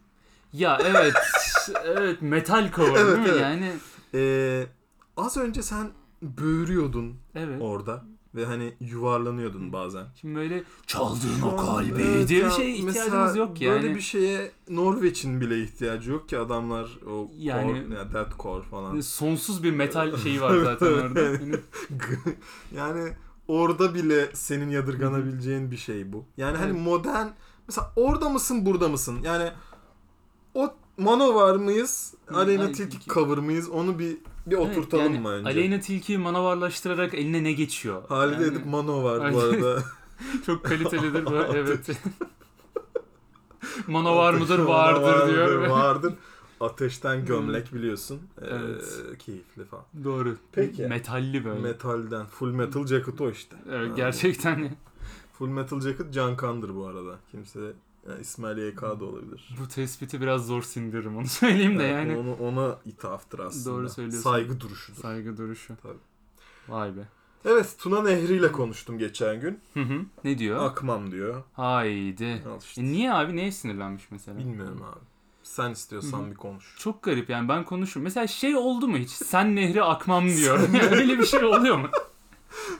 Ya 0.53 0.77
evet. 0.85 1.13
evet 1.85 2.21
metal 2.21 2.71
cover 2.75 3.01
Evet, 3.01 3.15
değil 3.17 3.27
mi? 3.27 3.27
evet. 3.29 3.41
Yani 3.41 3.73
Ee, 4.13 4.67
az 5.17 5.37
önce 5.37 5.63
sen 5.63 5.89
böğürüyordun 6.21 7.15
evet. 7.35 7.61
orada 7.61 8.03
ve 8.35 8.45
hani 8.45 8.73
yuvarlanıyordun 8.79 9.73
bazen. 9.73 10.05
Şimdi 10.21 10.35
böyle 10.35 10.63
çaldığın 10.87 11.41
o 11.41 11.57
kalbi 11.57 12.01
evet 12.01 12.29
diye 12.29 12.45
bir 12.45 12.49
şeye 12.49 12.75
ihtiyacımız 12.75 13.35
yok 13.35 13.61
yani. 13.61 13.83
Böyle 13.83 13.95
bir 13.95 14.01
şeye 14.01 14.51
Norveç'in 14.69 15.41
bile 15.41 15.63
ihtiyacı 15.63 16.11
yok 16.11 16.29
ki 16.29 16.37
adamlar 16.37 16.99
o 17.09 17.31
Yani- 17.37 17.83
core, 17.83 17.95
ya 17.95 18.13
deathcore 18.13 18.63
falan. 18.63 19.01
Sonsuz 19.01 19.63
bir 19.63 19.71
metal 19.71 20.17
şeyi 20.17 20.41
var 20.41 20.57
zaten 20.63 20.87
orada. 20.87 21.21
Yani 21.21 21.55
yani 22.75 23.13
orada 23.47 23.93
bile 23.93 24.29
senin 24.33 24.69
yadırganabileceğin 24.69 25.71
bir 25.71 25.77
şey 25.77 26.13
bu. 26.13 26.25
Yani 26.37 26.57
hani 26.57 26.71
Evet. 26.71 26.81
modern 26.85 27.27
mesela 27.67 27.93
orada 27.95 28.29
mısın 28.29 28.65
burada 28.65 28.89
mısın? 28.89 29.19
Yani 29.23 29.51
o 30.53 30.73
Manowar 30.97 31.55
mıyız? 31.55 32.13
Hı, 32.25 32.37
Aleyna 32.37 32.71
Tilki 32.71 33.09
cover 33.09 33.37
mıyız? 33.37 33.69
Onu 33.69 33.99
bir 33.99 34.17
bir 34.45 34.55
oturtalım 34.55 35.03
Evet, 35.05 35.13
yani 35.15 35.19
mı 35.19 35.29
önce? 35.29 35.49
Aleyna 35.49 35.79
Tilki'yi 35.79 36.17
manavarlaştırarak 36.17 37.13
eline 37.13 37.43
ne 37.43 37.51
geçiyor? 37.53 38.03
Halide 38.09 38.43
Yani 38.43 38.53
Edip 38.55 38.65
Manowar 38.65 39.19
bu 39.33 39.39
Aynen. 39.39 39.53
arada. 39.63 39.83
Çok 40.45 40.63
kalitelidir 40.65 41.25
bu. 41.25 41.35
Evet. 41.55 41.89
Manavar 43.87 44.33
mıdır? 44.33 44.59
Vardır 44.59 45.33
diyor. 45.33 45.67
Vardır. 45.67 46.13
Ateşten 46.59 47.25
gömlek 47.25 47.73
biliyorsun. 47.73 48.21
Ee, 48.41 48.45
Evet. 48.49 49.01
keyifli 49.19 49.65
falan. 49.65 49.85
Doğru. 50.03 50.35
Peki. 50.51 50.87
Metalli 50.87 51.45
böyle. 51.45 51.59
Metalden. 51.61 52.25
Full 52.25 52.51
Metal 52.51 52.87
Jacket 52.87 53.21
o 53.21 53.29
işte. 53.31 53.55
evet 53.71 53.89
Ha. 53.89 53.95
gerçekten 53.95 54.75
Full 55.33 55.47
Metal 55.47 55.81
Jacket 55.81 56.13
Can 56.13 56.37
Kandır 56.37 56.75
bu 56.75 56.85
arada. 56.87 57.15
Kimse 57.31 57.59
yani 58.09 58.21
İsmail 58.21 58.57
YK 58.57 58.81
da 58.81 59.05
olabilir. 59.05 59.49
bu 59.63 59.67
tespiti 59.67 60.21
biraz 60.21 60.45
zor 60.47 60.61
sindiririm 60.61 61.17
onu 61.17 61.27
söyleyeyim 61.27 61.79
de 61.79 61.83
Evet, 61.89 61.93
yani. 62.07 62.17
Onu, 62.17 62.33
ona 62.49 62.77
ithaftır 62.85 63.39
aslında. 63.39 63.77
Doğru 63.77 63.89
söylüyorsun. 63.89 64.29
Saygı 64.29 64.59
duruşudur. 64.59 65.01
Saygı 65.01 65.37
duruşu. 65.37 65.73
Tabii. 65.83 65.97
Vay 66.67 66.95
be. 66.97 67.01
Evet 67.45 67.75
Tuna 67.79 68.03
Nehri 68.03 68.33
ile 68.35 68.51
konuştum 68.51 68.97
geçen 68.99 69.39
gün. 69.41 69.59
Hı 69.73 69.79
hı. 69.79 70.01
Ne 70.23 70.37
diyor? 70.37 70.63
Akmam 70.65 71.11
diyor. 71.11 71.43
Haydi. 71.53 72.43
Al 72.49 72.59
işte. 72.61 72.81
E 72.81 72.85
niye 72.85 73.13
abi? 73.13 73.35
Neye 73.35 73.51
sinirlenmiş 73.51 74.03
mesela? 74.11 74.37
Bilmiyorum 74.37 74.81
abi. 74.83 74.99
Sen 75.43 75.71
istiyorsan 75.71 76.23
Hı 76.23 76.31
bir 76.31 76.35
konuş. 76.35 76.75
Çok 76.79 77.03
garip 77.03 77.29
yani 77.29 77.49
ben 77.49 77.65
konuşurum. 77.65 78.03
Mesela 78.03 78.27
şey 78.27 78.55
oldu 78.55 78.87
mu 78.87 78.97
hiç? 78.97 79.09
Sen 79.09 79.55
nehri 79.55 79.83
akmam 79.83 80.27
diyor. 80.37 80.59
Yani 80.73 80.95
Öyle 80.95 81.19
bir 81.19 81.25
şey 81.25 81.43
oluyor 81.43 81.77
mu? 81.77 81.87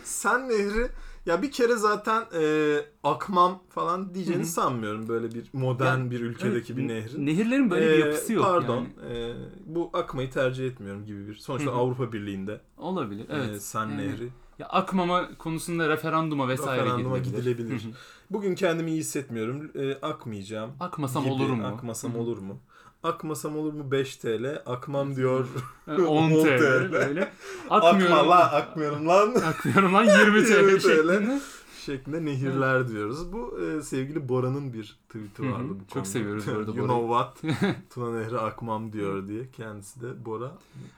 Sen 0.03 0.49
Nehri 0.49 0.87
ya 1.25 1.41
bir 1.41 1.51
kere 1.51 1.75
zaten 1.75 2.23
e, 2.41 2.77
akmam 3.03 3.63
falan 3.69 4.13
diyeceğini 4.13 4.41
Hı 4.41 4.45
hı. 4.45 4.49
sanmıyorum 4.51 5.07
böyle 5.07 5.31
bir 5.31 5.45
modern 5.53 5.85
Yani, 5.87 6.11
bir 6.11 6.21
ülkedeki 6.21 6.73
Evet, 6.73 6.77
bir 6.77 6.87
nehrin. 6.87 7.25
Nehirlerin 7.25 7.71
böyle 7.71 7.85
bir 7.85 7.91
Ee, 7.91 7.99
yapısı 7.99 8.33
yok 8.33 8.45
Pardon. 8.45 8.75
yani. 9.03 9.13
e, 9.17 9.33
bu 9.65 9.89
akmayı 9.93 10.31
tercih 10.31 10.67
etmiyorum 10.67 11.05
gibi 11.05 11.27
bir. 11.27 11.35
Sonuçta 11.35 11.71
Hı 11.71 11.75
hı. 11.75 11.79
Avrupa 11.79 12.13
Birliği'nde 12.13 12.61
Olabilir. 12.77 13.25
Evet. 13.29 13.55
e, 13.55 13.59
Sen 13.59 13.81
Yani 13.87 13.97
Nehri. 13.97 14.29
Ya 14.59 14.67
akmama 14.67 15.37
konusunda 15.37 15.89
referanduma 15.89 16.47
vesaire 16.47 16.81
Referanduma 16.81 17.17
gidilebilir. 17.17 17.55
gidilebilir. 17.55 17.95
Bugün 18.31 18.55
kendimi 18.55 18.91
iyi 18.91 18.99
hissetmiyorum. 18.99 19.71
E, 19.75 19.93
akmayacağım. 20.01 20.71
Akmasam 20.79 21.23
gibi. 21.23 21.33
olur 21.33 21.49
mu? 21.49 21.67
Akmasam 21.67 22.13
Hı 22.13 22.17
hı. 22.17 22.21
olur 22.21 22.37
mu? 22.37 22.59
Akmasam 23.05 23.57
olur 23.57 23.73
mu 23.73 23.91
5 23.91 24.15
TL. 24.17 24.61
Akmam 24.65 25.15
diyor. 25.15 25.45
Yani 25.87 26.05
10 26.05 26.31
10 26.31 26.43
TL 26.43 26.57
TL. 26.57 26.91
böyle. 26.91 27.31
Akma 27.69 27.89
Akmıyorum. 27.89 28.29
lan 28.29 28.49
akmıyorum 28.53 29.07
lan. 29.07 29.35
Akmıyorum 29.35 29.93
lan 29.93 30.03
20 30.05 30.45
TL, 30.45 30.49
20 30.51 30.79
TL. 30.79 31.39
Şeklinde. 31.85 32.25
nehirler 32.25 32.87
diyoruz. 32.87 33.33
Bu 33.33 33.59
e, 33.61 33.81
sevgili 33.81 34.29
Bora'nın 34.29 34.73
bir 34.73 34.97
tweet'i 35.09 35.51
vardı 35.51 35.67
bu 35.69 35.93
Çok 35.93 36.07
seviyoruz 36.07 36.47
bu 36.47 36.51
arada 36.51 36.71
You 36.75 36.87
Bora'yı. 36.87 36.87
know 36.87 37.07
what? 37.53 37.75
Tuna 37.93 38.19
Nehri 38.19 38.37
akmam 38.39 38.93
diyor 38.93 39.27
diye. 39.27 39.51
Kendisi 39.51 40.01
de 40.01 40.25
Bora. 40.25 40.45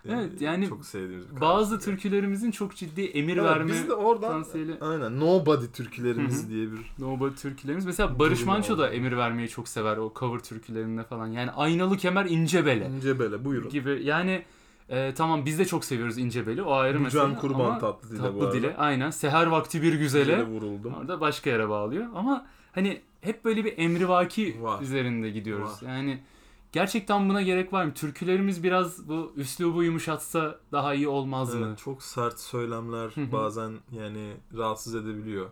e, 0.05 0.11
Evet, 0.13 0.41
yani 0.41 0.69
çok 0.69 0.85
sevdiğimiz 0.85 1.35
bir 1.35 1.41
Bazı 1.41 1.79
türkülerimizin 1.79 2.51
çok 2.51 2.75
ciddi 2.75 3.01
emir 3.01 3.37
Evet, 3.37 3.45
verme 3.49 3.71
biz 3.71 3.87
de 3.87 3.93
oradan 3.93 4.31
potansiyeli. 4.39 4.77
aynen 4.81 5.19
Nobody 5.19 5.65
türkülerimiz 5.73 6.49
diye 6.49 6.71
bir 6.71 6.79
Nobody 6.99 7.35
türkülerimiz. 7.35 7.85
Mesela 7.85 8.19
Barış 8.19 8.45
Manço 8.45 8.77
da 8.77 8.89
emir 8.89 9.17
vermeyi 9.17 9.49
çok 9.49 9.67
sever 9.67 9.97
o 9.97 10.13
cover 10.19 10.39
türkülerinde 10.39 11.03
falan. 11.03 11.27
Yani 11.27 11.51
Aynalı 11.51 11.97
Kemer 11.97 12.25
İnce 12.25 12.65
Bele 12.65 12.91
ince 12.97 13.19
bele 13.19 13.45
buyurun. 13.45 13.69
gibi. 13.69 13.99
Yani 14.03 14.43
e, 14.89 15.13
tamam 15.13 15.45
biz 15.45 15.59
de 15.59 15.65
çok 15.65 15.85
seviyoruz 15.85 16.17
İnce 16.17 16.47
Beli. 16.47 16.61
O 16.63 16.71
ayrı 16.73 16.99
mesele. 16.99 17.21
Can 17.21 17.35
Kurban 17.35 17.59
ama 17.65 17.79
tatlı 17.79 18.09
dile 18.09 18.19
bu 18.19 18.23
tatlı 18.23 18.39
arada. 18.45 18.53
dile. 18.53 18.77
Aynen. 18.77 19.09
Seher 19.09 19.45
vakti 19.47 19.81
bir 19.81 19.93
Güzele 19.93 20.23
güzele. 20.23 20.47
vuruldum. 20.47 20.93
Orada 20.93 21.21
başka 21.21 21.49
yere 21.49 21.69
bağlıyor. 21.69 22.05
Ama 22.15 22.45
hani 22.71 23.01
hep 23.21 23.45
böyle 23.45 23.65
bir 23.65 23.77
emrivaki 23.77 24.63
Var. 24.63 24.81
üzerinde 24.81 25.29
gidiyoruz. 25.29 25.83
Var. 25.83 25.89
Yani 25.89 26.23
gerçekten 26.71 27.29
buna 27.29 27.41
gerek 27.41 27.73
var 27.73 27.85
mı? 27.85 27.93
Türkülerimiz 27.93 28.63
biraz 28.63 29.09
bu 29.09 29.33
üslubu 29.35 29.83
yumuşatsa 29.83 30.59
daha 30.71 30.93
iyi 30.93 31.07
olmaz 31.07 31.55
mı? 31.55 31.65
Evet, 31.67 31.77
çok 31.79 32.03
sert 32.03 32.39
söylemler 32.39 33.11
bazen 33.31 33.71
yani 33.91 34.33
rahatsız 34.57 34.95
edebiliyor. 34.95 35.45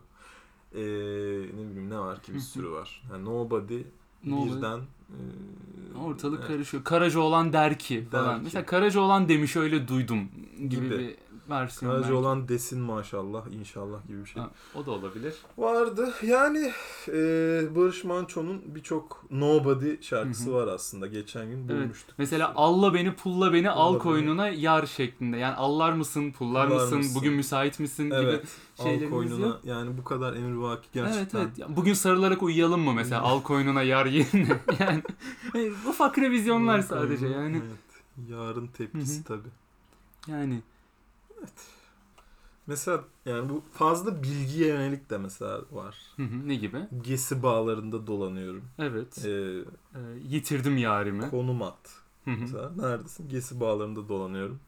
Ee, 0.73 0.79
ne 0.79 1.69
bileyim 1.69 1.89
ne 1.89 1.99
var 1.99 2.21
ki 2.23 2.33
bir 2.33 2.39
sürü 2.39 2.71
var. 2.71 3.03
Yani 3.11 3.25
nobody 3.25 3.81
Ne 4.25 4.45
birden 4.45 4.79
e, 4.79 5.97
Ortalık 5.97 6.39
evet. 6.39 6.47
karışıyor. 6.47 6.83
Karaca 6.83 7.19
olan 7.19 7.53
der 7.53 7.79
ki 7.79 8.07
falan. 8.11 8.27
Der 8.29 8.35
ki. 8.37 8.41
Mesela 8.43 8.65
Karaca 8.65 8.99
olan 8.99 9.29
demiş 9.29 9.55
öyle 9.55 9.87
duydum 9.87 10.29
gibi, 10.59 10.69
Gibi. 10.69 10.89
bir 10.89 11.15
versiyon. 11.49 11.91
Karaca 11.91 12.07
belki. 12.07 12.17
olan 12.19 12.47
desin 12.47 12.79
maşallah 12.81 13.47
inşallah 13.59 14.07
gibi 14.07 14.19
bir 14.21 14.25
şey. 14.25 14.41
Ha, 14.41 14.49
o 14.75 14.85
da 14.85 14.91
olabilir. 14.91 15.35
Vardı. 15.57 16.13
Yani 16.23 16.71
e, 17.07 17.13
Barış 17.75 18.03
Manço'nun 18.03 18.61
birçok 18.75 19.25
Nobody 19.31 20.01
şarkısı 20.01 20.45
Hı 20.45 20.49
hı. 20.49 20.53
var 20.55 20.67
aslında. 20.67 21.07
Geçen 21.07 21.45
gün 21.49 21.67
Evet. 21.69 21.81
bulmuştuk. 21.83 22.15
Mesela 22.17 22.53
alla 22.55 22.93
beni 22.93 23.13
pulla 23.15 23.53
beni 23.53 23.69
al 23.69 23.87
Pulla 23.87 23.93
beni. 23.93 24.03
koynuna 24.03 24.47
yar 24.49 24.85
şeklinde. 24.85 25.37
Yani 25.37 25.55
allar 25.55 25.93
mısın, 25.93 26.31
pullar 26.31 26.67
mısın, 26.67 26.97
mısın? 26.97 27.15
bugün 27.15 27.33
müsait 27.33 27.79
misin 27.79 28.03
gibi 28.05 28.15
Evet. 28.15 28.45
Al 28.79 28.83
şeylerimiz 28.83 29.09
koynuna 29.11 29.45
yok. 29.45 29.59
yani 29.63 29.97
bu 29.97 30.03
kadar 30.03 30.33
emrivaki 30.33 30.87
gerçekten. 30.93 31.39
Evet 31.39 31.51
evet. 31.57 31.69
Bugün 31.69 31.93
sarılarak 31.93 32.43
uyuyalım 32.43 32.81
mı 32.81 32.93
mesela 32.93 33.21
al 33.21 33.41
koynuna 33.41 33.83
yar 33.83 34.05
yerine. 34.05 34.47
yani 34.79 35.03
hani 35.53 35.71
ufak 35.89 36.17
revizyonlar 36.17 36.77
Al 36.79 36.83
sadece 36.83 37.27
yani. 37.27 37.61
Evet. 37.65 38.29
Yarın 38.29 38.67
tepkisi 38.67 39.29
Hı 39.29 39.33
hı. 39.33 39.37
Yani 41.45 41.49
Mesela 42.67 43.03
yani 43.25 43.49
bu 43.49 43.63
fazla 43.73 44.23
bilgiye 44.23 44.67
yönelik 44.67 45.09
de 45.09 45.17
mesela 45.17 45.61
var. 45.71 45.95
hı 46.15 46.23
hı, 46.23 46.47
ne 46.47 46.55
gibi? 46.55 46.77
Gesi 47.01 47.43
bağlarında 47.43 48.07
dolanıyorum. 48.07 48.63
Evet. 48.79 49.25
Ee, 49.25 49.29
Ee, 49.29 49.99
yitirdim 50.27 50.77
yarimi. 50.77 51.29
konum 51.29 51.61
at. 51.61 51.89
Hı 52.25 52.31
hı. 52.31 52.37
Mesela 52.39 52.71
neredesin? 52.77 53.29
Gesi 53.29 53.59
bağlarında 53.59 54.09
dolanıyorum. 54.09 54.59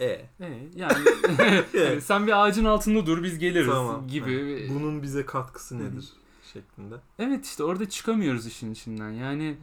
E. 0.00 0.04
Ee, 0.40 0.68
yani 0.76 0.98
yani 1.74 2.00
sen 2.00 2.26
bir 2.26 2.42
ağacın 2.44 2.64
altında 2.64 3.06
dur 3.06 3.22
biz 3.22 3.38
geliriz 3.38 3.66
Tamam. 3.72 4.08
gibi. 4.08 4.66
Ha, 4.68 4.74
Bunun 4.74 5.02
bize 5.02 5.26
katkısı 5.26 5.74
Hı 5.74 5.78
hı. 5.78 5.84
nedir? 5.84 6.08
Şeklinde. 6.52 6.94
Evet 7.18 7.44
işte 7.46 7.64
orada 7.64 7.88
çıkamıyoruz 7.88 8.46
işin 8.46 8.72
içinden. 8.72 9.10
Yani 9.10 9.56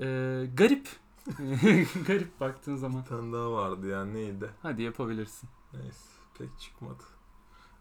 e, 0.00 0.06
garip. 0.56 0.88
garip 2.06 2.40
baktığın 2.40 2.76
zaman. 2.76 3.02
Bir 3.02 3.08
tane 3.08 3.32
daha 3.32 3.52
vardı 3.52 3.88
yani 3.88 4.14
neydi? 4.14 4.50
Hadi 4.62 4.82
yapabilirsin. 4.82 5.48
Neyse 5.72 5.98
pek 6.38 6.48
çıkmadı. 6.60 7.02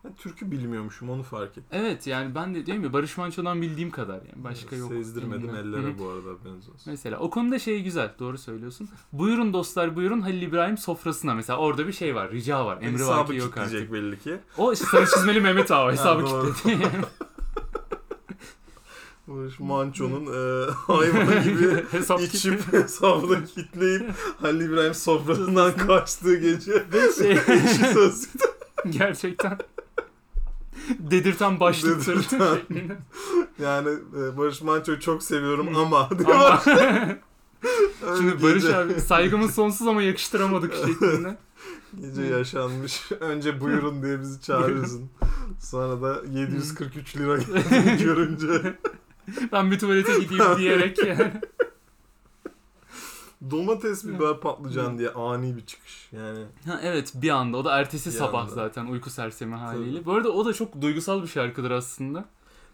Ben 0.04 0.16
türkü 0.16 0.52
bilmiyormuşum 0.52 1.10
onu 1.10 1.24
fark 1.24 1.50
ettim. 1.52 1.64
Evet 1.72 2.08
yani 2.08 2.36
ben 2.36 2.56
de 2.56 2.66
değil 2.66 2.80
mi 2.80 2.94
Barış 2.94 3.18
Manço'dan 3.18 3.62
bildiğim 3.62 3.92
kadar 3.92 4.16
yani 4.16 4.44
başka 4.44 4.76
yok. 4.76 4.90
Sezdirmedim. 4.92 5.50
Hı 5.54 5.58
ellere 5.58 6.00
bu 6.00 6.08
arada 6.10 6.30
haberiniz 6.30 6.70
olsun. 6.70 6.82
Mesela 6.86 7.20
o 7.20 7.30
konuda 7.30 7.60
şey 7.60 7.84
güzel 7.84 8.14
doğru 8.20 8.38
söylüyorsun. 8.38 8.90
Buyurun 9.12 9.54
dostlar 9.54 9.96
buyurun 9.96 10.22
Halil 10.22 10.42
İbrahim 10.42 10.78
sofrasına 10.78 11.34
mesela 11.34 11.60
orada 11.60 11.88
bir 11.88 11.94
şey 11.94 12.16
var 12.16 12.32
rica 12.32 12.66
var 12.66 12.82
emri 12.82 13.08
vaki 13.08 13.36
yok 13.36 13.58
artık. 13.58 13.94
belli 13.94 14.20
ki. 14.20 14.38
O 14.58 14.74
işte 14.74 14.86
sarı 14.86 15.06
çizmeli 15.06 15.42
Mehmet 15.42 15.72
Ağa 15.72 15.92
hesabı 15.92 16.22
doğru. 16.26 16.54
kilitledi. 16.54 16.88
Barış 19.28 19.60
Manço'nun 19.60 20.26
e, 20.26 20.72
hayvan 20.88 21.44
gibi 21.44 21.84
Hesap 21.92 22.22
içip 22.22 22.62
hesabını 22.74 23.46
kitleyip 23.46 24.10
Halil 24.42 24.62
İbrahim 24.70 24.94
sofrasından 24.94 25.78
kaçtığı 25.78 26.36
gece 26.36 26.84
şey- 27.18 27.32
eşi 27.56 27.94
sözlükte 27.94 28.46
Gerçekten. 28.90 29.58
Dedirten 31.00 31.60
başlık 31.60 32.08
Dedirten. 32.08 32.56
şeklinde. 32.56 32.98
yani 33.64 33.90
e, 33.90 34.38
Barış 34.38 34.62
Manço'yu 34.62 35.00
çok 35.00 35.24
seviyorum 35.24 35.76
ama. 35.78 36.10
Ama 36.26 36.62
şimdi 38.18 38.44
Barış 38.44 38.64
gece, 38.64 38.76
abi 38.78 39.02
saygımız 39.02 39.54
sonsuz 39.56 39.88
ama 39.88 40.02
yakıştıramadık 40.02 40.74
şeklinde. 40.76 41.38
Gece 42.02 42.22
yaşanmış. 42.24 43.12
Önce 43.20 43.62
buyurun 43.62 44.04
diye 44.04 44.20
bizi 44.22 44.42
çağırıyorsun. 44.42 45.10
Sonra 45.60 46.02
da 46.02 46.22
743 46.40 47.18
lira 47.18 47.38
görünce 48.04 48.76
Ben 49.52 49.72
bir 49.72 49.80
tuvalete 49.80 50.20
gideyim 50.20 50.44
diyerek 50.58 50.98
yani. 51.06 51.32
domates, 53.52 54.06
biber, 54.08 54.40
patlıcan 54.40 54.98
diye 54.98 55.10
ani 55.10 55.56
bir 55.58 55.66
çıkış. 55.66 56.10
Yani 56.12 56.40
Ha, 56.66 56.80
evet 56.84 57.12
bir 57.16 57.30
anda 57.30 57.58
o 57.58 57.66
da 57.66 57.80
ertesi 57.80 58.10
Bir 58.10 58.16
sabah 58.16 58.42
anda. 58.42 58.52
zaten 58.54 58.86
uyku 58.86 59.10
sersemi 59.10 59.56
haliyle. 59.56 60.06
Bu 60.06 60.14
arada 60.14 60.32
o 60.32 60.46
da 60.46 60.54
çok 60.54 60.82
duygusal 60.82 61.22
bir 61.24 61.28
şarkıdır 61.28 61.72
aslında. 61.72 62.26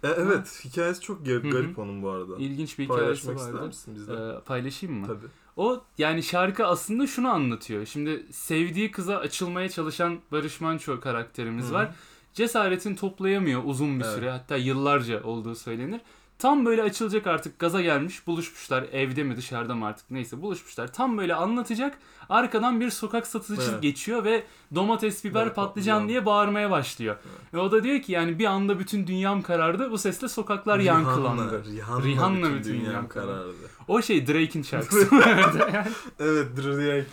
E, 0.03 0.07
evet, 0.07 0.61
hikayesi 0.65 1.01
çok 1.01 1.25
garip 1.25 1.79
onun 1.79 2.03
bu 2.03 2.09
arada. 2.09 2.35
İlginç 2.37 2.79
bir 2.79 2.83
hikayesi 2.83 3.25
Paylaşmak 3.25 3.37
ister 3.37 3.53
vardı. 3.53 3.67
misin 3.67 3.95
bizle? 3.95 4.13
Ee, 4.13 4.39
paylaşayım 4.45 4.95
mı? 4.99 5.07
Tabii. 5.07 5.25
O 5.57 5.81
yani 5.97 6.23
şarkı 6.23 6.65
aslında 6.65 7.07
şunu 7.07 7.29
anlatıyor. 7.29 7.85
Şimdi 7.85 8.25
sevdiği 8.31 8.91
kıza 8.91 9.17
açılmaya 9.17 9.69
çalışan 9.69 10.19
Barış 10.31 10.61
Manço 10.61 10.99
karakterimiz 10.99 11.69
Hı. 11.69 11.73
var. 11.73 11.95
Cesaretini 12.33 12.95
toplayamıyor 12.95 13.61
uzun 13.65 13.99
bir 13.99 14.05
Evet. 14.05 14.15
süre 14.15 14.31
hatta 14.31 14.55
yıllarca 14.57 15.23
olduğu 15.23 15.55
söylenir. 15.55 16.01
Tam 16.41 16.65
böyle 16.65 16.83
açılacak 16.83 17.27
artık 17.27 17.59
gaza 17.59 17.81
gelmiş 17.81 18.27
buluşmuşlar 18.27 18.83
evde 18.91 19.23
mi 19.23 19.37
dışarıda 19.37 19.75
mı 19.75 19.85
artık 19.85 20.11
neyse 20.11 20.41
buluşmuşlar. 20.41 20.93
Tam 20.93 21.17
böyle 21.17 21.35
anlatacak 21.35 21.97
arkadan 22.29 22.81
bir 22.81 22.89
sokak 22.89 23.27
satıcısı 23.27 23.71
Evet. 23.71 23.81
geçiyor 23.81 24.23
ve 24.23 24.43
domates 24.75 25.23
biber 25.23 25.45
Biber, 25.45 25.53
patlıcan 25.55 25.65
patlıcan. 25.95 26.09
diye 26.09 26.25
bağırmaya 26.25 26.71
başlıyor. 26.71 27.15
Evet. 27.21 27.53
Ve 27.53 27.59
o 27.59 27.71
da 27.71 27.83
diyor 27.83 28.01
ki 28.01 28.11
yani 28.11 28.39
bir 28.39 28.45
anda 28.45 28.79
bütün 28.79 29.07
dünyam 29.07 29.41
karardı 29.41 29.91
bu 29.91 29.97
sesle 29.97 30.27
sokaklar 30.27 30.79
yankılandı. 30.79 31.63
Rihanna, 31.65 32.03
Rihanna 32.03 32.37
bütün, 32.37 32.55
bütün 32.59 32.73
dünyam 32.73 32.85
dünyam 32.85 33.07
karardı. 33.07 33.53
O 33.87 34.01
şey 34.01 34.27
Drake'in 34.27 34.63
şarkısı. 34.63 35.09
Evet 36.19 36.47
Drake 36.57 37.05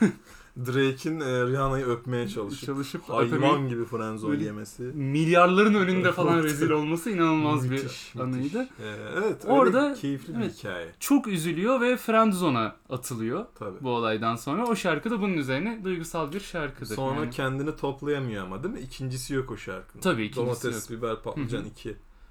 Drake'in 0.56 1.20
e, 1.20 1.46
Rihanna'yı 1.46 1.84
öpmeye 1.86 2.28
çalışıp 2.28 2.66
Çalışıp 2.66 3.08
hayvan 3.08 3.68
gibi 3.68 3.84
frenzon 3.84 4.30
Böyle 4.30 4.44
yemesi. 4.44 4.82
milyarların 4.82 5.74
önünde 5.74 6.12
falan 6.12 6.42
rezil 6.42 6.70
olması 6.70 7.10
inanılmaz 7.10 7.62
Müthiş, 7.66 7.78
bir 7.78 7.84
müthiş. 7.84 8.16
anıydı. 8.20 8.68
Ee, 8.82 8.96
evet 9.18 9.44
Orada- 9.46 9.94
keyifli 9.94 10.34
bir 10.34 10.40
evet. 10.42 10.58
hikaye. 10.58 10.88
Çok 11.00 11.26
üzülüyor 11.28 11.80
ve 11.80 11.96
friendzone'a 11.96 12.76
atılıyor 12.90 13.46
Tabii. 13.58 13.78
bu 13.80 13.90
olaydan 13.90 14.36
sonra. 14.36 14.66
O 14.66 14.76
şarkı 14.76 15.10
da 15.10 15.20
bunun 15.20 15.34
üzerine 15.36 15.80
duygusal 15.84 16.32
bir 16.32 16.40
şarkıdır. 16.40 16.94
Sonra 16.94 17.20
yani. 17.20 17.30
kendini 17.30 17.76
toplayamıyor 17.76 18.44
ama 18.44 18.62
değil 18.62 18.74
mi? 18.74 18.80
İkincisi 18.80 19.34
yok 19.34 19.50
o 19.50 19.56
şarkının. 19.56 20.02
Tabii, 20.02 20.24
ikincisi 20.24 20.64
Domates, 20.64 20.90
biber, 20.90 21.22
patlıcan 21.22 21.58
Hı 21.58 21.62
hı. 21.62 21.68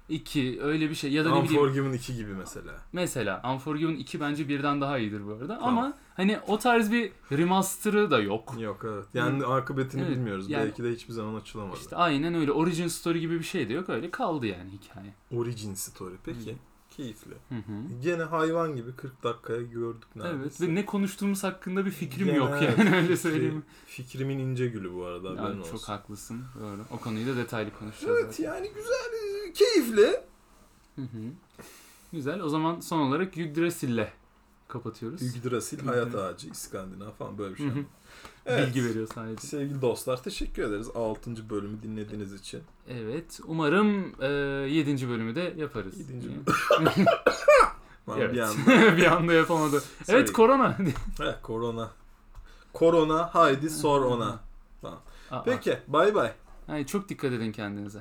2. 0.08 0.14
İki 0.48 0.62
öyle 0.62 0.90
bir 0.90 0.94
şey 0.94 1.12
ya 1.12 1.24
da 1.24 1.28
ne 1.34 1.42
bileyim 1.44 1.62
Unforgiven 1.62 1.92
2 1.92 2.16
gibi 2.16 2.34
mesela. 2.34 2.72
mesela 2.92 3.42
Unforgiven 3.54 3.94
2 3.94 4.20
bence 4.20 4.48
birden 4.48 4.80
daha 4.80 4.98
iyidir 4.98 5.26
bu 5.26 5.32
arada 5.32 5.58
Tamam. 5.58 5.78
ama 5.78 5.92
hani 6.14 6.38
o 6.46 6.58
tarz 6.58 6.92
bir 6.92 7.12
remaster'ı 7.32 8.10
da 8.10 8.20
yok. 8.20 8.54
Yok 8.60 8.84
evet. 8.88 9.04
Yani 9.14 9.44
akıbetini 9.46 10.02
Evet, 10.02 10.10
bilmiyoruz. 10.10 10.50
yani- 10.50 10.64
Belki 10.64 10.84
de 10.84 10.92
hiçbir 10.92 11.12
zaman 11.12 11.34
açılamadı. 11.40 11.76
İşte 11.80 11.96
aynen 11.96 12.34
öyle 12.34 12.52
origin 12.52 12.88
story 12.88 13.20
gibi 13.20 13.38
bir 13.38 13.44
şey 13.44 13.68
de 13.68 13.72
yok 13.72 13.88
öyle 13.88 14.10
kaldı 14.10 14.46
yani 14.46 14.70
hikaye. 14.70 15.14
Origin 15.40 15.74
story. 15.74 16.14
Peki. 16.24 16.52
Hı. 16.52 16.56
Keyifli. 16.96 17.34
Hı 17.48 17.54
hı. 17.54 18.00
Gene 18.02 18.22
hayvan 18.22 18.76
gibi 18.76 18.96
40 18.96 19.22
dakikaya 19.22 19.62
gördük 19.62 20.08
Evet 20.16 20.24
neredeyse. 20.24 20.66
ve 20.68 20.74
ne 20.74 20.86
konuştuğumuz 20.86 21.44
hakkında 21.44 21.86
bir 21.86 21.90
fikrim 21.90 22.26
Gene 22.26 22.36
yok 22.36 22.50
evet, 22.62 22.78
yani 22.78 22.96
öyle 23.02 23.16
söyleyeyim. 23.16 23.64
Fikrimin 23.86 24.38
ince 24.38 24.66
gülü 24.66 24.94
bu 24.94 25.04
arada 25.04 25.30
haberin 25.30 25.42
Yani 25.42 25.60
olsun. 25.60 25.70
çok 25.72 25.88
haklısın. 25.88 26.44
Doğru. 26.60 26.80
O 26.90 26.98
konuyu 26.98 27.26
da 27.26 27.36
detaylı 27.36 27.70
konuşacağız. 27.78 28.18
Evet 28.24 28.40
yani 28.40 28.70
güzel, 28.74 29.54
keyifli. 29.54 30.02
zaten. 30.02 30.22
Hı 30.96 31.02
hı. 31.02 31.32
Güzel. 32.12 32.40
O 32.40 32.48
zaman 32.48 32.80
son 32.80 32.98
olarak 32.98 33.36
Yggdrasil'le 33.36 34.06
kapatıyoruz. 34.68 35.22
Yggdrasil, 35.22 35.78
hı. 35.82 35.86
Hayat 35.86 36.14
Ağacı, 36.14 36.48
İskandinav 36.48 37.10
falan 37.10 37.38
böyle 37.38 37.52
bir 37.54 37.58
şey. 37.58 37.66
Hı 37.66 37.70
hı. 37.70 37.84
Evet. 38.46 38.66
Bilgi 38.66 38.84
veriyor 38.84 39.08
sadece. 39.14 39.46
Sevgili 39.46 39.82
dostlar 39.82 40.22
teşekkür 40.22 40.62
ederiz 40.62 40.88
6. 40.94 41.50
bölümü 41.50 41.82
dinlediğiniz 41.82 42.32
için. 42.32 42.62
Evet. 42.88 43.40
Umarım 43.46 44.12
e, 44.22 44.26
7. 44.26 45.08
bölümü 45.08 45.34
de 45.34 45.54
yaparız. 45.56 45.98
Yedinci 46.00 46.28
Yani. 46.28 47.06
Lan 48.08 48.18
evet. 48.18 48.34
Bir 48.34 48.40
anda. 48.40 48.96
bir 48.96 49.12
anda 49.12 49.32
yapamadı. 49.32 49.80
Sorry. 49.80 50.16
Evet 50.18 50.32
korona. 50.32 50.78
Heh, 51.18 51.42
korona. 51.42 51.90
Korona 52.72 53.34
haydi 53.34 53.70
sor 53.70 54.02
ona. 54.02 54.40
Aa, 55.30 55.42
Peki 55.44 55.78
bay 55.88 56.14
bay. 56.14 56.32
Ay, 56.68 56.86
çok 56.86 57.08
dikkat 57.08 57.32
edin 57.32 57.52
kendinize. 57.52 58.00